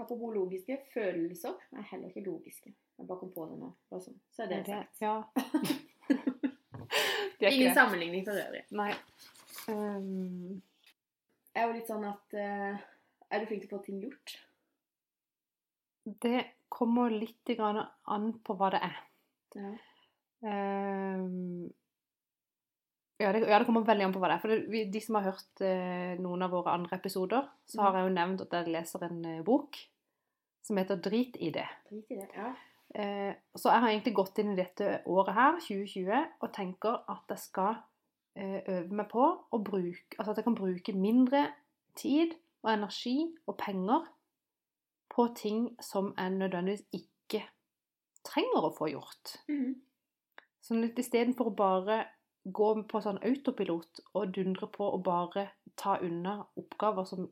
Apropos 0.01 0.33
logiske, 0.33 0.77
følelser 0.93 1.57
er 1.77 1.89
heller 1.89 2.13
ikke 2.13 2.23
logiske. 2.29 2.71
Jeg 3.01 3.07
bare 3.09 3.19
kom 3.19 3.33
på 3.33 3.47
det 3.49 3.57
nå. 3.59 3.71
Sånn. 3.97 4.21
Så 4.33 4.45
er 4.45 4.53
det, 4.53 4.61
Det- 4.65 4.77
sagt. 4.77 5.01
Ja. 5.01 5.23
det 7.39 7.47
er 7.47 7.51
Ingen 7.57 7.73
sammenligning 7.75 8.23
for 8.29 8.37
øvrig. 8.37 8.61
Nei. 8.77 8.93
Um, 9.69 10.61
Jeg 11.53 11.63
er 11.63 11.67
jo 11.67 11.75
litt 11.75 11.89
sånn 11.89 12.05
at 12.07 12.33
eh, 12.39 12.77
Er 13.31 13.41
du 13.41 13.49
flink 13.49 13.63
til 13.63 13.71
å 13.71 13.77
få 13.77 13.85
ting 13.85 14.01
gjort? 14.03 14.37
det 16.05 16.45
kommer 16.69 17.09
litt 17.09 17.49
an 17.59 18.31
på 18.43 18.55
hva 18.57 18.71
det 18.73 18.81
er. 18.81 18.97
Ja. 19.55 19.71
Um, 20.41 21.69
ja, 23.21 23.29
det, 23.35 23.43
ja, 23.45 23.59
det 23.59 23.67
kommer 23.67 23.85
veldig 23.85 24.07
an 24.07 24.15
på 24.15 24.21
hva 24.21 24.31
det 24.31 24.37
er. 24.37 24.41
For 24.41 24.53
det, 24.53 24.59
vi, 24.71 24.83
de 24.89 25.01
som 25.03 25.19
har 25.19 25.27
hørt 25.29 25.61
eh, 25.61 26.17
noen 26.21 26.41
av 26.41 26.55
våre 26.55 26.73
andre 26.73 26.97
episoder, 26.97 27.45
så 27.69 27.83
har 27.85 27.99
jeg 27.99 28.07
jo 28.07 28.15
nevnt 28.15 28.43
at 28.47 28.55
jeg 28.57 28.73
leser 28.73 29.05
en 29.05 29.21
eh, 29.29 29.43
bok 29.45 29.77
som 30.65 30.77
heter 30.77 30.97
'Drit 30.97 31.37
i 31.37 31.51
det'. 31.53 31.69
Drit 31.89 32.09
i 32.15 32.17
det. 32.17 32.29
Ja. 32.33 32.49
Eh, 32.95 33.33
så 33.55 33.69
jeg 33.69 33.83
har 33.83 33.91
egentlig 33.91 34.15
gått 34.17 34.41
inn 34.41 34.53
i 34.55 34.57
dette 34.57 35.01
året 35.05 35.35
her, 35.37 35.59
2020, 35.61 36.25
og 36.41 36.53
tenker 36.55 36.97
at 37.13 37.35
jeg 37.35 37.43
skal 37.45 37.75
eh, 38.35 38.59
øve 38.65 38.97
meg 38.97 39.07
på 39.11 39.21
å 39.21 39.61
bruke 39.63 40.17
Altså 40.17 40.33
at 40.33 40.41
jeg 40.41 40.47
kan 40.49 40.57
bruke 40.57 40.97
mindre 40.97 41.45
tid 41.95 42.33
og 42.63 42.71
energi 42.73 43.15
og 43.47 43.57
penger 43.57 44.05
på 45.11 45.27
ting 45.35 45.63
som 45.83 46.13
en 46.19 46.39
nødvendigvis 46.39 46.85
ikke 46.95 47.43
trenger 48.27 48.67
å 48.67 48.73
få 48.77 48.91
gjort. 48.93 49.35
Mm. 49.49 49.75
Sånn 50.61 50.83
litt 50.83 50.99
istedenfor 51.01 51.49
å 51.51 51.55
bare 51.57 51.99
gå 52.45 52.69
på 52.89 53.01
sånn 53.03 53.19
autopilot 53.25 54.01
og 54.17 54.31
dundre 54.35 54.69
på 54.73 54.87
og 54.95 55.03
bare 55.05 55.47
ta 55.77 55.97
unna 56.01 56.39
oppgaver 56.57 57.05
som 57.09 57.27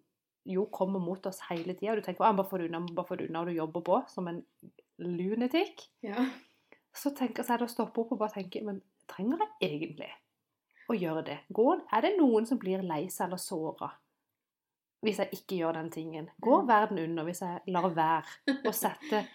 jo 0.49 0.65
kommer 0.73 1.01
mot 1.03 1.25
oss 1.29 1.41
hele 1.49 1.75
tida, 1.77 1.95
du 1.95 2.01
tenker 2.01 2.23
bare 2.23 2.47
få 2.47 2.57
det 2.57 2.69
unna, 2.69 2.81
bare 2.95 3.07
få 3.09 3.17
det 3.19 3.27
unna, 3.29 3.41
og 3.43 3.49
du 3.49 3.57
jobber 3.57 3.83
på 3.85 3.99
som 4.09 4.27
en 4.31 4.43
lunatic, 4.97 5.89
Ja. 6.01 6.25
så 6.93 7.13
tenker 7.15 7.43
jeg 7.43 7.59
det 7.59 7.67
å 7.67 7.71
stoppe 7.71 8.01
opp 8.01 8.11
og 8.11 8.19
bare 8.19 8.33
tenke 8.39 8.63
Men 8.65 8.81
trenger 9.07 9.37
jeg 9.59 9.69
egentlig 9.69 10.09
å 10.89 10.97
gjøre 10.97 11.25
det? 11.25 11.39
Går, 11.53 11.83
er 11.93 12.01
det 12.01 12.17
noen 12.17 12.45
som 12.49 12.57
blir 12.57 12.81
lei 12.81 13.07
seg 13.09 13.27
eller 13.27 13.37
såra 13.37 13.91
hvis 15.05 15.19
jeg 15.21 15.29
ikke 15.37 15.59
gjør 15.61 15.77
den 15.79 15.91
tingen? 15.93 16.29
Går 16.43 16.65
verden 16.67 16.99
under 17.03 17.27
hvis 17.27 17.41
jeg 17.45 17.61
lar 17.75 17.89
være 17.95 18.57
å 18.67 18.73
sette 18.75 19.25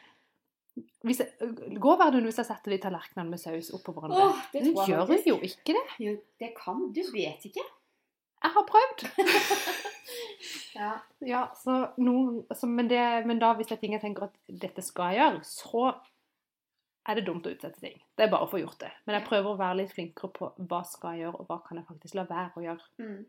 hvis 1.07 1.21
jeg, 1.23 1.55
Går 1.79 1.97
verden 2.01 2.19
under 2.19 2.29
hvis 2.33 2.41
jeg 2.43 2.49
setter 2.49 2.75
de 2.75 2.81
tallerkenene 2.83 3.31
med 3.31 3.39
saus 3.41 3.71
oppå 3.77 3.95
hverandre? 3.95 4.25
Oh, 4.27 4.41
det 4.53 4.65
Den 4.65 4.75
gjør 4.75 5.05
faktisk. 5.07 5.29
jo 5.31 5.37
ikke 5.47 5.77
det. 5.77 5.85
Jo, 6.03 6.15
det 6.43 6.51
kan 6.59 6.89
Du 6.97 7.03
vet 7.15 7.47
ikke. 7.51 7.65
Jeg 8.45 8.57
har 8.59 8.67
prøvd. 8.69 9.07
Ja. 10.75 10.91
Ja, 11.23 11.41
så 11.57 11.75
noen, 12.03 12.41
så, 12.55 12.67
men, 12.67 12.89
det, 12.91 12.99
men 13.29 13.39
da 13.39 13.53
hvis 13.55 13.69
det 13.71 13.77
er 13.77 13.81
ting 13.81 13.95
jeg 13.95 14.03
tenker 14.03 14.27
at 14.27 14.35
dette 14.49 14.83
skal 14.83 15.15
jeg 15.15 15.21
gjøre, 15.23 15.45
så 15.47 15.85
er 17.07 17.19
det 17.19 17.25
dumt 17.29 17.47
å 17.47 17.53
utsette 17.55 17.81
ting. 17.81 17.97
Det 18.17 18.27
er 18.27 18.33
bare 18.33 18.47
å 18.47 18.51
få 18.51 18.59
gjort 18.61 18.81
det. 18.83 18.91
Men 19.07 19.19
jeg 19.19 19.27
prøver 19.29 19.53
å 19.53 19.61
være 19.61 19.79
litt 19.83 19.95
flinkere 19.95 20.33
på 20.35 20.51
hva 20.67 20.81
skal 20.89 21.15
jeg 21.15 21.25
gjøre, 21.27 21.41
og 21.41 21.51
hva 21.51 21.61
kan 21.67 21.79
jeg 21.81 21.87
faktisk 21.89 22.19
la 22.19 22.27
være 22.29 22.59
å 22.61 22.65
gjøre. 22.65 22.91
Mm. 23.05 23.21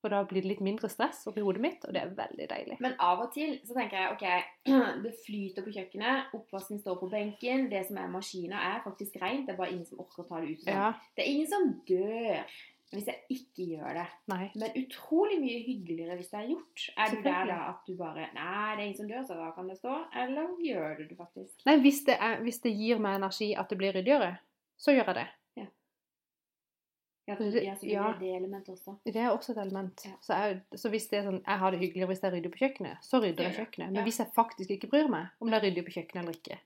For 0.00 0.08
da 0.08 0.22
blir 0.24 0.40
det 0.40 0.48
litt 0.54 0.62
mindre 0.64 0.88
stress 0.88 1.26
oppi 1.28 1.42
hodet 1.44 1.60
mitt, 1.60 1.82
og 1.84 1.92
det 1.92 2.00
er 2.00 2.14
veldig 2.16 2.46
deilig. 2.48 2.78
Men 2.80 2.94
av 3.04 3.20
og 3.26 3.34
til 3.34 3.58
så 3.68 3.74
tenker 3.76 3.98
jeg 4.00 4.14
OK, 4.14 4.24
det 5.04 5.12
flyter 5.26 5.66
på 5.66 5.74
kjøkkenet, 5.76 6.32
oppvasken 6.38 6.80
står 6.80 6.96
på 7.02 7.10
benken, 7.12 7.66
det 7.72 7.82
som 7.88 8.00
er 8.00 8.08
maskina, 8.12 8.62
er 8.72 8.82
faktisk 8.86 9.20
rent. 9.20 9.44
Det 9.46 9.52
er 9.54 9.60
bare 9.60 9.74
ingen 9.74 9.84
som 9.88 10.00
orker 10.00 10.24
å 10.24 10.28
ta 10.30 10.40
det 10.40 10.54
ut. 10.54 10.62
sånn. 10.64 10.72
Ja, 10.78 10.92
Det 11.16 11.24
er 11.26 11.32
ingen 11.34 11.50
som 11.52 11.72
dør 11.90 12.54
hvis 12.90 13.06
jeg 13.06 13.20
ikke 13.30 13.64
gjør 13.70 13.92
det. 14.00 14.06
nei. 14.32 14.46
Men 14.58 14.72
utrolig 14.80 15.36
mye 15.38 15.58
hyggeligere 15.62 16.16
hvis 16.18 16.30
det 16.32 16.38
er 16.40 16.48
gjort. 16.50 16.86
Er 16.98 17.12
du 17.12 17.20
der 17.22 17.44
da 17.52 17.58
at 17.68 17.84
du 17.86 17.92
bare 18.00 18.24
Nei, 18.34 18.72
det 18.74 18.80
er 18.80 18.86
ingen 18.88 18.96
som 18.98 19.10
dør, 19.12 19.26
så 19.28 19.36
da 19.38 19.50
kan 19.54 19.68
det 19.70 19.76
stå. 19.78 19.98
Eller 20.24 20.48
gjør 20.64 20.96
du 20.98 21.04
det 21.12 21.18
faktisk? 21.20 21.60
Nei, 21.68 21.76
hvis 21.84 22.00
det, 22.08 22.16
er, 22.18 22.40
hvis 22.42 22.58
det 22.64 22.72
gir 22.74 22.98
meg 22.98 23.20
energi 23.20 23.52
at 23.54 23.70
det 23.70 23.78
blir 23.78 23.94
ryddigere, 23.94 24.32
så 24.80 24.96
gjør 24.96 25.12
jeg 25.12 25.18
det. 25.20 25.28
Ja, 27.28 27.34
Det- 27.36 27.62
ja, 27.64 27.74
så 27.76 27.86
ja. 27.86 28.12
det 28.18 28.30
elementet 28.36 28.68
også. 28.74 28.96
Det 29.04 29.16
er 29.16 29.28
også 29.30 29.52
et 29.52 29.58
element. 29.58 30.04
Ja. 30.04 30.12
Så, 30.20 30.34
jeg, 30.34 30.62
så 30.74 30.88
hvis 30.90 31.08
det 31.10 31.18
er 31.18 31.22
sånn, 31.28 31.42
jeg 31.46 31.58
har 31.58 31.70
det 31.70 31.78
hyggeligere 31.80 32.06
hvis 32.08 32.20
det 32.20 32.28
er 32.32 32.36
ryddig 32.36 32.50
på 32.52 32.58
kjøkkenet, 32.64 33.04
så 33.04 33.20
rydder 33.22 33.44
jeg 33.44 33.52
Ja, 33.52 33.58
ja. 33.58 33.64
kjøkkenet. 33.64 33.86
Men 33.92 33.94
Ja. 34.00 34.02
hvis 34.04 34.18
jeg 34.18 34.32
faktisk 34.34 34.70
ikke 34.70 34.88
bryr 34.90 35.08
meg 35.08 35.28
om 35.40 35.50
det 35.50 35.54
er 35.62 35.66
ryddig 35.68 35.84
på 35.86 35.92
kjøkkenet 35.94 36.22
eller 36.24 36.32
ikke, 36.32 36.58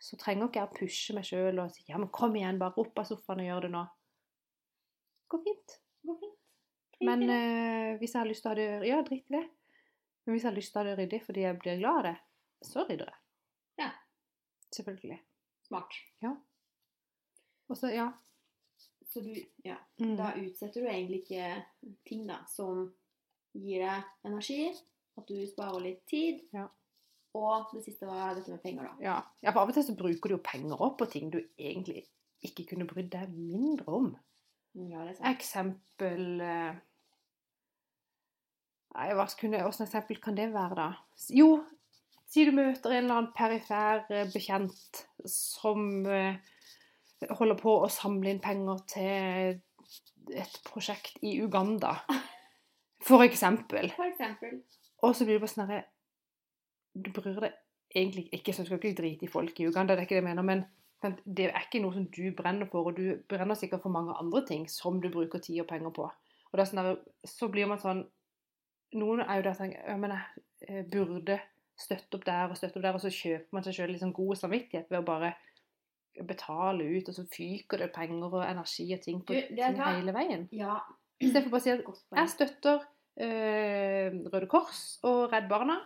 så 0.00 0.16
trenger 0.16 0.48
ikke 0.48 0.60
jeg 0.60 0.68
å 0.70 0.78
pushe 0.78 1.14
meg 1.14 1.24
sjøl 1.24 1.58
og 1.60 1.70
si 1.72 1.84
ja, 1.88 1.98
men 1.98 2.08
kom 2.08 2.32
igjen, 2.36 2.58
bare 2.58 2.72
opp 2.78 2.98
av 2.98 3.04
sofaen 3.04 3.40
og 3.40 3.46
gjør 3.50 3.60
det 3.62 3.70
nå. 3.72 3.82
Det 3.84 5.28
går 5.28 5.42
fint. 5.44 5.66
Det 6.02 6.06
går 6.08 6.20
fint. 6.20 6.36
Men 7.02 7.20
det. 7.20 7.30
eh, 7.30 7.98
hvis 7.98 8.12
jeg 8.14 8.20
har 8.22 8.28
lyst 8.28 8.42
til 8.42 8.48
å 8.48 8.54
ha 8.54 8.54
det 8.54 8.88
Ja, 8.88 9.02
drit 9.02 9.24
i 9.30 9.36
det. 9.36 9.50
Men 10.26 10.34
hvis 10.34 10.42
jeg 10.42 10.50
har 10.52 10.56
lyst 10.56 10.72
til 10.72 10.80
å 10.80 10.84
ha 10.84 10.94
det 10.94 10.98
ryddig 10.98 11.22
fordi 11.26 11.40
jeg 11.42 11.58
blir 11.58 11.78
glad 11.78 11.96
av 11.96 12.02
det, 12.04 12.16
så 12.62 12.86
rydder 12.88 13.06
jeg. 13.06 13.14
Ja. 13.78 13.90
Selvfølgelig. 14.72 15.20
Smart. 15.66 15.92
Og 17.70 17.76
så, 17.76 17.92
ja. 17.94 18.12
Så 19.10 19.20
du 19.24 19.32
Ja. 19.64 19.76
Mm. 20.00 20.16
Da 20.16 20.32
utsetter 20.38 20.80
du 20.80 20.88
egentlig 20.88 21.24
ikke 21.24 21.64
ting 22.06 22.26
da, 22.28 22.40
som 22.48 22.86
gir 23.52 23.82
deg 23.82 24.28
energi, 24.28 24.70
at 25.18 25.26
du 25.26 25.40
sparer 25.50 25.82
litt 25.82 26.04
tid. 26.08 26.44
Ja. 26.54 26.68
Og 27.34 27.70
det 27.74 27.84
siste 27.84 28.08
var 28.08 28.34
dette 28.34 28.50
med 28.50 28.62
penger, 28.62 28.88
da. 28.88 28.94
Ja. 29.04 29.16
ja, 29.42 29.52
for 29.52 29.62
av 29.62 29.70
og 29.70 29.76
til 29.76 29.86
så 29.86 29.94
bruker 29.98 30.30
du 30.30 30.36
jo 30.36 30.44
penger 30.44 30.82
opp 30.82 30.98
på 30.98 31.10
ting 31.10 31.30
du 31.30 31.38
egentlig 31.58 32.04
ikke 32.46 32.70
kunne 32.72 32.88
brydd 32.90 33.10
deg 33.12 33.34
mindre 33.34 33.98
om. 34.00 34.08
Ja, 34.74 35.02
det 35.04 35.12
er 35.12 35.18
sant. 35.18 35.28
Eksempel 35.34 36.24
eh, 36.46 36.78
Nei, 38.90 39.10
hva 39.14 39.26
kunne, 39.38 39.60
hvordan 39.62 39.86
eksempel 39.86 40.18
kan 40.22 40.38
det 40.38 40.48
være, 40.50 40.74
da? 40.74 40.88
Jo, 41.30 41.60
si 42.30 42.42
du 42.46 42.50
møter 42.54 42.96
en 42.96 43.04
eller 43.04 43.18
annen 43.20 43.34
perifer 43.36 44.02
eh, 44.10 44.30
bekjent 44.32 45.04
som 45.30 46.06
eh, 46.10 46.40
holder 47.28 47.58
på 47.60 47.76
å 47.84 47.88
samle 47.92 48.32
inn 48.32 48.42
penger 48.42 48.84
til 48.90 49.60
et 50.36 50.60
prosjekt 50.66 51.18
i 51.26 51.36
Uganda, 51.42 51.96
for 53.08 53.24
eksempel. 53.26 53.90
For 53.96 54.08
eksempel. 54.08 54.60
Og 55.04 55.16
så 55.16 55.24
blir 55.24 55.38
det 55.38 55.44
bare 55.44 55.52
sånn 55.54 55.70
herre 55.70 55.86
Du 56.92 57.08
bryr 57.14 57.38
deg 57.40 57.56
egentlig 57.94 58.28
ikke 58.34 58.52
så 58.52 58.62
du 58.62 58.68
skal 58.68 58.80
ikke 58.80 58.98
drite 58.98 59.26
i 59.26 59.30
folk 59.30 59.60
i 59.60 59.66
Uganda, 59.66 59.94
det 59.94 60.04
er 60.04 60.08
ikke 60.08 60.16
det 60.18 60.22
jeg 60.22 60.28
mener, 60.28 60.46
men 60.46 60.64
det 61.24 61.46
er 61.48 61.64
ikke 61.64 61.80
noe 61.82 61.94
som 61.96 62.06
du 62.12 62.24
brenner 62.36 62.68
for, 62.70 62.90
og 62.90 62.98
du 62.98 63.22
brenner 63.28 63.58
sikkert 63.58 63.82
for 63.82 63.94
mange 63.94 64.14
andre 64.20 64.42
ting 64.46 64.66
som 64.70 65.00
du 65.00 65.08
bruker 65.10 65.42
tid 65.42 65.62
og 65.62 65.68
penger 65.70 65.94
på. 65.96 66.08
Og 66.50 66.58
er 66.58 66.68
sånn 66.68 66.82
der, 66.82 66.98
så 67.26 67.48
blir 67.50 67.70
man 67.70 67.80
sånn 67.82 68.04
Noen 68.98 69.20
er 69.22 69.38
jo 69.38 69.42
der 69.44 69.52
og 69.52 69.58
tenker 69.60 69.84
ja, 69.86 69.94
men 70.02 70.12
jeg 70.16 70.40
eh, 70.66 70.86
burde 70.90 71.36
støtte 71.78 72.18
opp 72.18 72.24
der 72.26 72.50
og 72.50 72.56
støtte 72.58 72.80
opp 72.80 72.82
der, 72.88 72.96
og 72.98 73.02
så 73.04 73.12
kjøper 73.14 73.54
man 73.54 73.62
seg 73.62 73.76
sjøl 73.76 73.92
liksom 73.92 74.10
sånn 74.10 74.16
god 74.16 74.40
samvittighet 74.40 74.90
ved 74.90 74.98
å 74.98 75.06
bare 75.06 75.28
betale 76.26 76.86
ut, 76.96 77.08
og 77.08 77.14
så 77.16 77.24
fyker 77.30 77.84
det 77.84 77.92
penger 77.94 78.32
og 78.32 78.42
energi 78.44 78.88
og 78.94 79.02
ting 79.04 79.20
på 79.26 79.36
Du, 79.36 79.52
ting 79.56 79.82
hele 79.82 80.14
veien. 80.16 80.48
Ja. 80.52 80.80
Istedenfor 81.20 81.54
bare 81.54 81.60
å 81.60 81.66
si 81.66 81.74
at 81.74 81.84
jeg 82.20 82.32
støtter 82.34 82.84
eh, 83.20 84.18
Røde 84.32 84.48
Kors 84.50 84.84
og 85.06 85.28
Redd 85.34 85.48
Barna. 85.50 85.78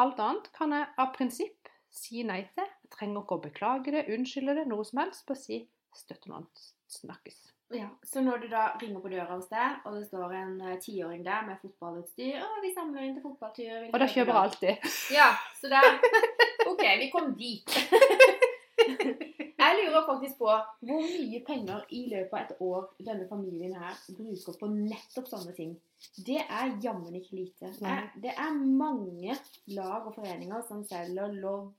Alt 0.00 0.20
annet 0.20 0.50
kan 0.56 0.74
jeg 0.76 0.88
av 1.00 1.12
prinsipp 1.16 1.72
si 1.96 2.22
nei 2.28 2.42
til. 2.52 2.68
Jeg 2.84 2.92
trenger 2.92 3.24
ikke 3.24 3.38
å 3.38 3.44
beklage 3.48 3.94
det, 3.94 4.06
unnskylde 4.12 4.58
det, 4.60 4.66
noe 4.70 4.84
som 4.84 5.00
helst. 5.02 5.24
Bare 5.28 5.40
si 5.40 5.62
støtte 5.96 6.30
noen. 6.30 6.48
Snakkes. 6.92 7.46
Ja, 7.74 7.88
Så 8.04 8.20
når 8.22 8.36
du 8.38 8.46
da 8.48 8.76
ringer 8.78 9.00
på 9.02 9.08
døra 9.10 9.32
hos 9.34 9.48
deg, 9.50 9.80
og 9.84 9.96
det 9.96 10.04
står 10.06 10.34
en 10.38 10.60
eh, 10.60 10.76
tiåring 10.78 11.24
der 11.26 11.42
med 11.48 11.58
fotballutstyr 11.58 12.38
'Å, 12.38 12.50
vi 12.62 12.70
samler 12.76 13.02
inn 13.02 13.16
til 13.16 13.24
fotballtur.' 13.24 13.88
Og 13.90 13.98
da 13.98 14.06
kjøper 14.06 14.32
jeg 14.32 14.42
alltid. 14.42 14.86
Ja, 15.10 15.32
så 15.58 15.72
da 15.72 15.80
OK, 16.70 16.84
vi 17.00 17.10
kom 17.10 17.34
dit. 17.34 17.66
Jeg 18.86 19.76
lurer 19.80 20.04
faktisk 20.06 20.38
på 20.38 20.46
hvor 20.46 21.02
mye 21.02 21.40
penger 21.46 21.84
i 21.96 22.02
løpet 22.12 22.32
av 22.32 22.40
et 22.44 22.60
år 22.60 22.84
denne 23.06 23.26
familien 23.30 23.74
her 23.80 23.96
bruker 24.16 24.56
på 24.60 24.68
nettopp 24.72 25.28
sånne 25.30 25.54
ting. 25.56 25.72
Det 26.26 26.38
er 26.44 26.74
jammen 26.84 27.14
ikke 27.18 27.38
lite. 27.40 27.72
Eh, 27.82 28.02
Det 28.22 28.32
er 28.36 28.52
mange 28.54 29.36
lag 29.74 30.06
og 30.06 30.14
foreninger 30.14 30.62
som 30.68 30.84
selger 30.84 31.32
lodd 31.40 31.72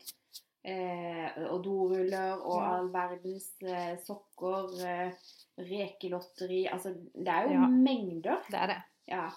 eh, 0.67 1.37
og 1.47 1.61
doruller 1.63 2.41
og 2.41 2.57
Ja. 2.59 2.71
all 2.77 2.89
verdens 2.91 3.45
eh, 3.63 3.93
sokker, 4.03 4.73
eh, 4.83 5.11
rekelotteri 5.57 6.65
Altså, 6.67 6.91
det 7.15 7.27
er 7.27 7.43
jo 7.47 7.51
Ja. 7.61 7.67
mengder. 7.67 8.41
Det 8.51 8.59
er 8.59 8.67
det. 8.73 8.81
Ja. 9.07 9.29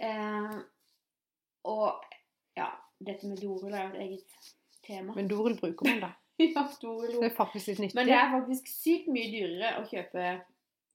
Eh, 0.00 0.60
og 1.64 2.04
ja, 2.56 2.68
dette 3.04 3.26
med 3.26 3.36
doruller 3.42 3.78
er 3.78 3.88
jo 3.88 3.94
et 3.96 4.00
eget 4.06 4.52
tema. 4.86 5.14
Men 5.16 5.28
dorull 5.28 5.56
bruker 5.58 5.90
man, 5.90 6.00
da. 6.00 6.12
ja, 6.44 6.66
dorull. 6.82 7.16
Det 7.20 7.30
er 7.30 7.34
faktisk 7.36 7.70
litt 7.72 7.78
nyttig. 7.84 7.96
Men 7.98 8.06
det 8.10 8.16
er 8.18 8.32
faktisk 8.34 8.68
sykt 8.72 9.08
mye 9.12 9.30
dyrere 9.32 9.70
å 9.80 9.86
kjøpe 9.88 10.26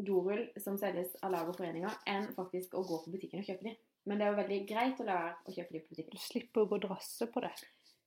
dorull 0.01 0.43
som 0.61 0.77
selges 0.81 1.13
av 1.21 1.31
lag 1.33 1.49
og 1.49 1.57
foreninger, 1.57 1.97
enn 2.09 2.29
faktisk 2.37 2.73
å 2.77 2.83
gå 2.87 3.01
på 3.03 3.13
butikken 3.13 3.41
og 3.43 3.49
kjøpe 3.49 3.67
de. 3.69 3.75
Men 4.09 4.17
det 4.17 4.25
er 4.25 4.31
jo 4.33 4.39
veldig 4.39 4.59
greit 4.69 5.01
å 5.01 5.05
la 5.05 5.17
være 5.19 5.33
å 5.45 5.53
kjøpe 5.53 5.75
de 5.75 5.81
på 5.83 5.93
butikken. 5.93 6.15
Du 6.17 6.23
slipper 6.23 6.63
å 6.63 6.69
gå 6.71 6.77
og 6.79 6.85
drasse 6.87 7.27
på 7.29 7.43
det. 7.43 7.51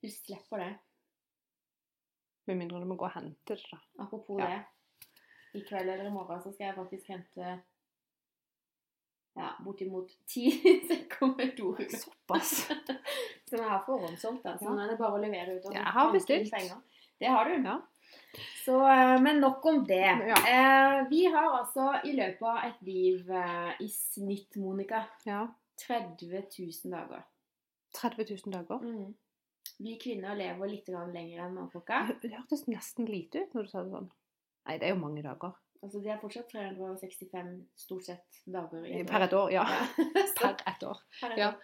Du 0.02 0.08
slipper 0.10 0.62
det. 0.64 0.72
Med 2.50 2.58
mindre 2.60 2.80
du 2.82 2.88
må 2.90 2.96
gå 3.00 3.06
og 3.06 3.14
hente 3.14 3.54
det, 3.54 3.68
da. 3.70 3.78
Apropos 4.04 4.40
Ja. 4.42 4.48
det. 4.50 4.64
I 5.54 5.62
kveld 5.62 5.88
eller 5.88 6.08
i 6.10 6.10
morgen 6.10 6.42
så 6.42 6.50
skal 6.50 6.66
jeg 6.66 6.74
faktisk 6.80 7.08
hente 7.12 7.52
ja, 9.36 9.52
bortimot 9.64 10.10
ti 10.26 10.50
sekker 10.88 11.30
med 11.36 11.54
dorull. 11.58 11.86
Såpass. 11.90 12.66
Som 13.48 13.58
jeg 13.60 13.68
har 13.70 13.82
forhåndssolgt. 13.86 14.44
Altså. 14.46 14.66
Ja. 14.66 14.74
nå 14.74 14.82
er 14.82 14.92
det 14.92 14.98
bare 14.98 15.18
å 15.18 15.22
levere 15.22 15.56
ut 15.56 15.66
og 15.70 15.74
Jeg 15.78 15.94
har 15.96 16.12
bestilt. 16.14 16.50
penger. 16.54 16.82
Det 17.24 17.30
har 17.30 17.44
du. 17.44 17.62
Ja. 17.64 17.86
Så, 18.64 18.88
eh, 18.90 19.20
men 19.20 19.40
nok 19.40 19.66
om 19.66 19.84
det. 19.84 19.94
Ja. 20.28 20.36
Eh, 20.48 21.08
vi 21.08 21.24
har 21.24 21.58
altså 21.58 21.94
i 22.04 22.12
løpet 22.12 22.42
av 22.42 22.58
et 22.66 22.82
liv 22.84 23.30
eh, 23.30 23.70
i 23.80 23.88
snitt, 23.88 24.58
Monica, 24.60 25.00
ja. 25.24 25.46
30 25.86 26.28
000 26.58 26.92
dager. 26.92 27.22
30 27.96 28.26
000 28.44 28.52
dager. 28.58 28.84
Mm. 28.84 29.14
Vi 29.78 29.96
kvinner 30.04 30.36
lever 30.36 30.68
litt 30.68 30.92
lenger 30.92 31.46
enn 31.46 31.56
mannfolka. 31.56 32.02
Det 32.20 32.34
hørtes 32.34 32.66
nesten 32.68 33.08
lite 33.08 33.46
ut 33.46 33.56
når 33.56 33.64
du 33.64 33.72
sa 33.72 33.86
det 33.86 33.96
sånn. 33.96 34.12
Nei, 34.68 34.76
det 34.76 34.90
er 34.90 34.94
jo 34.94 35.00
mange 35.00 35.24
dager. 35.24 35.56
Altså, 35.80 36.04
det 36.04 36.12
er 36.12 36.20
fortsatt 36.20 36.52
365 36.52 37.50
stort 37.86 38.04
sett 38.12 38.44
dager 38.44 38.84
i 38.84 39.00
et 39.00 39.08
Per 39.14 39.24
et 39.30 39.40
år, 39.40 39.56
ja. 39.56 39.64
Per 40.36 40.60
et 40.60 40.88
år. 40.92 41.04
Ja. 41.40 41.54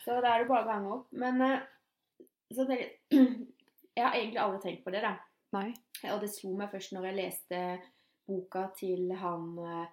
Så 0.00 0.16
da 0.16 0.32
er 0.32 0.46
det 0.46 0.48
bare 0.48 0.64
å 0.64 0.72
gange 0.72 0.98
opp. 0.98 1.08
Men 1.12 1.44
eh, 1.44 1.72
så 2.56 2.64
tenker 2.64 2.96
jeg 3.20 3.59
har 3.98 4.14
egentlig 4.14 4.40
aldri 4.42 4.60
tenkt 4.62 4.84
på 4.84 4.94
det, 4.94 5.02
da. 5.04 5.16
Nei. 5.56 5.70
Og 6.12 6.20
det 6.22 6.30
slo 6.32 6.54
meg 6.58 6.70
først 6.70 6.94
når 6.94 7.10
jeg 7.10 7.18
leste 7.18 7.60
boka 8.30 8.68
til 8.78 9.10
han 9.18 9.52
eh, 9.66 9.86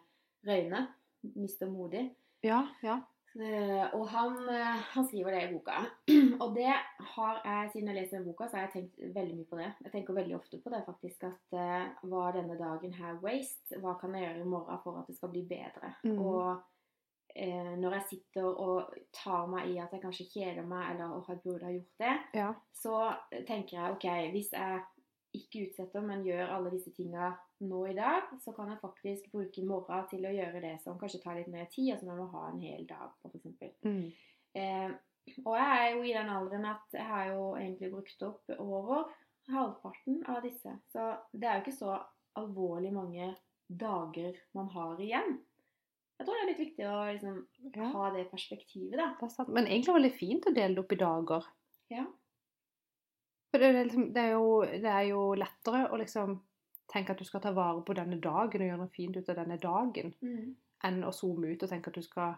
Røyne. 0.47 0.87
Mister 1.35 1.69
modig. 1.71 2.05
Ja, 2.45 2.61
ja. 2.85 2.99
Eh, 3.37 3.83
og 3.97 4.05
han, 4.09 4.37
eh, 4.49 4.83
han 4.93 5.07
skriver 5.07 5.33
det 5.33 5.41
i 5.47 5.49
boka. 5.55 5.81
og 6.43 6.53
det 6.55 6.69
har 7.15 7.41
jeg, 7.41 7.71
siden 7.73 7.91
jeg 7.91 7.97
leser 7.97 8.19
den 8.19 8.29
boka, 8.29 8.47
så 8.47 8.59
har 8.59 8.67
jeg 8.67 8.75
tenkt 8.75 9.01
veldig 9.17 9.39
mye 9.39 9.49
på 9.49 9.59
det. 9.59 9.71
Jeg 9.87 9.93
tenker 9.95 10.19
veldig 10.19 10.37
ofte 10.37 10.61
på 10.61 10.73
det, 10.73 10.83
faktisk. 10.85 11.27
At 11.31 11.59
var 12.13 12.37
denne 12.37 12.57
dagen 12.59 12.95
her 13.01 13.19
waste? 13.25 13.81
Hva 13.81 13.97
kan 13.99 14.15
jeg 14.15 14.27
gjøre 14.27 14.45
i 14.45 14.49
morgen 14.53 14.81
for 14.85 15.01
at 15.01 15.09
det 15.09 15.17
skal 15.17 15.33
bli 15.33 15.43
bedre? 15.49 15.95
Mm. 16.05 16.21
Og 16.21 16.61
eh, 17.35 17.73
når 17.79 17.97
jeg 17.97 18.05
sitter 18.11 18.45
og 18.47 18.93
tar 19.15 19.47
meg 19.51 19.71
i 19.71 19.79
at 19.81 19.93
jeg 19.93 20.03
kanskje 20.03 20.29
kjeder 20.31 20.67
meg, 20.67 20.93
eller 20.93 21.17
åh, 21.17 21.31
jeg 21.31 21.41
burde 21.43 21.67
ha 21.67 21.73
gjort 21.73 22.03
det, 22.03 22.13
ja. 22.39 22.51
så 22.73 23.01
tenker 23.47 23.77
jeg 23.77 23.97
OK, 23.97 24.07
hvis 24.35 24.53
jeg 24.53 24.85
ikke 25.37 25.65
utsetter, 25.67 26.05
men 26.05 26.25
gjør 26.25 26.53
alle 26.55 26.71
disse 26.73 26.93
tinga 26.95 27.33
nå 27.67 27.81
i 27.89 27.95
dag, 27.97 28.31
så 28.41 28.53
kan 28.55 28.71
jeg 28.71 28.81
faktisk 28.81 29.31
bruke 29.33 29.65
morra 29.65 30.03
til 30.09 30.25
å 30.25 30.33
gjøre 30.33 30.61
det 30.63 30.77
som 30.83 30.97
kanskje 30.99 31.21
tar 31.23 31.37
litt 31.39 31.51
mer 31.51 31.67
tid, 31.73 31.93
og 31.93 32.01
som 32.01 32.11
jeg 32.11 32.21
må 32.21 32.29
ha 32.33 32.47
en 32.51 32.63
hel 32.63 32.87
dag 32.89 33.13
på, 33.21 33.31
f.eks. 33.33 33.77
Mm. 33.85 34.07
Eh, 34.57 34.89
og 35.43 35.57
jeg 35.59 35.79
er 35.79 35.89
jo 35.91 36.03
i 36.07 36.13
den 36.15 36.29
alderen 36.31 36.69
at 36.69 36.95
jeg 36.95 37.07
har 37.07 37.31
jo 37.33 37.47
egentlig 37.59 37.91
brukt 37.91 38.23
opp 38.23 38.53
over 38.57 39.09
halvparten 39.51 40.21
av 40.31 40.39
disse. 40.45 40.71
Så 40.91 41.09
det 41.33 41.49
er 41.49 41.59
jo 41.59 41.65
ikke 41.65 41.79
så 41.79 41.97
alvorlig 42.39 42.93
mange 42.95 43.33
dager 43.67 44.37
man 44.55 44.69
har 44.71 45.01
igjen. 45.03 45.37
Jeg 46.17 46.25
tror 46.25 46.33
det 46.33 46.41
er 46.41 46.49
litt 46.49 46.61
viktig 46.63 46.85
å 46.89 46.95
liksom 47.11 47.35
ja. 47.75 47.89
ha 47.93 48.07
det 48.15 48.23
perspektivet, 48.31 48.97
da. 48.97 49.11
Det. 49.21 49.45
Men 49.53 49.67
egentlig 49.67 49.97
veldig 49.99 50.13
fint 50.17 50.47
å 50.49 50.53
dele 50.55 50.73
det 50.73 50.81
opp 50.81 50.95
i 50.95 50.99
dager. 51.01 51.49
Ja. 51.93 52.05
For 53.51 53.63
det, 53.63 53.69
liksom, 53.77 54.07
det, 54.15 54.23
er 54.23 54.33
jo, 54.33 54.47
det 54.65 54.93
er 54.93 55.05
jo 55.11 55.21
lettere 55.37 55.85
å 55.93 55.99
liksom 56.01 56.39
tenke 56.91 57.13
at 57.13 57.21
du 57.21 57.27
skal 57.27 57.43
ta 57.43 57.51
vare 57.55 57.83
på 57.85 57.95
denne 57.95 58.17
dagen 58.23 58.63
og 58.63 58.69
gjøre 58.71 58.81
noe 58.81 58.95
fint 58.95 59.17
ut 59.19 59.29
av 59.29 59.39
denne 59.43 59.59
dagen, 59.61 60.13
Mm. 60.23 60.55
enn 60.87 60.99
å 61.03 61.13
zoome 61.13 61.53
ut 61.53 61.63
og 61.63 61.69
tenke 61.69 61.89
at 61.89 61.97
du 61.97 62.05
skal 62.05 62.35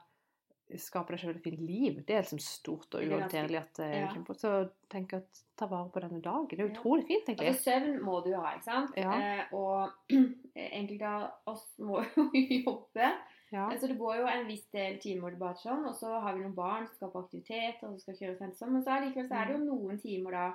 skape 0.78 1.16
deg 1.16 1.22
selv 1.24 1.38
et 1.40 1.44
fint 1.44 1.62
liv. 1.66 2.04
Det 2.06 2.16
er 2.16 2.22
liksom 2.22 2.42
stort 2.44 2.94
og 2.94 3.02
er 3.02 3.10
uhåndterlig 3.10 3.58
at 3.58 3.80
er 3.82 3.96
ja. 4.04 4.36
Så 4.38 4.52
tenk 4.92 5.16
at 5.18 5.42
ta 5.58 5.66
vare 5.70 5.90
på 5.90 6.04
denne 6.04 6.22
dagen. 6.22 6.48
Det 6.52 6.60
er 6.60 6.70
utrolig 6.70 7.08
fint, 7.08 7.26
egentlig. 7.26 7.48
Altså, 7.56 7.72
søvn 7.72 7.98
må 8.06 8.20
du 8.26 8.30
ha, 8.36 8.54
ikke 8.54 8.68
sant? 8.68 8.94
Ja. 9.00 9.16
Eh, 9.18 9.56
og 9.58 10.14
enkelte 10.80 11.10
av 11.10 11.54
oss 11.54 11.66
må 11.82 12.04
jo 12.16 12.28
jobbe. 12.60 13.12
Ja. 13.52 13.70
Så 13.80 13.88
det 13.88 13.98
går 13.98 14.16
jo 14.20 14.28
en 14.28 14.48
viss 14.48 14.66
del 14.70 15.00
timer 15.02 15.32
tilbake 15.34 15.58
sånn, 15.64 15.86
og 15.90 15.96
så 15.98 16.20
har 16.22 16.36
vi 16.36 16.42
noen 16.44 16.56
barn 16.56 16.86
som 16.88 16.96
skal 16.96 17.12
på 17.12 17.24
aktivitet, 17.24 17.80
og 17.84 17.96
som 17.96 18.00
skal 18.00 18.18
kjøre 18.20 18.52
sånn, 18.58 18.72
men 18.74 18.84
så 18.86 18.92
allikevel 18.98 19.28
så 19.28 19.36
er 19.40 19.46
det 19.46 19.54
jo 19.56 19.62
Mm. 19.64 19.70
noen 19.72 20.00
timer 20.02 20.32
da 20.32 20.48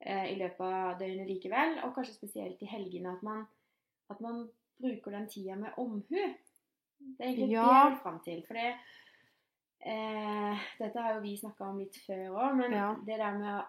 eh, 0.00 0.32
i 0.32 0.36
løpet 0.36 0.60
av 0.60 0.98
døgnet 0.98 1.26
likevel, 1.28 1.78
og 1.84 1.94
kanskje 1.94 2.14
spesielt 2.14 2.62
i 2.62 2.66
helgene, 2.66 3.12
at 3.16 3.22
man, 3.22 3.46
at 4.10 4.20
man 4.20 4.48
bruker 4.80 5.10
den 5.10 5.26
tida 5.28 5.54
med 5.56 5.72
omhu. 5.78 6.02
Det 6.10 7.20
er 7.20 7.28
egentlig 7.28 7.50
Ja. 7.52 7.64
det 7.64 7.76
jeg 7.76 7.90
vil 7.92 8.00
fram 8.02 8.20
til, 8.24 8.42
for 8.46 8.54
det 8.54 8.74
eh, 9.86 10.58
Dette 10.78 11.00
har 11.02 11.14
jo 11.14 11.20
vi 11.20 11.36
snakka 11.36 11.64
om 11.70 11.78
litt 11.78 11.96
før 12.06 12.28
òg, 12.36 12.56
men 12.56 12.72
Ja. 12.72 12.94
det 13.06 13.18
der 13.18 13.38
med 13.38 13.64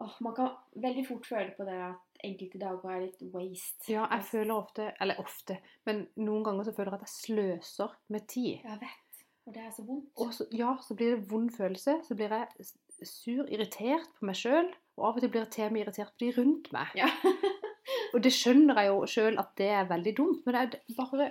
å 0.00 0.10
Man 0.20 0.34
kan 0.34 0.50
veldig 0.76 1.06
fort 1.08 1.24
føle 1.26 1.54
på 1.56 1.64
det 1.64 1.80
at 1.80 1.96
enkelte 2.26 2.60
dager 2.60 2.92
er 2.92 3.02
litt 3.06 3.24
waste. 3.32 3.88
ja, 3.92 4.06
jeg 4.12 4.24
føler 4.30 4.54
ofte 4.54 4.90
Eller 5.00 5.20
ofte, 5.22 5.58
men 5.88 6.06
noen 6.20 6.44
ganger 6.46 6.68
så 6.68 6.74
føler 6.76 6.92
jeg 6.94 7.00
at 7.00 7.08
jeg 7.08 7.14
sløser 7.16 7.98
med 8.12 8.26
tid. 8.28 8.64
Jeg 8.64 8.80
vet. 8.82 9.02
Og 9.46 9.54
det 9.54 9.62
er 9.62 9.70
så 9.70 9.84
vondt. 9.86 10.10
Og 10.18 10.32
så, 10.34 10.46
ja, 10.54 10.72
så 10.82 10.96
blir 10.98 11.14
det 11.14 11.30
vond 11.30 11.52
følelse. 11.54 12.00
Så 12.02 12.16
blir 12.18 12.32
jeg 12.34 12.66
sur, 13.06 13.46
irritert 13.46 14.08
på 14.18 14.26
meg 14.26 14.38
sjøl. 14.38 14.72
Og 14.96 15.06
av 15.06 15.18
og 15.18 15.22
til 15.22 15.30
blir 15.30 15.44
jeg 15.44 15.52
til 15.54 15.68
og 15.68 15.76
med 15.76 15.84
irritert 15.84 16.14
på 16.16 16.24
de 16.24 16.32
rundt 16.40 16.72
meg. 16.74 16.96
Ja. 16.98 17.10
Og 18.14 18.22
det 18.24 18.32
skjønner 18.34 18.80
jeg 18.80 18.90
jo 18.90 19.02
sjøl 19.10 19.38
at 19.38 19.52
det 19.60 19.68
er 19.70 19.90
veldig 19.90 20.14
dumt, 20.16 20.46
men 20.46 20.56
det 20.56 20.62
er 20.80 20.96
bare 20.96 21.28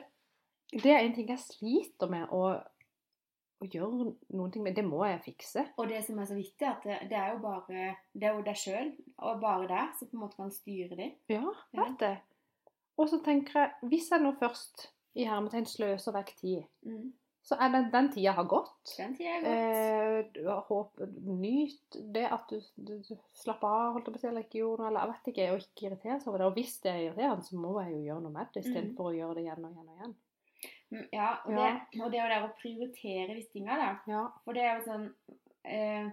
Det 0.71 0.91
er 0.91 1.03
en 1.03 1.13
ting 1.15 1.29
jeg 1.29 1.41
sliter 1.41 2.09
med 2.11 2.31
å, 2.35 2.55
å 3.61 3.67
gjøre 3.71 4.13
noen 4.35 4.51
ting 4.51 4.63
med. 4.63 4.75
Det 4.75 4.83
må 4.85 5.03
jeg 5.07 5.21
fikse. 5.25 5.65
Og 5.77 5.87
det 5.89 6.01
som 6.05 6.19
er 6.19 6.25
så 6.29 6.35
viktig, 6.35 6.61
er 6.67 6.71
at 6.75 6.83
det, 6.83 6.97
det 7.09 7.17
er 7.17 7.33
jo 7.33 7.39
bare 7.43 7.95
Det 8.13 8.23
er 8.29 8.33
jo 8.35 8.41
deg 8.43 8.55
sjøl, 8.59 8.93
og 9.19 9.41
bare 9.41 9.67
deg, 9.67 9.93
som 9.99 10.07
på 10.11 10.17
en 10.17 10.23
måte 10.25 10.35
kan 10.41 10.51
styre 10.51 10.95
det. 10.99 11.11
Ja, 11.31 11.43
vet 11.73 11.99
det. 11.99 12.15
Og 12.97 13.09
så 13.11 13.19
tenker 13.23 13.59
jeg, 13.59 13.71
hvis 13.91 14.09
jeg 14.11 14.21
nå 14.23 14.33
først 14.39 14.89
i 15.15 15.23
hermetegn 15.27 15.65
sløser 15.67 16.11
vekk 16.15 16.35
tid, 16.39 16.65
Mm. 16.85 17.13
så 17.45 17.55
er 17.61 17.69
den, 17.69 17.89
den 17.91 18.07
tida 18.11 18.31
har 18.33 18.43
gått. 18.49 18.95
Den 18.97 19.15
tida 19.15 19.33
har 19.35 19.43
gått. 19.43 20.37
Eh, 20.37 20.61
håp, 20.69 20.99
nyt 21.25 21.97
det 22.13 22.23
at 22.31 22.49
du, 22.49 22.59
du, 22.75 22.93
du 23.07 23.15
slapper 23.37 23.67
av, 23.67 23.93
holdt 23.93 24.07
jeg 24.07 24.13
på 24.15 24.17
å 24.17 24.21
si, 24.23 24.27
eller 24.31 24.45
ikke 24.47 24.59
gjorde 24.63 24.81
noe, 24.81 24.87
eller 24.89 24.99
jeg 25.05 25.11
vet 25.13 25.29
ikke, 25.33 25.49
og 25.53 25.59
ikke 25.65 25.85
irriterer 25.89 26.19
seg 26.23 26.27
over 26.31 26.39
det. 26.41 26.47
Og 26.47 26.57
hvis 26.59 26.77
det 26.83 26.91
er 26.91 27.01
irriterende, 27.05 27.45
så 27.45 27.59
må 27.59 27.75
jeg 27.83 27.91
jo 27.93 28.01
gjøre 28.07 28.23
noe 28.25 28.31
med 28.35 28.47
det, 28.53 28.63
istedenfor 28.65 29.05
Mm. 29.05 29.11
å 29.11 29.17
gjøre 29.19 29.35
det 29.35 29.43
igjen 29.45 29.65
og 29.65 29.71
igjen 29.75 29.89
og 29.89 29.95
igjen. 29.99 30.15
Mm, 30.93 31.07
Ja, 31.11 31.29
og, 31.45 31.51
Ja. 31.51 31.79
Det, 31.91 32.01
og 32.01 32.11
det 32.11 32.19
er 32.19 32.23
jo 32.27 32.33
der 32.33 32.47
å 32.47 32.55
prioritere 32.61 33.35
disse 33.35 33.51
tinga, 33.51 33.75
da. 33.75 33.89
Ja. 34.07 34.27
For 34.45 34.53
det 34.53 34.63
er 34.63 34.77
jo 34.79 34.85
sånn 34.85 35.07
eh, 35.65 36.09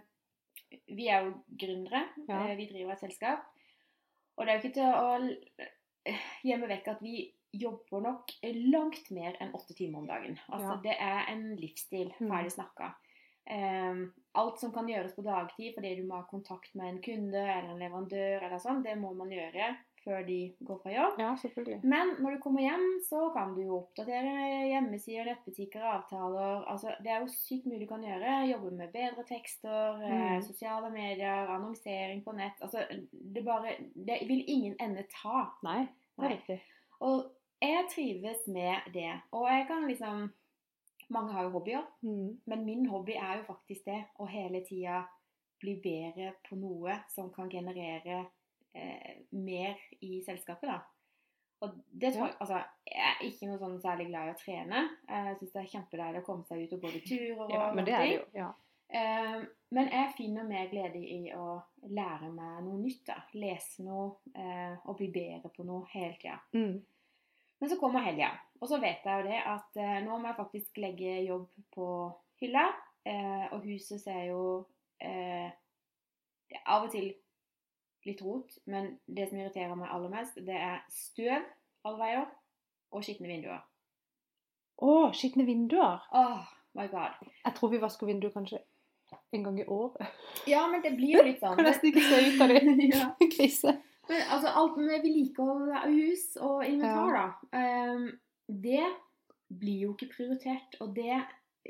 Vi 0.88 1.08
er 1.08 1.24
jo 1.26 1.34
gründere. 1.60 2.06
Ja. 2.28 2.46
Eh, 2.48 2.56
vi 2.56 2.66
driver 2.70 2.92
et 2.92 3.00
selskap. 3.04 3.44
Og 4.38 4.46
det 4.46 4.48
er 4.54 4.58
jo 4.58 4.62
ikke 4.62 4.74
til 4.74 4.88
å 4.88 5.68
eh, 6.08 6.18
gjemme 6.42 6.68
vekk 6.70 6.88
at 6.88 7.02
vi 7.04 7.32
jobber 7.52 8.00
nok 8.00 8.30
langt 8.72 9.10
mer 9.12 9.36
enn 9.44 9.52
åtte 9.52 9.74
timer 9.76 9.98
om 10.00 10.06
dagen. 10.08 10.38
Altså, 10.48 10.70
Ja. 10.72 10.80
Det 10.82 10.96
er 10.98 11.26
en 11.28 11.56
livsstil, 11.56 12.14
Mm. 12.18 12.30
ferdig 12.30 12.52
snakka. 12.54 12.94
Eh, 13.46 13.94
alt 14.34 14.58
som 14.60 14.72
kan 14.72 14.86
gjøres 14.88 15.14
på 15.14 15.22
dagtid 15.26 15.74
fordi 15.74 15.96
du 16.00 16.06
må 16.08 16.14
ha 16.16 16.22
kontakt 16.30 16.74
med 16.74 16.88
en 16.88 17.02
kunde 17.02 17.34
eller 17.42 17.70
en 17.74 17.78
leverandør, 17.78 18.42
eller 18.46 18.58
sånn, 18.58 18.82
det 18.82 18.96
må 18.96 19.12
man 19.14 19.28
gjøre 19.28 19.76
før 20.04 20.22
de 20.26 20.54
går 20.66 20.78
fra 20.82 20.90
jobb. 20.94 21.18
ja, 21.18 21.30
selvfølgelig. 21.42 21.80
Men 21.84 22.14
når 22.18 22.30
du 22.36 22.40
kommer 22.42 22.60
hjem, 22.60 22.86
så 23.08 23.30
kan 23.36 23.54
du 23.54 23.60
jo 23.62 23.76
oppdatere 23.78 24.68
hjemmesider, 24.68 25.24
nettbutikker, 25.30 25.82
avtaler. 25.82 26.64
Altså, 26.72 26.94
det 27.04 27.10
er 27.12 27.20
jo 27.20 27.26
sykt 27.32 27.66
mye 27.66 27.78
du 27.80 27.86
kan 27.86 28.02
gjøre. 28.02 28.34
Jobbe 28.50 28.70
med 28.76 28.92
bedre 28.92 29.24
tekster, 29.28 30.02
eh, 30.02 30.36
Mm. 30.36 30.42
sosiale 30.42 30.90
medier, 30.90 31.46
annonsering 31.56 32.24
på 32.24 32.32
nett. 32.32 32.58
Altså, 32.62 32.84
det 33.34 33.44
bare 33.44 33.76
Det 33.94 34.18
vil 34.28 34.44
ingen 34.48 34.76
ende 34.80 35.04
ta. 35.22 35.46
Nei, 35.62 35.86
det 36.18 36.24
er 36.24 36.36
riktig. 36.36 36.60
Og 37.00 37.24
jeg 37.62 37.84
trives 37.94 38.46
med 38.48 38.92
det. 38.94 39.20
Og 39.32 39.48
jeg 39.48 39.66
kan 39.68 39.88
liksom 39.88 40.30
Mange 41.10 41.32
har 41.32 41.42
jo 41.42 41.50
hobbyer, 41.50 41.82
Mm. 42.02 42.38
men 42.46 42.64
min 42.64 42.86
hobby 42.86 43.12
er 43.12 43.36
jo 43.36 43.42
faktisk 43.42 43.84
det 43.84 44.04
å 44.18 44.26
hele 44.26 44.62
tida 44.64 45.02
bli 45.60 45.74
bedre 45.82 46.32
på 46.48 46.56
noe 46.56 46.94
som 47.08 47.28
kan 47.30 47.50
generere 47.50 48.26
eh, 48.74 49.22
mer 49.30 49.78
i 50.00 50.20
selskapet, 50.26 50.68
da. 50.68 50.80
Og 51.62 51.76
det 52.00 52.12
tror 52.14 52.26
jeg 52.26 52.36
Altså, 52.40 52.58
jeg 52.90 53.06
er 53.06 53.24
ikke 53.28 53.46
noe 53.46 53.58
sånn 53.60 53.78
særlig 53.80 54.08
glad 54.08 54.28
i 54.28 54.32
å 54.32 54.38
trene. 54.40 54.80
Jeg 55.08 55.36
syns 55.38 55.52
det 55.52 55.60
er 55.62 55.72
kjempedeilig 55.76 56.22
å 56.22 56.26
komme 56.26 56.44
seg 56.48 56.64
ut 56.64 56.72
og 56.76 56.80
gå 56.82 56.90
litt 56.96 57.06
turer 57.06 57.42
og 57.44 57.52
Ja, 57.54 57.72
men 57.74 57.86
det 57.86 57.94
er 57.94 58.02
det 58.02 58.08
ting. 58.08 58.18
jo. 58.18 58.40
Ja. 58.40 58.48
Eh, 58.92 59.44
men 59.72 59.88
jeg 59.88 60.14
finner 60.18 60.44
mer 60.44 60.66
glede 60.68 60.98
i 61.00 61.30
å 61.32 61.62
lære 61.88 62.32
meg 62.34 62.64
noe 62.66 62.80
nytt. 62.82 63.04
da. 63.06 63.20
Lese 63.38 63.86
noe 63.86 64.18
eh, 64.34 64.74
og 64.84 64.98
bli 64.98 65.08
bedre 65.14 65.52
på 65.54 65.64
noe 65.64 65.86
hele 65.94 66.18
tida. 66.18 66.40
Mm. 66.52 66.82
Men 67.62 67.70
så 67.70 67.78
kommer 67.78 68.02
helga, 68.02 68.32
og 68.58 68.66
så 68.68 68.80
vet 68.82 69.04
jeg 69.06 69.20
jo 69.22 69.28
det 69.30 69.38
at 69.46 69.76
eh, 69.78 69.98
nå 70.02 70.18
må 70.18 70.32
jeg 70.32 70.40
faktisk 70.40 70.78
legge 70.82 71.20
jobb 71.22 71.46
på 71.70 71.88
hylla. 72.42 72.66
Eh, 73.06 73.46
og 73.54 73.62
huset 73.66 74.02
ser 74.02 74.24
jo 74.32 74.42
eh, 74.98 75.46
av 76.66 76.88
og 76.88 76.90
til 76.90 77.12
litt 78.06 78.22
rot, 78.22 78.58
men 78.66 78.98
det 79.06 79.28
som 79.28 79.38
irriterer 79.38 79.74
meg 79.78 79.90
aller 79.92 80.08
mest, 80.12 80.34
det 80.36 80.56
er 80.58 80.80
støv 80.90 81.42
alle 81.84 81.98
veier 81.98 82.26
og 82.92 83.04
skitne 83.04 83.28
vinduer. 83.30 83.62
Å, 84.82 85.12
skitne 85.14 85.44
vinduer. 85.46 86.02
Oh 86.12 86.42
my 86.78 86.86
god. 86.90 87.18
Jeg 87.44 87.54
tror 87.58 87.70
vi 87.72 87.80
vasker 87.82 88.08
vinduer 88.08 88.32
kanskje 88.34 88.60
en 89.36 89.44
gang 89.44 89.58
i 89.60 89.66
året. 89.68 90.08
Ja, 90.48 90.64
men 90.72 90.82
det 90.82 90.94
blir 90.96 91.18
jo 91.18 91.24
litt 91.26 91.40
sånn. 91.42 91.56
Kan 91.58 91.68
nesten 91.68 91.90
ikke 91.92 92.02
se 92.08 92.20
ut 92.32 92.40
av 92.42 92.48
det. 92.52 92.62
ja. 92.96 93.08
Krise. 93.36 93.76
Men 94.08 94.24
altså, 94.34 94.50
alt 94.58 94.76
med 94.80 94.90
vedlikehold 94.96 95.70
av 95.78 95.86
hus 95.92 96.24
og 96.42 96.64
inventar, 96.66 97.14
Ja. 97.14 97.26
da, 97.52 97.62
Um, 97.92 98.06
det 98.48 98.82
blir 99.52 99.84
jo 99.86 99.92
ikke 99.94 100.08
prioritert. 100.16 100.74
Og 100.82 100.94
det 100.96 101.20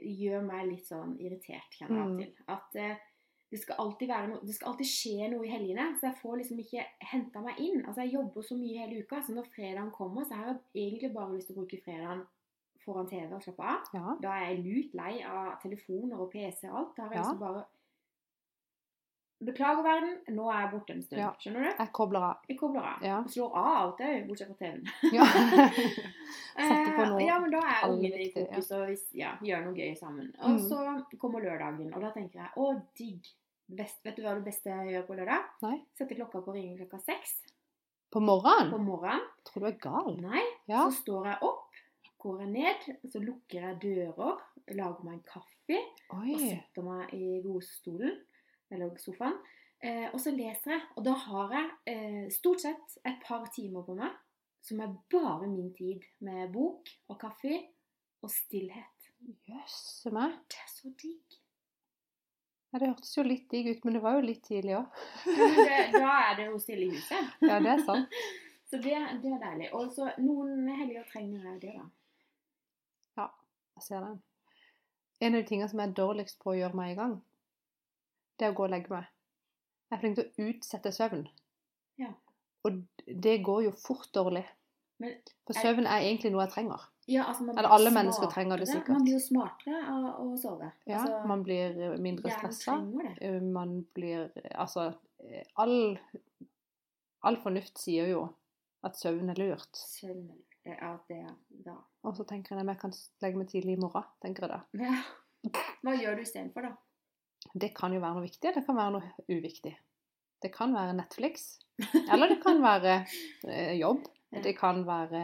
gjør 0.01 0.41
meg 0.47 0.69
litt 0.71 0.87
sånn 0.89 1.17
irritert, 1.21 1.69
kjenner 1.77 1.99
jeg 1.99 2.09
Mm. 2.09 2.19
til. 2.23 2.33
At 2.49 2.77
eh, 2.81 2.97
det 3.53 3.59
skal 3.61 3.77
noe 3.77 4.39
Det 4.41 4.55
skal 4.57 4.71
alltid 4.73 4.89
skje 4.89 5.27
noe 5.31 5.45
i 5.45 5.51
helgene. 5.53 5.91
Så 6.01 6.09
jeg 6.09 6.17
får 6.23 6.39
liksom 6.41 6.61
ikke 6.63 6.85
henta 7.13 7.43
meg 7.45 7.59
inn. 7.61 7.83
Altså, 7.85 8.01
jeg 8.07 8.15
jobber 8.15 8.43
så 8.49 8.57
mye 8.57 8.79
hele 8.81 9.03
uka, 9.05 9.21
så 9.23 9.35
når 9.37 9.51
fredagen 9.53 9.91
kommer, 9.93 10.25
så 10.25 10.39
har 10.39 10.47
jeg 10.55 10.61
egentlig 10.87 11.13
bare 11.15 11.35
lyst 11.37 11.51
til 11.51 11.57
å 11.59 11.61
bruke 11.61 11.83
fredagen 11.85 12.25
foran 12.83 13.07
TV 13.13 13.29
og 13.37 13.45
slappe 13.45 13.63
av. 13.75 13.93
Ja. 13.95 14.17
Da 14.25 14.33
er 14.41 14.49
jeg 14.55 14.65
lut 14.65 14.95
lei 14.99 15.13
av 15.23 15.53
telefoner 15.63 16.19
og 16.25 16.33
PC 16.33 16.65
og 16.71 16.79
alt. 16.81 16.97
Da 16.97 17.03
har 17.07 17.13
jeg 17.15 17.23
Ja. 17.23 17.29
lyst 17.31 17.41
bare 17.45 17.65
Beklager, 19.43 19.83
verden, 19.83 20.13
nå 20.37 20.45
er 20.55 20.61
jeg 20.61 20.71
borte 20.71 20.93
en 20.95 21.01
stund. 21.03 21.19
Ja. 21.19 21.33
Skjønner 21.43 21.65
du? 21.65 21.71
Jeg 21.83 21.91
kobler 21.99 22.23
av. 22.29 22.43
Jeg 22.47 22.59
kobler 22.61 22.85
av. 22.93 23.01
Ja. 23.03 23.17
Slår 23.27 23.57
av 23.59 23.71
alt 23.81 24.03
òg, 24.07 24.29
bortsett 24.29 24.53
fra 24.53 24.59
TV-en. 24.61 24.85
Ja. 25.17 25.25
Setter 26.55 26.93
på 26.95 27.03
Eh, 27.03 27.11
noe 27.11 27.25
ja, 27.27 27.39
men 27.43 27.51
da 27.51 27.59
er 27.67 27.89
ungene 27.91 28.21
i 28.23 28.29
fokus 28.31 28.71
og 28.77 28.85
hvis, 28.87 29.03
ja, 29.19 29.33
gjør 29.43 29.65
noe 29.65 29.75
gøy 29.75 29.97
sammen. 29.99 30.29
Og 30.39 30.61
Mm. 30.61 30.61
så 30.69 31.19
kommer 31.19 31.43
lørdagen, 31.43 31.91
og 31.93 32.01
da 32.07 32.13
tenker 32.15 32.39
jeg 32.39 32.51
å, 32.57 32.69
digg. 32.95 33.33
Best, 33.69 34.03
vet 34.05 34.17
du 34.17 34.23
hva 34.23 34.35
det 34.37 34.45
beste 34.45 34.69
jeg 34.71 34.93
gjør 34.93 35.07
på 35.07 35.15
lørdag? 35.17 35.45
Nei. 35.63 35.77
Sette 35.97 36.15
klokka 36.19 36.43
på 36.45 36.53
ringen 36.55 36.77
klokka 36.81 36.99
seks 37.01 37.39
På 38.13 38.21
morgenen? 38.21 38.71
på 38.75 38.79
morgenen. 38.83 39.23
Tror 39.49 39.61
du 39.65 39.67
er 39.71 39.79
gal? 39.81 40.17
Nei, 40.21 40.43
Ja. 40.69 40.89
så 40.91 40.93
står 41.03 41.27
jeg 41.31 41.39
opp, 41.43 41.69
går 42.19 42.41
jeg 42.43 42.51
ned, 42.53 43.11
så 43.11 43.19
lukker 43.23 43.61
jeg 43.61 43.79
dører, 43.81 44.43
lager 44.77 45.05
meg 45.05 45.15
en 45.15 45.25
kaffe 45.27 45.79
og 46.13 46.27
setter 46.39 46.83
meg 46.87 47.15
i 47.15 47.41
godstolen, 47.43 48.21
eller 48.71 48.93
sofaen. 48.99 49.39
Eh, 49.83 50.09
og 50.13 50.21
så 50.21 50.31
leser 50.31 50.71
jeg, 50.77 50.83
og 50.97 51.05
da 51.05 51.13
har 51.19 51.51
jeg 51.57 51.71
eh, 51.87 52.29
stort 52.31 52.61
sett 52.63 52.99
et 53.05 53.19
par 53.25 53.47
timer 53.51 53.83
på 53.83 53.97
meg, 53.99 54.13
som 54.63 54.79
er 54.81 54.93
bare 55.11 55.49
min 55.51 55.73
tid 55.75 56.05
med 56.21 56.53
bok 56.55 56.87
og 57.09 57.19
kaffe 57.19 57.57
og 58.23 58.31
stillhet. 58.31 59.09
Jøsse 59.49 60.13
meg. 60.15 60.37
Det 60.51 60.59
er 60.63 60.71
så 60.71 60.93
digg. 61.03 61.39
Ja, 62.73 62.79
det 62.81 62.89
hørtes 62.89 63.17
jo 63.19 63.23
litt 63.27 63.51
digg 63.53 63.67
ut, 63.69 63.83
men 63.85 63.99
det 63.99 64.01
var 64.01 64.15
jo 64.17 64.25
litt 64.25 64.43
tidlig 64.47 64.79
òg. 64.79 65.01
Da 65.93 66.13
er 66.31 66.37
det 66.39 66.47
jo 66.47 66.61
stille 66.63 66.87
i 66.87 66.95
huset. 66.95 67.35
Ja, 67.51 67.59
det 67.61 67.75
er 67.75 67.83
sant. 67.85 68.15
Så 68.73 68.79
det, 68.81 68.95
det 69.21 69.29
er 69.29 69.41
deilig. 69.43 69.67
Og 69.77 69.91
så 69.93 70.07
noen 70.25 70.65
helger 70.73 71.05
trenger 71.11 71.43
jeg 71.51 71.59
det, 71.61 71.73
da. 71.77 71.83
Ja, 73.21 73.27
Jeg 73.77 73.85
ser 73.85 74.07
den. 74.07 74.15
En 75.21 75.37
av 75.37 75.43
de 75.43 75.49
tingene 75.51 75.69
som 75.69 75.83
jeg 75.83 75.91
er 75.91 75.99
dårligst 75.99 76.39
på 76.41 76.55
å 76.55 76.57
gjøre 76.57 76.79
meg 76.81 76.95
i 76.95 76.97
gang, 76.97 77.19
det 78.41 78.47
er 78.49 78.55
å 78.55 78.57
gå 78.57 78.65
og 78.65 78.73
legge 78.73 78.95
meg. 78.95 79.11
Jeg 79.91 79.99
er 79.99 80.01
flink 80.01 80.17
til 80.17 80.25
å 80.25 80.49
utsette 80.49 80.95
søvn. 80.97 81.27
Ja. 82.01 82.09
Og 82.65 82.81
det 83.05 83.37
går 83.45 83.67
jo 83.67 83.75
fort 83.77 84.09
dårlig. 84.17 84.47
Men 85.05 85.21
For 85.45 85.61
søvn 85.61 85.85
er 85.85 86.07
egentlig 86.09 86.33
noe 86.33 86.47
jeg 86.47 86.55
trenger. 86.57 86.89
Ja, 87.11 87.25
altså 87.27 87.43
man 87.45 87.59
Eller 87.59 87.73
alle 87.75 87.91
mennesker 87.91 88.31
trenger 88.31 88.61
det 88.63 88.69
sikkert. 88.71 88.95
Man 88.95 89.05
blir 89.07 89.17
jo 89.17 89.23
smartere 89.25 89.81
av 89.91 90.05
å 90.23 90.37
sove. 90.39 90.69
Ja, 90.87 91.01
altså, 91.01 91.19
man 91.27 91.43
blir 91.43 91.75
eh, 91.83 91.97
mindre 91.99 92.31
stressa. 92.31 92.77
Eh, 93.21 93.41
Man 93.43 93.81
blir 93.95 94.31
Altså 94.55 94.93
eh, 95.19 95.43
all, 95.59 95.99
all 97.27 97.41
fornuft 97.43 97.83
sier 97.83 98.07
jo 98.13 98.23
at 98.87 98.99
søvn 98.99 99.31
er 99.35 99.39
lurt. 99.43 99.75
Søvn 99.79 100.29
er 100.65 100.97
det 101.09 101.25
da. 101.67 101.75
Og 102.07 102.15
så 102.17 102.25
tenker 102.27 102.55
jeg 102.55 102.63
at 102.63 102.71
jeg 102.71 102.81
kan 102.85 102.95
legge 103.27 103.39
meg 103.43 103.51
tidlig 103.51 103.77
i 103.77 103.83
morgen. 103.83 104.07
tenker 104.23 104.47
jeg 104.47 104.55
da. 104.55 104.87
Ja. 104.87 105.03
Hva 105.83 105.97
gjør 105.99 106.17
du 106.19 106.23
istedenfor, 106.23 106.69
da? 106.69 106.77
Det 107.59 107.73
kan 107.75 107.91
jo 107.95 107.99
være 108.03 108.15
noe 108.21 108.23
viktig, 108.29 108.53
det 108.55 108.63
kan 108.67 108.79
være 108.79 108.93
noe 108.95 109.15
uviktig. 109.27 109.75
Det 110.43 110.51
kan 110.55 110.75
være 110.75 110.95
Netflix, 110.99 111.59
eller 112.11 112.31
det 112.31 112.41
kan 112.43 112.63
være 112.63 113.01
jobb. 113.79 114.07
Det 114.43 114.55
kan 114.57 114.79
være 114.87 115.19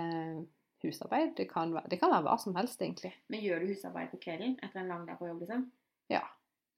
husarbeid. 0.85 1.35
Det 1.37 1.49
kan 1.51 1.73
være, 1.75 1.89
det 1.91 1.99
kan 2.01 2.11
være 2.11 2.23
hva 2.29 2.37
som 2.41 2.55
helst, 2.57 2.81
egentlig. 2.83 3.13
Men 3.29 3.41
gjør 3.41 3.61
du 3.65 3.67
husarbeid 3.73 4.11
på 4.13 4.21
kvelden 4.23 4.59
etter 4.63 4.81
en 4.83 4.89
lang 4.93 5.07
dag 5.09 5.19
på 5.19 5.27
jobb, 5.31 5.41
liksom? 5.45 5.71
Ja, 6.11 6.23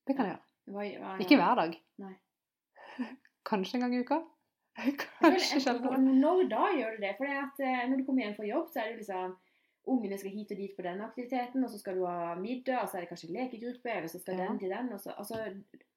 Det 0.06 0.16
kan 0.16 0.26
jeg 0.26 0.34
gjøre. 0.36 0.46
Hva, 0.70 0.84
hva, 1.02 1.16
Ikke 1.20 1.36
hver 1.36 1.54
dag. 1.60 1.76
Nei. 1.98 2.14
Kanskje 3.50 3.76
en 3.78 3.84
gang 3.86 3.94
i 3.94 4.00
uka. 4.04 4.20
Kanskje 5.20 5.60
sjelden. 5.60 6.08
Når 6.20 6.48
da 6.50 6.64
gjør 6.76 6.96
du 6.96 7.04
det? 7.04 7.14
For 7.18 7.26
når 7.28 7.96
du 8.00 8.04
kommer 8.06 8.24
hjem 8.24 8.36
fra 8.38 8.48
jobb, 8.48 8.68
så 8.72 8.82
er 8.82 8.92
det 8.92 9.00
liksom 9.04 9.36
Ungene 9.90 10.18
skal 10.20 10.30
hit 10.34 10.50
og 10.52 10.58
dit 10.60 10.74
på 10.76 10.82
den 10.84 10.98
aktiviteten, 11.00 11.62
og 11.64 11.70
så 11.72 11.78
skal 11.80 11.96
du 11.96 12.02
ha 12.04 12.34
middag, 12.36 12.82
og 12.82 12.88
så 12.90 12.98
er 12.98 13.00
det 13.06 13.08
kanskje 13.08 13.30
lekegruppe, 13.32 13.88
eller 13.90 14.10
så 14.12 14.18
skal 14.20 14.36
Ja. 14.38 14.48
den 14.50 14.58
til 14.60 14.68
den, 14.70 14.90
og 14.92 15.00
så 15.00 15.14
Altså, 15.16 15.38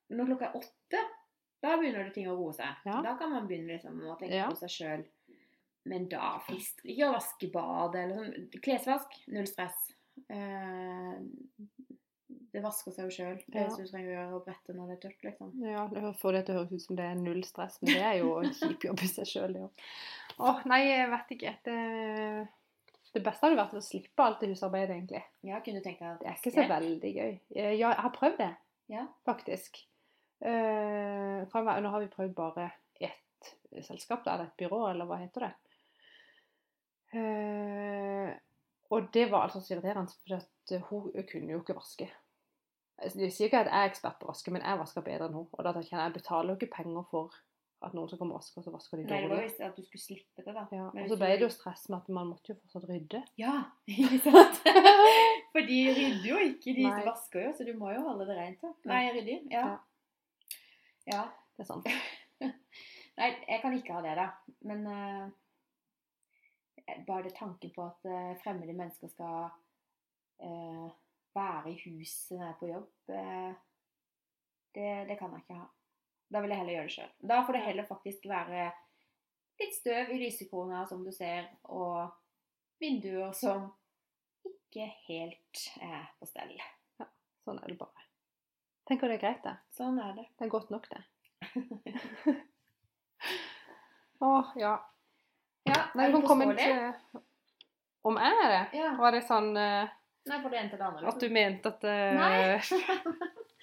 når 0.10 0.26
klokka 0.30 0.46
er 0.46 0.56
åtte, 0.56 1.02
da 1.62 1.76
begynner 1.78 2.06
det 2.08 2.14
ting 2.16 2.30
å 2.32 2.36
roe 2.38 2.54
seg. 2.56 2.72
Ja. 2.88 3.02
Da 3.04 3.18
kan 3.20 3.30
man 3.36 3.46
begynne 3.48 3.74
liksom 3.76 4.00
å 4.08 4.16
tenke 4.18 4.36
Ja. 4.40 4.48
på 4.50 4.56
seg 4.56 4.70
sjøl. 4.72 5.04
Men 5.86 6.06
da 6.10 6.38
frister 6.48 6.82
det 6.86 6.94
ikke 6.96 7.10
å 7.10 7.16
vaske 7.18 7.50
badet 7.52 8.04
eller 8.06 8.16
sånn. 8.22 8.62
Klesvask, 8.64 9.18
null 9.34 9.48
stress. 9.50 9.90
Eh, 10.30 11.18
det 12.54 12.62
vasker 12.62 12.94
seg 12.94 13.08
jo 13.10 13.14
sjøl. 13.16 13.38
Det 13.48 13.56
Ja. 13.60 13.64
eneste 13.66 13.84
du 13.84 13.90
trenger 13.92 14.10
å 14.12 14.16
gjøre, 14.16 14.34
å 14.38 14.44
brette 14.46 14.74
når 14.78 14.88
det 14.88 14.96
er 14.98 15.02
tørt, 15.10 15.24
liksom. 15.26 15.52
Ja, 15.66 15.88
det 15.88 16.16
får 16.22 16.32
det 16.38 16.46
til 16.46 16.56
å 16.56 16.60
høres 16.60 16.72
ut 16.74 16.82
som 16.86 16.96
det 16.96 17.06
er 17.06 17.16
null 17.16 17.44
stress, 17.44 17.80
men 17.82 17.94
det 17.94 18.04
er 18.04 18.18
jo 18.22 18.36
en 18.40 18.54
kjip 18.54 18.84
jobb 18.88 19.02
i 19.04 19.08
seg 19.10 19.26
sjøl, 19.26 19.54
det 19.54 19.62
òg. 19.66 19.88
Åh, 20.40 20.62
nei, 20.70 20.82
jeg 20.88 21.10
vet 21.10 21.34
ikke. 21.36 21.54
Det, 21.66 21.78
det 23.14 23.24
beste 23.26 23.48
hadde 23.48 23.58
vært 23.60 23.74
å 23.74 23.82
slippe 23.84 24.24
alt 24.24 24.40
det 24.40 24.50
husarbeidet, 24.54 24.96
egentlig. 24.96 25.24
Ja, 25.44 25.60
kunne 25.66 25.82
du 25.82 25.88
tenke 25.90 26.00
deg 26.06 26.20
Det 26.20 26.30
er 26.30 26.38
ikke 26.40 26.54
så 26.56 26.68
veldig 26.70 27.14
gøy. 27.18 27.34
Eh, 27.56 27.74
Ja, 27.76 27.90
jeg 27.94 28.02
har 28.06 28.12
prøvd 28.12 28.38
det, 28.38 28.56
Ja. 28.90 29.08
faktisk. 29.26 29.84
Uh, 30.44 31.46
nå 31.48 31.90
har 31.90 32.00
vi 32.02 32.08
prøvd 32.08 32.34
bare 32.36 32.72
ett 33.02 33.56
selskap, 33.82 34.28
eller 34.28 34.46
et 34.46 34.58
byrå, 34.58 34.90
eller 34.92 35.06
hva 35.06 35.18
heter 35.22 35.48
det. 35.48 35.54
Eh, 37.14 38.34
og 38.94 39.08
det 39.14 39.28
var 39.32 39.48
altså 39.48 39.62
så 39.62 39.74
irriterende, 39.76 40.12
for 40.28 40.36
at 40.38 40.76
eh, 40.76 40.84
hun 40.90 41.12
kunne 41.32 41.56
jo 41.56 41.62
ikke 41.64 41.76
vaske. 41.78 42.10
Altså, 43.02 43.20
Jeg 43.24 43.34
sier 43.34 43.50
ikke 43.50 43.64
at 43.64 43.72
jeg 43.72 43.80
er 43.86 43.90
ekspert 43.92 44.20
på 44.20 44.28
å 44.28 44.34
vaske, 44.34 44.52
men 44.54 44.62
jeg 44.66 44.80
vasker 44.80 45.02
bedre 45.06 45.28
enn 45.30 45.38
hun. 45.40 45.48
Og 45.52 45.64
da 45.66 45.74
tenker 45.74 45.90
jeg, 45.96 46.04
jeg 46.04 46.14
betaler 46.20 46.54
jo 46.54 46.60
ikke 46.62 46.76
penger 46.76 47.08
for 47.12 47.34
at 47.84 47.92
noen 47.98 48.08
som 48.08 48.20
kommer 48.22 48.38
og 48.38 48.40
vasker, 48.40 48.62
og 48.62 48.64
så 48.68 48.72
vasker 48.72 48.98
de 49.02 49.04
Nei, 49.04 49.18
det 49.18 49.28
var 49.28 49.36
dårlig. 49.36 49.48
visst 49.50 49.64
at 49.66 49.76
du 49.76 49.84
skulle 49.84 50.04
slippe 50.06 50.44
det, 50.46 50.54
da. 50.56 50.62
Ja, 50.72 50.86
og 50.94 51.10
så 51.12 51.18
ble 51.20 51.32
det 51.34 51.44
jo 51.44 51.50
stress 51.52 51.82
med 51.92 51.98
at 52.00 52.12
man 52.16 52.30
måtte 52.30 52.54
jo 52.54 52.60
fortsatt 52.62 52.86
rydde. 52.88 53.20
Ja, 53.42 53.56
ikke 53.92 54.20
sant? 54.24 54.62
For 55.54 55.68
de 55.68 55.80
rydder 55.98 56.30
jo 56.30 56.38
ikke, 56.46 56.78
de 56.78 56.86
Nei. 56.88 57.02
vasker 57.10 57.44
jo, 57.50 57.52
så 57.58 57.68
du 57.68 57.74
må 57.82 57.92
jo 57.92 58.06
holde 58.06 58.30
det 58.30 58.38
rent. 58.40 58.62
da. 58.64 58.72
Nei, 58.94 59.02
rydder, 59.18 59.42
Ja. 59.52 59.66
ja. 61.12 61.24
Det 61.58 61.66
er 61.66 61.70
sant. 61.74 61.90
Nei, 63.20 63.28
jeg 63.50 63.60
kan 63.62 63.76
ikke 63.78 63.94
ha 63.98 64.06
det, 64.08 64.14
da. 64.22 64.30
Men 64.70 64.88
eh, 64.88 65.28
bare 67.08 67.24
det 67.24 67.36
tanken 67.36 67.72
på 67.76 67.86
at 67.86 68.06
eh, 68.06 68.34
fremmede 68.44 68.76
mennesker 68.76 69.12
skal 69.12 69.50
eh, 70.44 70.90
være 71.36 71.72
i 71.72 71.78
huset 71.86 72.38
når 72.38 72.46
jeg 72.46 72.54
er 72.54 72.60
på 72.60 72.72
jobb, 72.72 72.90
eh, 73.10 73.54
det, 74.76 74.90
det 75.10 75.18
kan 75.20 75.34
jeg 75.34 75.44
ikke 75.44 75.60
ha. 75.62 75.68
Da 76.34 76.42
vil 76.42 76.54
jeg 76.54 76.62
heller 76.62 76.74
gjøre 76.78 76.90
det 76.90 76.96
sjøl. 76.96 77.14
Da 77.30 77.40
får 77.46 77.58
det 77.58 77.66
heller 77.68 77.90
faktisk 77.90 78.28
være 78.30 78.70
litt 79.62 79.76
støv 79.78 80.14
i 80.14 80.20
lysekrona, 80.24 80.86
som 80.90 81.04
du 81.06 81.12
ser, 81.14 81.52
og 81.70 82.10
vinduer 82.82 83.36
som 83.38 83.70
ikke 84.50 84.88
helt 85.08 85.68
er 85.86 86.08
på 86.20 86.28
stell. 86.28 86.56
Sånn 87.44 87.60
er 87.60 87.70
det 87.70 87.78
bare. 87.80 88.08
Tenker 88.90 89.12
det 89.12 89.20
er 89.20 89.24
greit, 89.24 89.44
det. 89.46 89.54
Sånn 89.78 90.00
er 90.02 90.16
det. 90.18 90.26
Det 90.40 90.48
er 90.48 90.52
godt 90.52 90.74
nok, 90.74 90.90
det. 90.92 91.04
Åh, 94.24 94.52
ja. 94.60 94.74
Ja, 95.70 95.80
Nei, 95.96 96.10
kan 96.12 96.26
komme 96.28 96.50
inn 96.50 96.58
til 96.60 97.20
Om 98.04 98.18
jeg 98.20 98.40
er 98.44 98.50
det? 98.52 98.64
Ja. 98.82 98.90
Var 99.00 99.16
det 99.16 99.22
sånn 99.28 99.52
uh, 99.56 99.92
Nei, 100.28 100.40
for 100.40 100.50
det 100.52 100.60
ene 100.60 100.72
til 100.72 100.80
det 100.80 100.88
andre. 100.88 101.12
at 101.12 101.20
du 101.20 101.28
mente 101.36 101.72
at 101.72 101.86
uh, 101.88 102.16
Nei. 102.20 102.34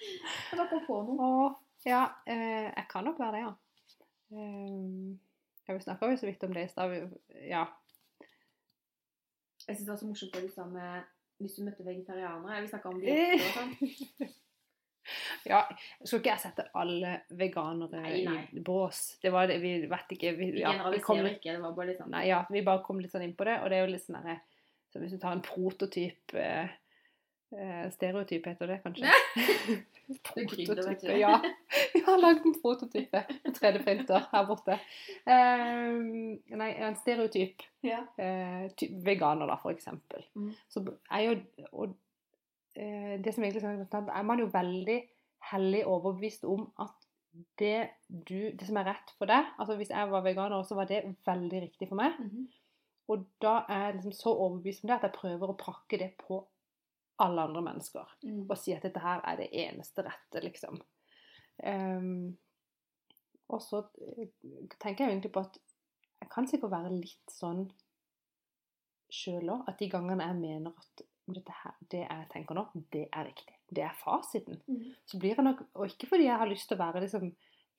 Jeg 0.01 0.57
bare 0.57 0.65
kom 0.69 0.81
på 0.87 0.95
noe. 1.05 1.25
Og, 1.27 1.59
ja. 1.85 2.03
uh, 2.25 2.67
jeg 2.69 2.85
kan 2.89 3.05
nok 3.05 3.21
være 3.21 3.37
det, 3.37 3.41
ja. 3.45 3.51
Um, 4.31 5.19
ja, 5.67 5.75
vi 5.75 5.83
snakka 5.83 6.09
jo 6.09 6.17
så 6.17 6.29
vidt 6.29 6.45
om 6.47 6.53
det 6.57 6.65
i 6.65 6.71
stad. 6.71 6.95
Ja. 7.45 7.65
Jeg 9.67 9.75
synes 9.75 9.85
det 9.85 9.91
var 9.93 9.99
så 10.01 10.09
morsomt 10.09 10.33
det 10.33 10.45
du 10.47 10.53
sa 10.53 10.65
med 10.65 11.09
hvis 11.41 11.57
du 11.57 11.65
møtte 11.65 11.85
vegetarianere. 11.85 12.61
Vi 12.61 12.69
snakka 12.69 12.89
om 12.89 13.01
det 13.01 13.17
og 13.33 13.51
sånn. 13.55 14.31
ja. 15.47 15.61
Skal 16.03 16.19
ikke 16.19 16.31
jeg 16.33 16.43
sette 16.43 16.67
alle 16.77 17.15
veganere 17.39 18.01
Nei, 18.03 18.23
nei. 18.27 18.43
i 18.57 18.63
bås? 18.65 19.01
Det 19.21 19.31
var 19.33 19.49
det, 19.51 19.59
vi 19.63 19.73
vet 19.91 20.15
ikke 20.15 20.35
Vi, 20.37 20.51
ja, 20.61 20.73
vi 20.89 21.01
kom 21.03 21.21
litt 21.21 21.39
ikke. 21.39 21.55
Det 21.57 21.63
var 21.63 21.75
bare 21.77 21.91
litt 21.91 22.01
sånn 22.01 22.13
Nei, 22.13 22.25
ja, 22.29 22.43
vi 22.51 22.63
bare 22.65 22.83
kom 22.85 23.01
litt 23.01 23.13
sånn 23.13 23.25
inn 23.27 23.35
på 23.37 23.47
det, 23.49 23.59
og 23.61 23.71
det 23.71 23.79
er 23.79 23.85
jo 23.85 23.93
litt 23.93 24.05
sånn 24.05 24.19
derre 24.19 24.39
Så 24.93 25.01
hvis 25.01 25.15
du 25.15 25.21
tar 25.21 25.37
en 25.37 25.43
prototyp 25.45 26.35
eh, 26.39 26.73
eh, 27.55 27.85
Stereotyp 27.95 28.51
heter 28.51 28.75
det 28.75 28.81
kanskje? 28.85 29.15
Prototype, 30.23 31.17
Ja. 31.17 31.41
Vi 31.93 32.01
har 32.05 32.17
lagd 32.17 32.45
en 32.45 32.55
prototype 32.61 33.23
på 33.43 33.51
3D-printer 33.55 34.27
her 34.31 34.45
borte. 34.47 34.77
Eh, 35.25 35.99
nei, 36.57 36.69
en 36.83 36.97
stereotyp 36.99 37.63
Ja. 37.85 38.03
Uh, 38.19 38.69
veganer, 39.05 39.47
da, 39.49 39.57
for 39.61 39.73
eksempel. 39.73 40.23
Mm. 40.35 40.51
Så 40.69 40.83
er 41.11 41.23
jo 41.25 41.35
Og 41.71 41.95
det 42.75 43.33
som 43.35 43.43
egentlig 43.43 43.65
er 43.65 44.09
er 44.15 44.23
man 44.23 44.39
jo 44.39 44.47
veldig 44.53 44.97
hellig 45.51 45.81
overbevist 45.89 46.45
om 46.47 46.67
at 46.79 47.07
det, 47.59 47.89
du, 48.07 48.51
det 48.51 48.67
som 48.67 48.79
er 48.79 48.89
rett 48.91 49.11
for 49.17 49.29
deg 49.31 49.53
altså 49.59 49.77
Hvis 49.79 49.93
jeg 49.93 50.09
var 50.11 50.23
veganer, 50.25 50.63
så 50.67 50.75
var 50.75 50.89
det 50.89 51.03
veldig 51.25 51.61
riktig 51.63 51.87
for 51.89 51.99
meg. 51.99 52.17
Mhm. 52.19 52.47
Og 53.11 53.25
da 53.43 53.65
er 53.67 53.85
jeg 53.85 53.95
liksom 53.95 54.13
så 54.15 54.31
overbevist 54.31 54.83
om 54.83 54.91
det 54.91 54.97
at 54.97 55.05
jeg 55.07 55.17
prøver 55.17 55.51
å 55.51 55.57
prakke 55.59 55.97
det 55.99 56.13
på 56.21 56.37
alle 57.19 57.43
andre 57.43 57.61
mennesker. 57.65 58.13
Mm. 58.23 58.45
Og 58.45 58.53
si 58.57 58.71
at 58.71 58.85
dette 58.85 59.01
her 59.03 59.19
er 59.27 59.39
det 59.41 59.49
eneste 59.51 60.05
rette, 60.05 60.41
liksom. 60.45 60.79
Um, 61.65 62.37
og 63.51 63.59
så 63.61 63.81
eh, 63.99 64.31
tenker 64.79 65.03
jeg 65.03 65.11
egentlig 65.11 65.33
på 65.35 65.43
at 65.43 65.59
jeg 66.21 66.29
kan 66.31 66.47
sikkert 66.47 66.71
være 66.71 66.93
litt 66.93 67.33
sånn 67.33 67.65
sjøl 69.11 69.51
òg. 69.57 69.67
At 69.67 69.81
de 69.81 69.89
gangene 69.91 70.29
jeg 70.29 70.39
mener 70.39 70.71
at 70.71 71.03
her, 71.35 71.73
det 71.91 72.01
jeg 72.03 72.27
tenker 72.33 72.55
nå, 72.57 72.65
det 72.91 73.07
er 73.11 73.25
riktig. 73.25 73.55
Det 73.71 73.83
er 73.87 73.95
fasiten. 73.95 74.59
Mm. 74.67 74.91
Så 75.07 75.17
blir 75.19 75.35
jeg 75.35 75.43
nok 75.45 75.61
Og 75.79 75.87
ikke 75.87 76.07
fordi 76.09 76.25
jeg 76.27 76.37
har 76.37 76.49
lyst 76.49 76.67
til 76.67 76.75
å 76.77 76.81
være 76.83 77.01
liksom 77.05 77.29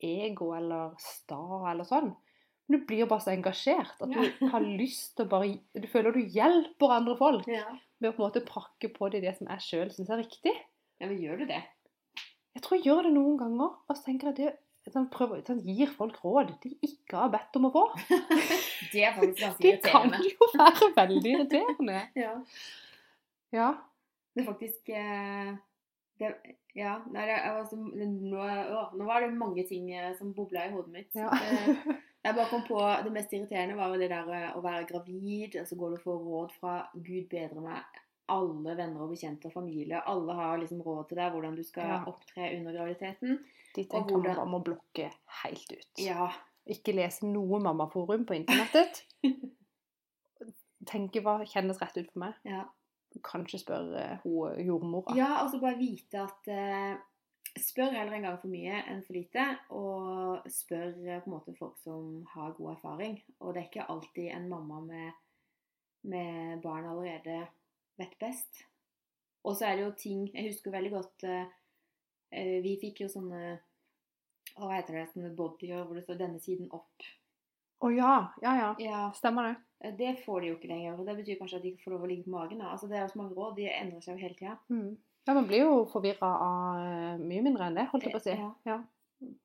ego 0.03 0.53
eller 0.57 0.95
sta 0.99 1.39
eller 1.71 1.85
sånn. 1.85 2.15
Men 2.69 2.79
du 2.81 2.87
blir 2.87 3.07
bare 3.11 3.21
så 3.21 3.33
engasjert 3.35 4.01
at 4.01 4.09
du 4.15 4.49
har 4.49 4.61
lyst 4.65 5.17
til 5.17 5.27
å 5.27 5.29
bare 5.29 5.59
Du 5.75 5.87
føler 5.93 6.13
du 6.17 6.21
hjelper 6.25 6.97
andre 6.97 7.17
folk 7.19 7.47
Ja. 7.51 7.67
med 8.01 8.11
å 8.11 8.17
på 8.17 8.23
en 8.23 8.29
måte 8.31 8.45
prakke 8.47 8.89
på 8.95 9.11
det 9.13 9.21
det 9.23 9.37
som 9.37 9.47
jeg 9.53 9.61
sjøl 9.69 9.91
syns 9.93 10.11
er 10.11 10.23
riktig. 10.25 10.55
ja, 11.01 11.07
men 11.07 11.19
gjør 11.21 11.39
du 11.43 11.47
det? 11.47 11.63
Jeg 12.55 12.63
tror 12.63 12.77
jeg 12.79 12.85
gjør 12.87 13.03
det 13.09 13.13
noen 13.15 13.39
ganger, 13.41 13.71
og 13.89 13.97
så 13.97 14.05
tenker 14.05 14.29
jeg 14.33 14.37
det 14.37 14.93
sånn, 14.93 15.07
prøver, 15.11 15.41
sånn, 15.47 15.61
gir 15.65 15.87
folk 15.95 16.17
råd 16.25 16.51
de 16.63 16.73
ikke 16.83 17.17
har 17.17 17.29
bedt 17.31 17.57
om 17.57 17.69
å 17.69 17.73
få. 17.73 17.85
Det 18.93 19.05
er 19.07 19.15
faktisk 19.15 19.41
ganske 19.41 19.63
Det 19.63 19.83
kan 19.83 20.11
jo 20.27 20.49
være 20.59 20.89
veldig 20.97 21.33
irriterende. 21.37 22.01
Ja. 22.25 22.35
Ja. 23.53 23.71
Det 24.35 24.43
er 24.43 24.49
faktisk 24.49 24.89
eh, 24.89 25.51
det, 26.19 26.31
Ja, 26.75 26.95
nei, 27.13 27.27
det, 27.29 27.35
er 27.37 27.59
altså, 27.59 27.77
nå, 27.77 28.39
å, 28.41 28.85
nå 28.97 29.05
var 29.05 29.21
det 29.27 29.35
mange 29.37 29.65
ting 29.69 29.91
eh, 29.93 30.15
som 30.17 30.31
bobla 30.37 30.67
i 30.69 30.73
hodet 30.73 30.93
mitt. 30.95 31.11
ja. 31.15 31.29
Det, 31.29 31.99
Jeg 32.23 32.37
bare 32.37 32.47
kom 32.53 32.61
på 32.63 32.79
Det 33.03 33.11
mest 33.11 33.33
irriterende 33.35 33.75
var 33.75 33.91
jo 33.91 33.99
det 33.99 34.09
der 34.13 34.29
eh, 34.31 34.51
å 34.57 34.61
være 34.63 34.87
gravid, 34.87 35.57
og 35.59 35.67
så 35.67 35.75
går 35.77 35.91
du 35.91 35.97
og 35.99 36.05
får 36.05 36.21
råd 36.29 36.53
fra 36.61 36.75
Gud 36.95 37.27
bedre 37.33 37.61
meg. 37.65 37.99
Alle 38.31 38.77
venner 38.79 39.03
og 39.03 39.11
bekjente 39.11 39.49
og 39.51 39.53
familie. 39.57 39.99
Alle 40.07 40.37
har 40.39 40.61
liksom 40.63 40.81
råd 40.87 41.09
til 41.11 41.19
deg 41.19 41.33
hvordan 41.35 41.57
du 41.59 41.65
skal 41.67 41.91
Ja. 41.91 41.99
opptre 42.07 42.53
under 42.57 42.73
graviditeten. 42.79 43.41
De 43.75 43.83
Og 43.83 43.91
tenker 43.91 44.15
man 44.15 44.23
hvordan- 44.23 44.37
bare 44.39 44.53
må 44.55 44.63
blokke 44.65 45.11
helt 45.43 45.73
ut. 45.75 45.91
Ja. 45.99 46.31
Ikke 46.71 46.95
lese 46.95 47.27
noe 47.27 47.59
mammaforum 47.61 48.23
på 48.25 48.37
internettet. 48.39 49.03
Tenke 50.87 51.21
hva 51.23 51.37
kjennes 51.47 51.79
rett 51.83 51.99
ut 52.01 52.09
for 52.13 52.23
meg. 52.25 52.39
Ja, 52.47 52.65
Kanskje 53.25 53.61
spørre 53.61 54.19
hun 54.25 54.61
jordmora. 54.65 55.17
ja 55.17 55.43
og 55.43 55.51
så 55.53 55.61
bare 55.61 55.81
vite 55.81 56.23
at 56.23 56.49
eh, 56.53 57.01
Spør 57.53 57.93
heller 57.93 58.15
en 58.17 58.25
gang 58.25 58.39
for 58.41 58.49
mye 58.49 58.79
enn 58.89 59.03
for 59.05 59.13
lite, 59.13 59.43
og 59.77 60.47
spør 60.49 60.95
eh, 61.05 61.19
på 61.21 61.29
en 61.29 61.35
måte 61.35 61.53
folk 61.59 61.77
som 61.83 62.23
har 62.33 62.55
god 62.57 62.71
erfaring. 62.79 63.19
Og 63.41 63.53
det 63.53 63.61
er 63.61 63.67
ikke 63.69 63.89
alltid 63.93 64.31
en 64.33 64.47
mamma 64.49 64.79
med, 64.81 65.19
med 66.09 66.63
barn 66.65 66.89
allerede 66.89 67.43
vet 68.01 68.15
best. 68.21 68.63
Og 69.45 69.59
så 69.59 69.69
er 69.69 69.77
det 69.77 69.85
jo 69.85 69.95
ting 69.99 70.21
Jeg 70.31 70.53
husker 70.53 70.71
veldig 70.71 70.91
godt 70.93 71.25
eh, 71.27 71.55
eh, 72.31 72.59
Vi 72.63 72.77
fikk 72.79 73.01
jo 73.03 73.09
sånne 73.11 73.41
Hva 74.55 74.69
heter 74.77 75.01
det? 75.01 75.09
Sånne 75.11 75.33
bodyer 75.35 75.83
hvor 75.83 75.99
det 75.99 76.05
står 76.07 76.21
'denne 76.21 76.41
siden 76.41 76.71
opp'. 76.71 77.09
Å 77.83 77.91
ja. 77.95 78.15
Ja, 78.43 78.53
ja. 78.57 78.71
Ja, 78.79 79.03
Stemmer 79.17 79.49
det. 79.51 79.57
eh, 79.85 79.95
Det 79.99 80.13
får 80.25 80.41
de 80.41 80.49
jo 80.53 80.57
ikke 80.59 80.71
lenger. 80.71 80.99
og 81.01 81.07
Det 81.07 81.17
betyr 81.19 81.39
kanskje 81.41 81.57
at 81.59 81.63
de 81.67 81.73
ikke 81.75 81.85
får 81.87 81.95
lov 81.97 82.05
å 82.07 82.11
ligge 82.13 82.25
på 82.29 82.35
magen. 82.37 82.59
Da. 82.63 82.71
Altså, 82.73 82.89
det 82.89 82.97
er 82.99 83.07
jo 83.07 83.13
så 83.15 83.19
mange 83.23 83.35
råd. 83.35 83.57
De 83.57 83.69
endrer 83.71 84.01
seg 84.05 84.15
jo 84.17 84.23
hele 84.23 84.39
tida. 84.39 84.57
Mm. 84.71 84.97
Ja, 85.27 85.35
Man 85.35 85.47
blir 85.47 85.61
jo 85.67 85.85
forvirra 85.93 86.31
av 86.47 86.81
eh, 86.87 87.19
mye 87.23 87.43
mindre 87.43 87.67
enn 87.69 87.77
det, 87.79 87.89
holdt 87.93 88.05
jeg 88.09 88.15
på 88.15 88.23
å 88.23 88.27
si. 88.27 88.37
Ja. 88.39 88.51
Ja. 88.67 88.81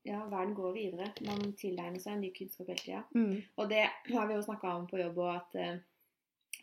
Ja, 0.09 0.23
verden 0.25 0.55
går 0.57 0.71
videre. 0.73 1.11
Man 1.27 1.51
tilegner 1.53 1.99
seg 2.01 2.15
en 2.15 2.21
ny 2.25 2.31
kunnskap 2.33 2.65
hele 2.71 2.81
tida. 2.81 3.03
Mm. 3.13 3.35
Og 3.61 3.69
det 3.69 3.83
har 4.09 4.25
vi 4.27 4.33
jo 4.33 4.41
snakka 4.41 4.71
om 4.73 4.87
på 4.89 4.97
jobb 4.97 5.19
òg, 5.21 5.35
at 5.35 5.55
eh, 5.61 5.75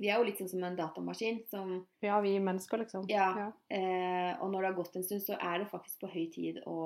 vi 0.00 0.08
er 0.10 0.18
jo 0.18 0.24
litt 0.26 0.40
sånn 0.42 0.48
som 0.50 0.64
en 0.66 0.74
datamaskin 0.74 1.36
som 1.46 1.76
ja, 2.02 2.16
vi 2.24 2.32
mennesker, 2.42 2.80
liksom. 2.82 3.04
Ja. 3.06 3.52
Eh, 3.70 4.32
og 4.42 4.50
når 4.50 4.64
det 4.64 4.70
har 4.72 4.78
gått 4.80 4.96
en 4.98 5.04
stund, 5.06 5.22
så 5.22 5.36
er 5.38 5.62
det 5.62 5.68
faktisk 5.70 6.00
på 6.02 6.10
høy 6.10 6.24
tid 6.34 6.58
å 6.66 6.78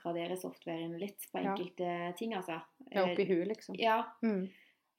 oppgradere 0.00 0.36
softwaren 0.40 0.98
litt 0.98 1.26
på 1.32 1.38
Ja. 1.42 1.52
enkelte 1.52 2.16
ting, 2.18 2.34
altså. 2.34 2.60
Ja, 2.90 3.04
oppi 3.04 3.24
huet, 3.28 3.48
liksom. 3.48 3.74
Ja, 3.78 4.02
Mm. 4.22 4.48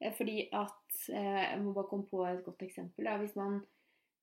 eh, 0.02 0.14
fordi 0.14 0.50
at 0.54 1.10
eh, 1.10 1.52
Jeg 1.52 1.62
må 1.64 1.74
bare 1.74 1.88
komme 1.90 2.06
på 2.10 2.26
et 2.28 2.44
godt 2.46 2.62
eksempel. 2.62 3.04
Da. 3.06 3.18
Hvis 3.18 3.36
man 3.36 3.62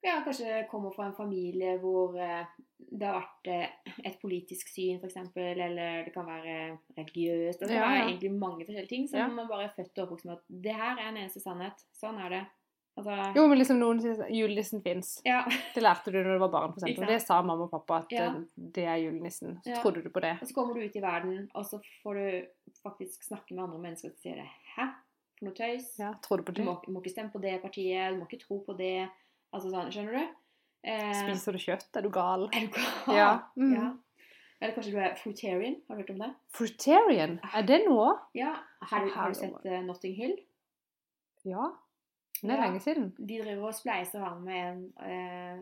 ja, 0.04 0.22
kanskje 0.24 0.68
kommer 0.70 0.92
fra 0.94 1.06
en 1.08 1.14
familie 1.16 1.78
hvor 1.80 2.14
eh, 2.16 2.44
det 2.78 3.02
har 3.06 3.18
vært 3.44 3.70
et 4.06 4.20
politisk 4.22 4.68
syn, 4.68 5.00
f.eks., 5.02 5.16
eller 5.36 6.04
det 6.04 6.12
kan 6.14 6.24
være 6.26 6.78
religiøst. 6.96 7.58
Det 7.58 7.68
kan 7.68 7.76
Ja, 7.76 7.88
være 7.88 7.98
ja. 7.98 8.06
egentlig 8.06 8.32
mange 8.38 8.64
forskjellige 8.64 8.88
ting 8.88 9.08
som 9.08 9.18
Ja. 9.18 9.26
man 9.26 9.48
bare 9.48 9.64
er 9.64 9.74
født 9.76 9.98
og 9.98 10.04
oppvokst 10.08 10.24
med 10.24 10.34
at 10.36 10.44
det 10.48 10.72
her 10.74 10.96
er 10.98 11.08
en 11.08 11.16
eneste 11.16 11.40
sannhet. 11.40 11.82
Sånn 11.92 12.18
er 12.24 12.28
det. 12.30 12.46
Altså, 12.98 13.16
Jo, 13.36 13.46
men 13.48 13.58
liksom 13.60 13.78
noen 13.78 14.00
sier 14.02 14.18
at 14.24 14.30
julenissen 14.34 14.82
fins. 14.82 15.12
ja. 15.24 15.44
Det 15.74 15.82
lærte 15.84 16.10
du 16.10 16.18
når 16.18 16.32
du 16.34 16.38
var 16.42 16.50
barn, 16.50 16.72
for 16.74 16.82
eksempel. 16.82 17.06
Det 17.12 17.20
sa 17.22 17.36
mamma 17.42 17.64
og 17.68 17.70
pappa 17.70 18.00
at 18.02 18.12
Ja. 18.12 18.24
eh, 18.34 18.40
det 18.76 18.84
er 18.90 18.96
julenissen. 19.04 19.60
Så 19.62 19.70
Ja. 19.70 19.80
trodde 19.82 20.02
du 20.02 20.10
på 20.10 20.20
det. 20.20 20.32
Og 20.42 20.48
så 20.48 20.54
kommer 20.54 20.74
du 20.74 20.80
ut 20.82 20.96
i 20.96 21.00
verden, 21.04 21.48
og 21.54 21.64
så 21.64 21.78
får 22.02 22.14
du 22.18 22.46
faktisk 22.82 23.22
snakke 23.28 23.54
med 23.54 23.64
andre 23.68 23.78
mennesker 23.78 24.10
og 24.10 24.16
sier 24.18 24.34
det. 24.42 24.48
Hæ? 24.76 24.88
For 25.38 25.44
noe 25.46 25.54
tøys? 25.54 25.86
Ja, 26.00 26.12
tror 26.22 26.36
du 26.38 26.42
på 26.42 26.52
Du 26.54 26.64
må, 26.64 26.74
må 26.88 27.00
ikke 27.00 27.12
stemme 27.14 27.30
på 27.30 27.40
det 27.40 27.62
partiet, 27.62 28.10
du 28.12 28.18
må 28.18 28.26
ikke 28.28 28.40
tro 28.44 28.64
på 28.66 28.76
det. 28.76 29.08
Altså 29.54 29.70
sånn, 29.70 29.92
skjønner 29.94 30.12
du? 30.18 30.26
Eh, 30.84 31.14
Spiser 31.14 31.52
du 31.52 31.58
kjøtt? 31.58 31.86
Er 31.96 32.02
du 32.02 32.10
gal? 32.10 32.48
Er 32.52 32.66
du 32.66 32.68
gal? 32.74 33.14
Ja. 33.16 33.30
Mm. 33.56 33.74
ja. 33.74 33.92
Eller 34.60 34.74
kanskje 34.74 34.90
du 34.90 34.98
er 34.98 35.14
fruitarian? 35.14 35.76
Har 35.88 35.94
du 35.96 36.02
hørt 36.02 36.10
om 36.10 36.18
det? 36.18 36.34
Fruitarian? 36.50 37.38
Er 37.54 37.62
det 37.62 37.84
noe? 37.86 38.18
Ja. 38.34 38.56
Har 38.82 39.04
du, 39.04 39.10
har 39.14 39.28
du 39.28 39.34
sett 39.34 39.64
uh, 39.64 39.80
Notting 39.86 40.16
Hill? 40.16 40.36
Ja. 41.44 41.70
Det 42.42 42.50
er 42.54 42.60
lenge 42.62 42.80
siden. 42.80 43.10
De 43.18 43.38
driver 43.42 43.66
og 43.66 43.74
spleiser 43.74 44.24
han 44.24 44.42
med 44.44 44.60
en 44.68 44.80
eh, 45.02 45.58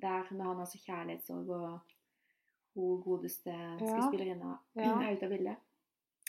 der 0.00 0.26
når 0.32 0.44
han 0.44 0.56
har 0.62 0.66
så 0.70 0.78
kjærlighetssorg 0.84 1.48
og 1.50 1.80
hun 2.74 3.02
godeste 3.02 3.54
skuespillerinna 3.78 4.56
Ja. 4.76 4.92
er 5.02 5.16
ute 5.16 5.24
av 5.26 5.30
bildet. 5.30 5.56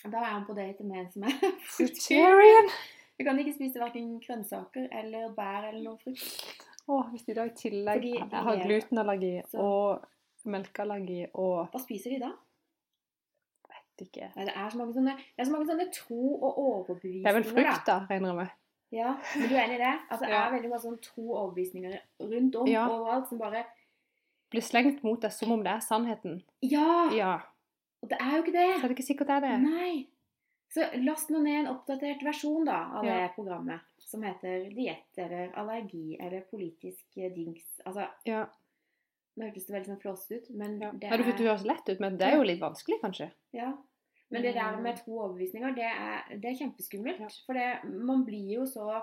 Da 0.03 0.17
er 0.17 0.31
han 0.33 0.45
på 0.45 0.53
date 0.57 0.83
med 0.83 0.99
en 0.99 1.11
som 1.11 1.23
er 1.23 1.35
Fruitarian? 1.75 2.69
Du 3.19 3.23
kan 3.25 3.39
ikke 3.39 3.53
spise 3.53 3.77
hverken 3.79 4.15
grønnsaker 4.23 4.87
eller 4.97 5.33
bær 5.37 5.67
eller 5.69 5.83
noe 5.83 5.97
frukt. 6.01 6.55
Å, 6.89 7.01
hvis 7.11 7.25
de 7.27 7.33
da 7.37 7.43
i 7.45 7.51
tillegg 7.53 7.99
Fordi 7.99 8.13
de 8.31 8.35
har 8.47 8.55
er- 8.57 8.63
glutenallergi 8.65 9.33
så- 9.51 9.59
og 9.61 10.07
melkeallergi 10.49 11.27
og 11.35 11.69
Hva 11.71 11.79
spiser 11.83 12.09
de 12.15 12.19
da? 12.23 12.31
vet 13.69 14.07
ikke 14.07 14.31
Nei, 14.35 14.45
det 14.45 14.55
er 14.55 14.69
så 14.73 14.77
mange 14.79 14.93
sånne, 14.95 15.13
det 15.17 15.43
er 15.43 15.45
så 15.45 15.51
mange 15.53 15.67
sånne 15.69 15.85
tro- 15.93 16.39
og 16.41 16.57
overbevisninger. 16.57 17.23
Det 17.23 17.29
er 17.29 17.37
vel 17.37 17.49
frukt, 17.53 17.85
da, 17.85 17.99
regner 18.09 18.27
jeg 18.33 18.35
med. 18.41 18.49
Ja, 18.91 19.13
men 19.37 19.47
du 19.49 19.55
er 19.55 19.63
enig 19.65 19.75
i 19.79 19.83
det? 19.85 19.91
Altså, 20.09 20.25
det 20.25 20.33
Ja. 20.33 20.47
er 20.47 20.51
veldig 20.51 20.69
mange 20.69 20.83
sånne 20.83 21.01
tro 21.01 21.27
overbevisninger 21.35 21.99
rundt 22.19 22.55
om 22.59 22.67
Ja. 22.67 22.87
overalt 22.89 23.27
som 23.29 23.37
bare 23.39 23.65
Blir 24.51 24.61
slengt 24.61 25.01
mot 25.03 25.21
deg 25.21 25.31
som 25.31 25.51
om 25.53 25.61
det 25.63 25.71
er 25.71 25.79
sannheten. 25.79 26.41
Ja! 26.61 27.09
Ja. 27.15 27.41
Og 28.03 28.09
det 28.09 28.17
er 28.19 28.31
jo 28.35 28.41
ikke 28.43 28.51
det. 28.51 28.65
Så 28.81 28.83
er 28.83 28.87
det 28.89 28.97
ikke 28.97 29.07
sikkert 29.07 29.27
det 29.27 29.35
er 29.37 29.39
det. 29.45 29.61
Nei. 29.61 30.07
Så 30.73 30.89
last 31.05 31.29
nå 31.29 31.39
ned 31.41 31.65
en 31.67 31.67
oppdatert 31.75 32.21
versjon 32.23 32.65
da, 32.65 32.89
av 32.99 33.05
Ja. 33.05 33.15
det 33.27 33.35
programmet. 33.35 33.79
Som 33.99 34.23
heter 34.23 34.69
diett 34.75 35.17
eller 35.17 35.51
allergi 35.55 36.17
eller 36.19 36.41
politisk 36.51 37.05
eh, 37.17 37.29
dings. 37.33 37.63
Altså, 37.85 38.09
Ja. 38.25 38.45
nå 39.37 39.45
hørtes 39.45 39.67
det 39.67 39.75
veldig 39.75 39.87
sånn 39.87 40.01
flåsete 40.01 40.35
ut, 40.41 40.49
men 40.49 40.79
ja. 40.81 40.91
det 40.91 41.09
Nei, 41.09 41.17
du, 41.17 41.23
er 41.23 41.27
det 41.37 41.47
høres 41.47 41.63
lett 41.65 41.87
ut, 41.89 41.99
men 42.01 42.17
det 42.17 42.27
er 42.27 42.35
jo 42.35 42.43
litt 42.43 42.59
vanskelig, 42.59 42.99
kanskje. 43.01 43.31
Ja. 43.53 43.71
Men 44.31 44.41
det 44.43 44.53
der 44.55 44.75
Mm. 44.77 44.83
med 44.83 44.97
tro 44.97 45.17
og 45.17 45.23
overbevisninger, 45.29 45.75
det 45.75 45.83
er, 45.83 46.23
det 46.39 46.45
er 46.51 46.59
kjempeskummelt. 46.61 47.19
Ja. 47.19 47.27
For 47.45 47.53
det, 47.53 47.83
man 48.07 48.25
blir 48.25 48.53
jo 48.55 48.65
så 48.65 49.01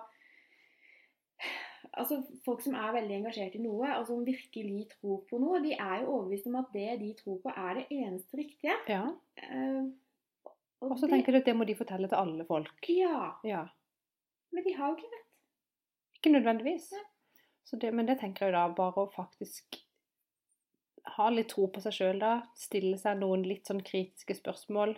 Altså, 1.98 2.18
Folk 2.44 2.60
som 2.62 2.74
er 2.74 2.92
veldig 2.92 3.14
engasjert 3.16 3.54
i 3.54 3.62
noe, 3.62 3.88
og 3.98 4.06
som 4.06 4.24
virkelig 4.26 4.88
tror 4.92 5.22
på 5.30 5.38
noe, 5.40 5.60
de 5.62 5.72
er 5.72 6.02
jo 6.02 6.10
overbevist 6.16 6.46
om 6.50 6.56
at 6.60 6.72
det 6.74 6.98
de 7.00 7.14
tror 7.20 7.38
på, 7.44 7.52
er 7.56 7.74
det 7.78 7.86
eneste 7.94 8.36
riktige. 8.40 8.74
Ja. 8.88 9.04
Uh, 9.38 9.86
og 10.82 10.90
Og 10.92 10.98
så 10.98 11.06
det- 11.06 11.10
tenker 11.14 11.32
du 11.32 11.38
at 11.38 11.44
det 11.46 11.56
må 11.56 11.64
de 11.66 11.74
fortelle 11.78 12.08
til 12.08 12.16
alle 12.18 12.44
folk. 12.44 12.88
Ja, 12.88 13.32
Ja. 13.44 13.64
men 14.52 14.64
de 14.64 14.72
har 14.74 14.88
jo 14.90 14.96
ikke 14.96 15.10
rett. 15.14 15.26
Ikke 16.18 16.32
nødvendigvis. 16.34 16.90
Ja. 16.92 16.98
Så 17.64 17.78
det, 17.78 17.94
men 17.94 18.06
det 18.06 18.18
tenker 18.20 18.46
jeg 18.46 18.52
da, 18.52 18.68
bare 18.68 18.92
å 19.06 19.12
faktisk 19.14 19.78
ha 21.06 21.28
litt 21.30 21.48
tro 21.48 21.66
på 21.68 21.80
seg 21.80 21.92
sjøl, 21.92 22.18
da. 22.20 22.42
Stille 22.54 22.98
seg 22.98 23.18
noen 23.18 23.42
litt 23.42 23.64
sånn 23.66 23.80
kritiske 23.82 24.34
spørsmål. 24.42 24.96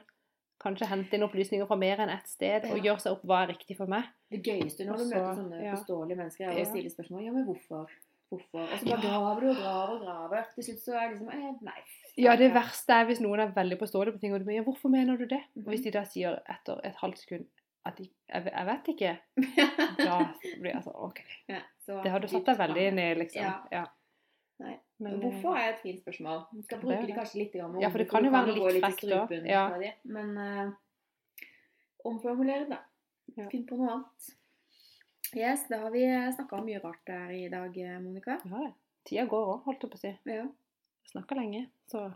Kanskje 0.61 0.91
hente 0.91 1.17
inn 1.17 1.25
opplysninger 1.25 1.69
fra 1.69 1.79
mer 1.81 2.03
enn 2.05 2.13
ett 2.13 2.29
sted, 2.29 2.67
og 2.69 2.85
gjøre 2.85 3.01
seg 3.01 3.17
opp 3.17 3.25
hva 3.29 3.43
er 3.45 3.53
riktig 3.55 3.79
for 3.79 3.89
meg. 3.91 4.11
Det 4.29 4.43
gøyeste 4.45 4.85
når 4.85 4.99
du 4.99 5.05
Også, 5.07 5.11
møter 5.15 5.39
sånne 5.39 5.61
ja. 5.65 5.75
forståelige 5.79 6.21
mennesker, 6.21 6.51
er 6.51 6.61
å 6.61 6.69
stille 6.69 6.93
spørsmål. 6.93 7.23
Ja, 7.25 7.33
men 7.37 7.47
hvorfor? 7.49 7.95
Hvorfor? 8.31 8.61
Og 8.63 8.79
så 8.79 8.87
bare 8.87 9.03
graver 9.03 9.41
du 9.41 9.47
og 9.51 9.57
graver 9.59 9.95
og 9.95 10.03
graver. 10.05 10.51
Til 10.55 10.67
slutt 10.69 10.83
så 10.85 10.93
er 10.95 11.09
det 11.09 11.17
liksom 11.17 11.31
eh, 11.35 11.63
Nei. 11.67 11.81
Ja, 12.21 12.35
det 12.39 12.51
verste 12.55 12.99
er 13.01 13.09
hvis 13.09 13.23
noen 13.25 13.43
er 13.43 13.55
veldig 13.57 13.79
påståelige 13.81 14.19
på 14.19 14.23
ting, 14.23 14.35
og 14.37 14.45
du 14.45 14.47
mener 14.47 14.67
'hvorfor 14.67 14.93
mener 14.93 15.17
du 15.17 15.25
det?' 15.25 15.43
Og 15.65 15.73
hvis 15.73 15.83
de 15.87 15.95
da 15.97 16.05
sier 16.05 16.37
etter 16.47 16.79
et 16.85 17.01
halvt 17.01 17.25
sekund 17.25 17.49
at 17.89 17.97
de, 17.97 18.05
jeg, 18.29 18.45
jeg 18.53 18.67
vet 18.69 18.91
ikke, 18.93 19.13
da 20.07 20.17
blir 20.61 20.75
jeg 20.75 20.83
sånn 20.85 20.99
OK. 21.09 21.23
ja, 21.49 21.63
så 21.81 22.03
Det 22.05 22.13
har 22.13 22.21
du 22.21 22.29
satt 22.29 22.47
deg 22.51 22.59
veldig 22.61 22.87
ned, 22.99 23.23
liksom. 23.25 23.43
Ja. 23.43 23.55
Ja. 23.73 23.85
Nei. 24.61 24.77
Men, 25.01 25.15
eh, 25.15 25.21
Hvorfor 25.21 25.57
er 25.57 25.73
et 25.73 25.81
fint 25.81 26.01
spørsmål. 26.03 26.43
Vi 26.53 26.63
skal 26.67 26.81
bruke 26.83 27.07
det 27.07 27.17
kanskje 27.17 27.41
litt. 27.41 27.57
om 27.65 27.81
Ja, 27.81 27.89
for 27.89 28.03
det 28.03 28.09
kan 28.11 28.25
jo 28.25 28.33
være 28.35 28.53
litt 28.53 28.85
frekt 28.85 29.05
òg. 29.09 29.33
Ja. 29.49 29.65
Men 30.05 30.37
uh, 30.37 30.73
omformulere 32.05 32.67
det, 32.67 32.77
da. 32.77 32.81
Ja. 33.39 33.49
Finn 33.49 33.65
på 33.69 33.79
noe 33.81 33.95
annet. 33.95 34.31
Yes, 35.37 35.69
da 35.71 35.79
har 35.85 35.93
vi 35.95 36.03
snakka 36.35 36.59
om 36.59 36.67
mye 36.67 36.81
rart 36.83 37.05
der 37.07 37.31
i 37.33 37.45
dag, 37.49 37.77
eh, 37.79 38.01
Monica. 38.03 38.41
Ja. 38.45 38.73
Tida 39.07 39.25
går 39.31 39.53
òg, 39.55 39.63
holdt 39.69 39.87
jeg 39.87 39.93
på 39.93 40.01
å 40.01 40.03
si. 40.03 40.13
Ja. 40.29 40.45
Snakka 41.13 41.39
lenge, 41.39 41.69
så 41.91 42.11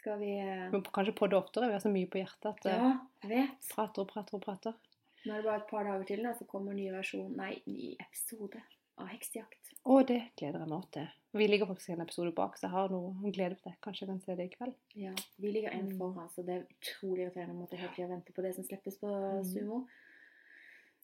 Skal 0.00 0.16
vi 0.16 0.32
uh... 0.40 0.70
Men 0.72 0.82
kanskje 0.82 1.12
podde 1.12 1.36
oftere. 1.36 1.68
Vi 1.68 1.76
har 1.76 1.82
så 1.84 1.92
mye 1.92 2.08
på 2.08 2.22
hjertet 2.22 2.46
at 2.48 2.66
uh, 2.66 2.72
Ja, 2.72 2.92
vet. 3.28 3.68
prater 3.68 4.02
og 4.02 4.08
prater 4.08 4.38
og 4.38 4.42
prater. 4.46 4.78
Nå 5.26 5.34
er 5.34 5.42
det 5.42 5.50
bare 5.50 5.60
et 5.60 5.68
par 5.68 5.84
dager 5.84 6.06
til, 6.08 6.24
da, 6.24 6.32
så 6.32 6.46
kommer 6.48 6.72
ny 6.72 6.86
versjon 6.94 7.34
Nei, 7.36 7.58
ny 7.68 7.92
episode 8.00 8.62
av 9.00 9.08
Heksejakt. 9.08 9.72
Å, 9.84 10.02
det 10.06 10.20
gleder 10.36 10.60
jeg 10.60 10.68
meg 10.68 10.84
til. 10.92 11.08
Vi 11.32 11.46
ligger 11.46 11.66
faktisk 11.70 11.90
en 11.94 12.00
episode 12.04 12.32
bak, 12.36 12.56
så 12.58 12.66
jeg 12.66 12.74
har 12.74 12.88
noe 12.92 13.12
å 13.14 13.32
glede 13.32 13.54
meg 13.56 13.62
til. 13.64 13.74
Kanskje 13.84 14.02
jeg 14.04 14.08
kan 14.10 14.20
se 14.24 14.34
det 14.36 14.46
i 14.50 14.54
kveld. 14.54 14.74
Ja, 14.98 15.12
Vi 15.40 15.52
ligger 15.54 15.72
en 15.72 15.88
Mm. 15.88 15.98
foran, 15.98 16.28
så 16.34 16.44
det 16.44 16.54
er 16.56 16.66
utrolig 16.74 17.26
irriterende 17.26 17.54
å 17.54 17.60
måtte 17.62 17.78
hele 17.78 17.92
tida 17.94 18.08
vente 18.08 18.32
på 18.34 18.42
det 18.42 18.54
som 18.54 18.64
slippes 18.64 18.98
på 19.00 19.08
Mm. 19.10 19.44
Sumo. 19.44 19.86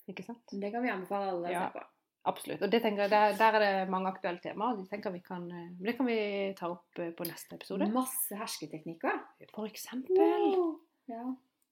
Ikke 0.08 0.24
sant? 0.24 0.42
Det 0.52 0.70
kan 0.72 0.82
vi 0.82 0.90
anbefale 0.90 1.30
alle 1.32 1.48
å 1.48 1.52
Ja. 1.52 1.68
se 1.70 1.78
på. 1.78 1.84
Absolutt. 2.26 2.62
Og 2.62 2.70
det 2.70 2.82
jeg, 2.82 2.96
der, 2.96 3.32
der 3.38 3.54
er 3.54 3.60
det 3.84 3.88
mange 3.90 4.08
aktuelle 4.10 4.40
temaer. 4.42 4.76
Det, 4.76 4.88
tenker 4.90 5.12
vi 5.12 5.20
kan, 5.20 5.44
eh, 5.52 5.68
det 5.80 5.96
kan 5.96 6.06
vi 6.06 6.54
ta 6.58 6.68
opp 6.70 6.98
eh, 6.98 7.12
på 7.12 7.24
neste 7.24 7.54
episode. 7.54 7.86
Masse 7.92 8.34
hersketeknikker. 8.34 9.20
For 9.54 9.66
eksempel. 9.66 10.16
Wow. 10.18 10.80
Ja. 11.06 11.22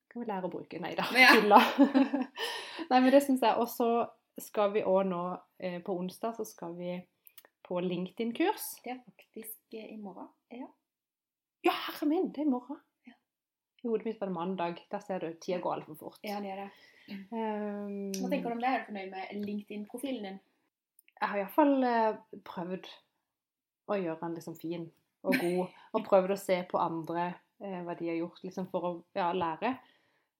Kan 0.08 0.22
vi 0.22 0.26
lære 0.30 0.44
å 0.46 0.50
bruke? 0.52 0.78
Nei 0.80 0.94
da, 0.94 1.02
tulla. 1.34 1.58
ja. 1.58 2.28
Nei, 2.90 3.00
men 3.00 3.10
det 3.10 3.22
syns 3.24 3.40
jeg. 3.42 3.56
Og 3.58 3.66
så 3.66 4.08
skal 4.40 4.72
vi 4.74 4.84
òg 4.86 5.04
nå 5.08 5.24
eh, 5.58 5.80
på 5.84 5.94
onsdag 5.98 6.38
så 6.38 6.46
skal 6.48 6.74
vi 6.78 6.96
på 7.64 7.80
LinkedIn-kurs. 7.80 8.80
Det 8.84 8.94
er 8.94 9.02
faktisk 9.04 9.76
eh, 9.76 9.92
i 9.94 9.98
morgen. 10.00 10.28
Ja. 10.52 10.68
Ja, 11.64 11.74
herre 11.86 12.08
min, 12.08 12.28
det 12.32 12.42
er 12.42 12.48
i 12.48 12.52
morgen. 12.52 12.80
Ja. 13.08 13.14
I 13.82 13.88
hodet 13.88 14.08
mitt 14.08 14.20
var 14.20 14.28
det 14.28 14.36
mandag. 14.36 14.82
Der 14.90 15.04
ser 15.04 15.24
du, 15.24 15.30
tida 15.40 15.60
går 15.64 15.78
altfor 15.78 16.00
fort. 16.00 16.18
ja, 16.22 16.40
det 16.44 16.52
er 16.52 16.64
det. 16.64 16.72
Um, 17.04 18.12
Hva 18.16 18.28
tenker 18.32 18.48
du 18.48 18.56
om 18.56 18.60
det? 18.64 18.68
Er 18.68 18.82
du 18.82 18.86
fornøyd 18.88 19.10
med 19.12 19.46
LinkedIn-profilen 19.46 20.28
din? 20.28 20.42
Jeg 21.14 21.30
har 21.30 21.40
iallfall 21.40 21.74
uh, 21.84 22.38
prøvd 22.48 22.88
å 23.92 23.98
gjøre 24.00 24.20
den 24.22 24.36
liksom 24.38 24.56
fin 24.58 24.86
og 25.24 25.36
god. 25.40 25.74
Og 25.94 26.06
prøvd 26.06 26.34
å 26.34 26.40
se 26.40 26.56
på 26.68 26.80
andre 26.80 27.26
eh, 27.62 27.80
hva 27.84 27.96
de 27.98 28.10
har 28.10 28.18
gjort, 28.18 28.42
liksom 28.44 28.68
for 28.72 28.88
å 28.88 28.92
ja, 29.16 29.30
lære. 29.36 29.76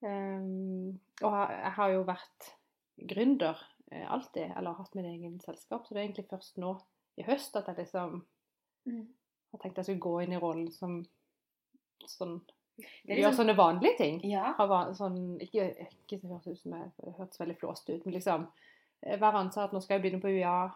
Um, 0.05 0.97
og 1.25 1.37
jeg 1.55 1.73
har 1.79 1.93
jo 1.95 2.03
vært 2.09 2.49
gründer 3.11 3.57
eh, 3.57 3.74
alltid, 3.93 4.51
eller 4.57 4.73
hatt 4.73 4.95
min 4.95 5.05
egen 5.07 5.41
selskap, 5.41 5.87
så 5.87 5.95
det 5.95 6.01
er 6.01 6.07
egentlig 6.09 6.29
først 6.29 6.57
nå 6.59 6.81
i 7.19 7.23
høst 7.23 7.57
at 7.57 7.67
jeg 7.67 7.77
liksom 7.77 8.23
Mm. 8.87 9.07
har 9.53 9.59
tenkt 9.61 9.77
jeg 9.77 9.85
skulle 9.85 10.01
gå 10.01 10.23
inn 10.23 10.33
i 10.33 10.39
rollen 10.41 10.71
som 10.73 11.07
sånn 12.07 12.41
Det 12.77 13.17
Gjør 13.17 13.31
liksom- 13.31 13.47
sånne 13.47 13.57
vanlige 13.57 13.97
ting. 13.99 14.21
Ja. 14.25 14.53
Van- 14.59 14.95
sånn, 14.95 15.39
ikke, 15.41 15.77
ikke 15.79 16.21
det 16.21 16.29
høres 16.31 16.47
ut 16.49 16.59
som 16.59 16.73
jeg 16.73 16.91
det 17.05 17.15
hørtes 17.17 17.39
veldig 17.39 17.57
flåst 17.59 17.89
ut, 17.89 18.05
men 18.05 18.15
liksom 18.15 18.49
eh, 19.03 19.17
være 19.17 19.35
ansatt. 19.39 19.73
Nå 19.73 19.81
skal 19.81 20.01
jeg 20.01 20.03
begynne 20.13 20.21
på 20.21 20.29
UiA. 20.29 20.73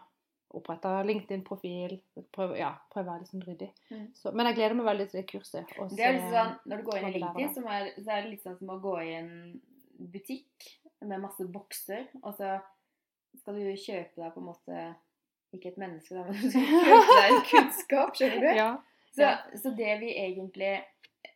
Opprette 0.51 1.03
LinkedIn-profil. 1.05 1.99
Prøve, 2.31 2.57
ja, 2.57 2.77
prøve 2.89 3.05
å 3.05 3.11
være 3.11 3.19
litt 3.19 3.27
sånn 3.29 3.43
ryddig. 3.45 3.71
Mm. 3.91 4.07
Så, 4.15 4.31
men 4.33 4.45
jeg 4.47 4.55
gleder 4.55 4.75
meg 4.75 4.85
veldig 4.85 5.09
til 5.11 5.21
det 5.21 5.27
kurset. 5.27 5.65
Også, 5.77 5.95
Det 5.97 6.05
er 6.05 6.13
litt 6.13 6.33
sånn, 6.33 6.59
Når 6.65 6.77
du 6.77 6.83
går 6.83 6.97
inn 6.97 7.05
i 7.13 7.19
LinkedIn, 7.19 7.53
så 7.53 7.67
er, 7.69 7.91
så 8.01 8.07
er 8.11 8.21
det 8.21 8.29
litt 8.31 8.43
sånn 8.43 8.57
som 8.59 8.67
å 8.69 8.81
gå 8.81 8.97
i 9.03 9.13
en 9.19 9.61
butikk 9.99 10.79
med 11.01 11.21
masse 11.21 11.45
bokser, 11.51 12.07
og 12.23 12.33
så 12.37 12.61
skal 13.39 13.55
du 13.59 13.63
kjøpe 13.75 14.21
deg 14.21 14.33
på 14.35 14.41
en 14.43 14.49
måte 14.51 14.83
Ikke 15.55 15.71
et 15.71 15.77
menneske, 15.81 16.13
da, 16.13 16.23
men 16.27 16.35
du 16.37 16.49
skal 16.51 16.61
kjøpe 16.89 17.15
deg 17.21 17.39
kunnskap, 17.49 18.15
skjønner 18.19 18.43
du? 18.45 18.49
ja, 18.59 18.69
Så, 19.15 19.31
så 19.63 19.71
det 19.75 19.95
vi 20.03 20.11
egentlig 20.13 20.75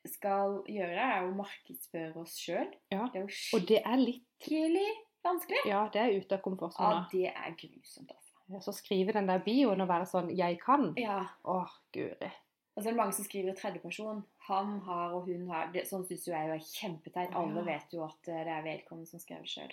skal 0.05 0.59
gjøre, 0.69 0.99
er 1.17 1.23
å 1.25 1.31
markedsføre 1.35 2.13
oss 2.21 2.35
sjøl. 2.37 2.69
Ja, 2.91 3.07
Det 3.13 3.21
er 3.21 3.25
jo 3.25 3.57
Og 3.57 3.65
det 3.69 3.79
er 3.81 3.97
litt 4.01 4.27
skikkelig 4.43 4.89
vanskelig. 5.23 5.63
Ja, 5.69 5.81
det 5.93 6.01
er 6.01 6.13
ute 6.19 6.37
av 6.37 6.77
Ja, 6.77 6.91
det 7.11 7.27
er 7.31 7.55
grusomt, 7.57 8.11
altså. 8.11 8.61
Så 8.61 8.73
skrive 8.75 9.13
den 9.15 9.27
der 9.31 9.39
bioen 9.39 9.81
og 9.81 9.87
være 9.87 10.05
sånn 10.05 10.29
'Jeg 10.29 10.59
kan'. 10.61 10.93
Ja. 10.99 11.21
Åh, 11.45 11.71
guri. 11.95 12.31
Og 12.75 12.83
så 12.83 12.89
er 12.89 12.91
det 12.91 12.97
mange 12.97 13.13
som 13.13 13.25
skriver 13.25 13.55
tredjeperson. 13.55 14.23
Han 14.49 14.79
har 14.81 15.13
og 15.13 15.25
hun 15.25 15.47
har. 15.47 15.71
Det, 15.73 15.85
sånn 15.87 16.05
syns 16.05 16.27
jo 16.27 16.33
jeg 16.33 16.49
er 16.49 16.59
kjempeteit. 16.59 17.33
Alle 17.33 17.61
Ja. 17.61 17.65
vet 17.65 17.93
jo 17.93 18.03
at 18.03 18.27
eh, 18.27 18.43
det 18.43 18.53
er 18.53 18.63
vedkommende 18.63 19.07
som 19.07 19.19
skrev 19.19 19.45
sjøl. 19.45 19.71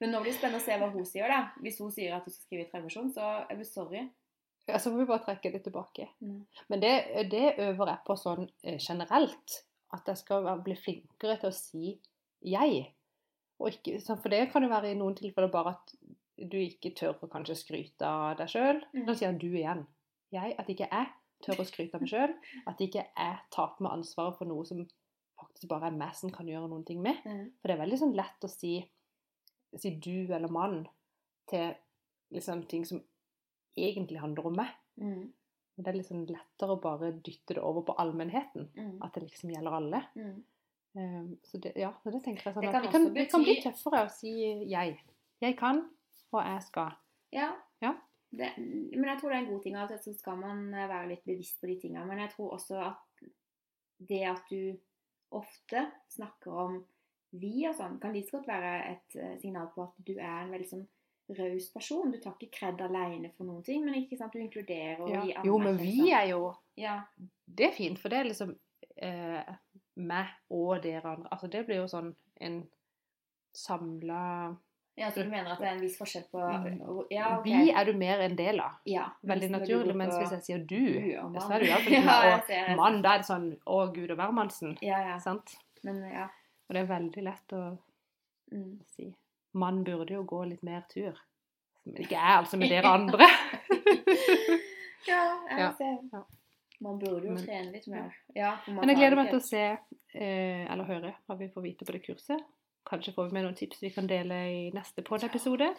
Men 0.00 0.14
nå 0.14 0.22
blir 0.22 0.32
det 0.32 0.38
spennende 0.38 0.62
å 0.62 0.64
se 0.64 0.76
hva 0.80 0.88
hun 0.94 1.06
sier, 1.08 1.28
da. 1.28 1.40
Hvis 1.60 1.80
hun 1.82 1.92
sier 1.92 2.16
at 2.16 2.24
hun 2.24 2.32
skal 2.32 2.46
skrive 2.46 2.64
i 2.64 2.70
tredjeperson, 2.70 3.10
så 3.12 3.32
er 3.44 3.58
vi 3.58 3.66
sorry. 3.68 4.04
Ja, 4.68 4.78
så 4.78 4.92
får 4.92 5.02
vi 5.02 5.08
bare 5.10 5.24
trekke 5.26 5.52
det 5.52 5.62
tilbake. 5.66 6.06
Mm. 6.24 6.38
Men 6.72 6.82
det, 6.82 6.92
det 7.32 7.56
øver 7.58 7.92
jeg 7.92 8.04
på 8.06 8.16
sånn 8.20 8.46
eh, 8.62 8.78
generelt. 8.78 9.60
At 9.90 10.06
jeg 10.06 10.20
skal 10.20 10.48
bli 10.64 10.76
flinkere 10.78 11.36
til 11.40 11.50
å 11.50 11.56
si 11.56 11.92
'jeg'. 12.46 12.92
Ikke, 13.60 13.98
for 14.16 14.32
det 14.32 14.46
kan 14.52 14.64
jo 14.64 14.70
være 14.72 14.92
i 14.92 14.96
noen 14.96 15.16
tilfeller 15.18 15.50
bare 15.52 15.74
at 15.74 15.94
du 16.40 16.56
ikke 16.56 16.94
tør 16.96 17.18
å 17.20 17.28
kanskje 17.28 17.58
skryte 17.58 18.06
av 18.06 18.38
deg 18.38 18.48
sjøl. 18.48 18.80
Mm. 18.94 19.04
Da 19.08 19.16
sier 19.18 19.36
du 19.36 19.50
igjen. 19.50 19.84
Jeg, 20.32 20.54
at 20.56 20.70
ikke 20.72 20.88
jeg 20.88 21.10
tør 21.44 21.60
å 21.60 21.66
skryte 21.68 21.98
av 21.98 22.04
meg 22.04 22.12
sjøl. 22.12 22.32
At 22.70 22.80
ikke 22.80 23.04
jeg 23.04 23.36
tar 23.52 23.74
på 23.74 23.84
meg 23.84 23.98
ansvaret 23.98 24.38
for 24.38 24.48
noe 24.48 24.64
som 24.68 24.80
faktisk 25.40 25.68
bare 25.68 25.90
er 25.90 25.98
meg 25.98 26.16
som 26.16 26.32
kan 26.32 26.48
gjøre 26.48 26.70
noen 26.70 26.86
ting 26.88 27.02
med. 27.04 27.20
Mm. 27.24 27.44
For 27.60 27.68
det 27.68 27.76
er 27.76 27.82
veldig 27.82 28.00
sånn 28.00 28.16
lett 28.16 28.46
å 28.46 28.52
si, 28.52 28.78
si 29.78 29.92
du 30.02 30.32
eller 30.34 30.50
mann 30.50 30.82
til 31.50 31.74
liksom 32.34 32.64
ting 32.70 32.86
som 32.86 33.02
egentlig 33.78 34.20
handler 34.22 34.50
om 34.50 34.56
meg. 34.58 34.72
Mm. 34.96 35.30
Men 35.74 35.84
det 35.84 35.92
er 35.92 35.98
liksom 35.98 36.24
lettere 36.28 36.74
å 36.74 36.82
bare 36.82 37.12
dytte 37.24 37.56
det 37.56 37.62
over 37.64 37.86
på 37.88 37.96
allmennheten. 38.02 38.68
Mm. 38.76 38.96
At 39.04 39.14
det 39.14 39.24
liksom 39.28 39.52
gjelder 39.54 39.76
alle. 39.78 40.02
Mm. 40.18 40.36
Um, 40.92 41.30
så 41.46 41.58
det, 41.62 41.72
ja, 41.78 41.92
så 42.02 42.10
det 42.10 42.22
tenker 42.24 42.48
jeg 42.48 42.56
sånn 42.56 42.64
Det 42.66 42.72
kan 42.74 42.82
at, 42.82 42.88
det 42.88 42.92
kan, 42.96 43.04
vi 43.14 43.26
kan 43.30 43.44
bli 43.46 43.56
tøffere 43.62 44.04
å 44.04 44.10
si 44.10 44.32
'jeg'. 44.66 44.98
Jeg 45.40 45.56
kan, 45.56 45.84
og 46.32 46.40
jeg 46.44 46.62
skal. 46.66 46.96
Ja. 47.32 47.52
Ja. 47.80 47.94
Det, 48.30 48.50
men 48.58 49.08
jeg 49.08 49.18
tror 49.20 49.30
det 49.30 49.36
er 49.36 49.42
en 49.44 49.52
god 49.52 49.62
ting. 49.62 49.76
At 49.76 49.94
så 50.04 50.12
skal 50.14 50.36
man 50.38 50.70
være 50.74 51.08
litt 51.14 51.24
bevisst 51.24 51.60
på 51.60 51.70
de 51.70 51.78
tingene. 51.80 52.06
Men 52.06 52.18
jeg 52.18 52.34
tror 52.34 52.52
også 52.58 52.82
at 52.90 53.24
det 54.08 54.22
at 54.28 54.42
du 54.50 54.76
ofte 55.30 55.86
snakker 56.10 56.52
om 56.52 56.84
vi 57.32 57.66
og 57.68 57.74
sånn, 57.78 57.98
kan 58.02 58.12
like 58.12 58.30
godt 58.32 58.48
være 58.48 58.72
et 58.90 59.16
eh, 59.16 59.36
signal 59.38 59.68
på 59.74 59.82
at 59.84 59.92
du 60.06 60.16
er 60.18 60.42
en 60.44 60.50
veldig 60.50 60.68
sånn 60.68 60.86
raus 61.38 61.68
person. 61.70 62.10
Du 62.10 62.18
tar 62.18 62.34
ikke 62.34 62.50
kred 62.58 62.80
alene 62.82 63.30
for 63.36 63.44
noen 63.46 63.62
ting, 63.62 63.84
men 63.84 63.94
ikke 64.00 64.18
sant, 64.18 64.32
du 64.34 64.40
inkluderer 64.42 65.00
og 65.00 65.10
Ja. 65.12 65.22
gir 65.22 65.44
Jo, 65.46 65.58
men 65.58 65.76
vi 65.78 66.10
er 66.12 66.26
jo 66.32 66.54
Ja. 66.76 67.02
Det 67.46 67.66
er 67.68 67.76
fint, 67.76 67.98
for 67.98 68.08
det 68.08 68.18
er 68.18 68.24
liksom 68.30 68.56
eh, 68.96 69.54
meg 69.96 70.26
og 70.50 70.82
dere 70.82 71.04
andre. 71.04 71.28
Altså 71.30 71.48
det 71.50 71.66
blir 71.66 71.76
jo 71.76 71.86
sånn 71.88 72.14
en 72.40 72.66
samla 73.54 74.56
ja, 75.00 75.08
så 75.10 75.22
du 75.22 75.30
mener 75.30 75.52
at 75.54 75.58
det 75.62 75.66
er 75.68 75.76
en 75.78 75.80
viss 75.80 75.96
forskjell 75.96 76.24
på 76.30 76.40
Mm. 76.40 77.06
Ja, 77.10 77.38
okay. 77.38 77.52
Vi 77.64 77.70
er 77.70 77.84
du 77.84 77.92
mer 77.96 78.20
en 78.20 78.36
del 78.36 78.60
av. 78.60 78.72
ja, 78.84 79.06
Veldig 79.22 79.50
naturlig. 79.50 79.94
Mens 79.96 80.14
hvis 80.18 80.30
jeg 80.32 80.42
sier 80.42 80.58
du, 80.58 80.76
så 81.40 81.52
er 81.54 81.58
du 81.60 81.66
iallfall 81.66 81.92
Ja, 82.10 82.36
ikke 82.36 82.72
Og 82.72 82.76
mann, 82.76 83.00
da 83.02 83.14
er 83.14 83.22
det 83.22 83.26
sånn 83.30 83.46
Å, 83.66 83.78
gud 83.94 84.10
og 84.10 84.18
hvermannsen. 84.18 84.76
Ja, 84.82 84.98
ja. 85.00 85.18
Sant? 85.18 85.56
Men 85.82 86.02
ja. 86.10 86.28
Og 86.70 86.74
det 86.76 86.84
er 86.84 86.90
veldig 86.94 87.22
lett 87.26 87.52
å 87.58 87.78
Mm. 88.52 88.78
si. 88.94 89.08
Man 89.54 89.82
burde 89.84 90.14
jo 90.14 90.22
gå 90.24 90.44
litt 90.48 90.62
mer 90.66 90.84
tur. 90.90 91.18
Men 91.84 91.96
ikke 92.04 92.14
jeg, 92.16 92.36
altså, 92.38 92.56
med 92.58 92.70
dere 92.70 92.86
andre. 92.94 93.26
Ja, 95.08 95.20
jeg 95.48 95.58
Ja, 95.58 95.70
ser. 95.78 95.98
ja. 96.12 96.22
Man 96.80 96.98
burde 96.98 97.26
jo 97.26 97.32
Men- 97.34 97.44
trene 97.46 97.72
litt 97.72 97.86
mer. 97.88 98.14
Ja, 98.36 98.56
Men 98.66 98.88
jeg 98.88 98.96
gleder 98.98 99.16
meg 99.16 99.30
til 99.30 99.38
å 99.38 99.42
se, 99.42 99.62
eh, 100.14 100.66
eller 100.72 100.84
høre, 100.84 101.14
hva 101.26 101.36
vi 101.38 101.48
får 101.48 101.62
vite 101.62 101.84
på 101.84 101.92
det 101.92 102.02
kurset. 102.06 102.40
Kanskje 102.86 103.14
får 103.14 103.28
vi 103.28 103.32
med 103.34 103.44
noen 103.44 103.56
tips 103.56 103.80
vi 103.82 103.90
kan 103.90 104.06
dele 104.06 104.34
i 104.50 104.70
neste 104.74 105.02
pod-episode. 105.02 105.74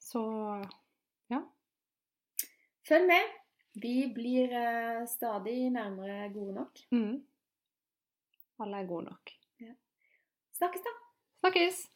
Så 0.00 0.22
ja. 1.30 1.42
Følg 2.88 3.06
med. 3.06 3.30
Vi 3.76 4.12
blir 4.14 4.52
eh, 4.52 5.04
stadig 5.06 5.70
nærmere 5.72 6.32
gode 6.32 6.54
nok. 6.54 6.78
mm. 6.92 7.22
Alle 8.60 8.76
er 8.82 8.86
gode 8.86 9.04
nok. 9.10 9.30
Snakkes, 10.54 10.82
da! 10.84 10.90
Snakkes! 11.40 11.93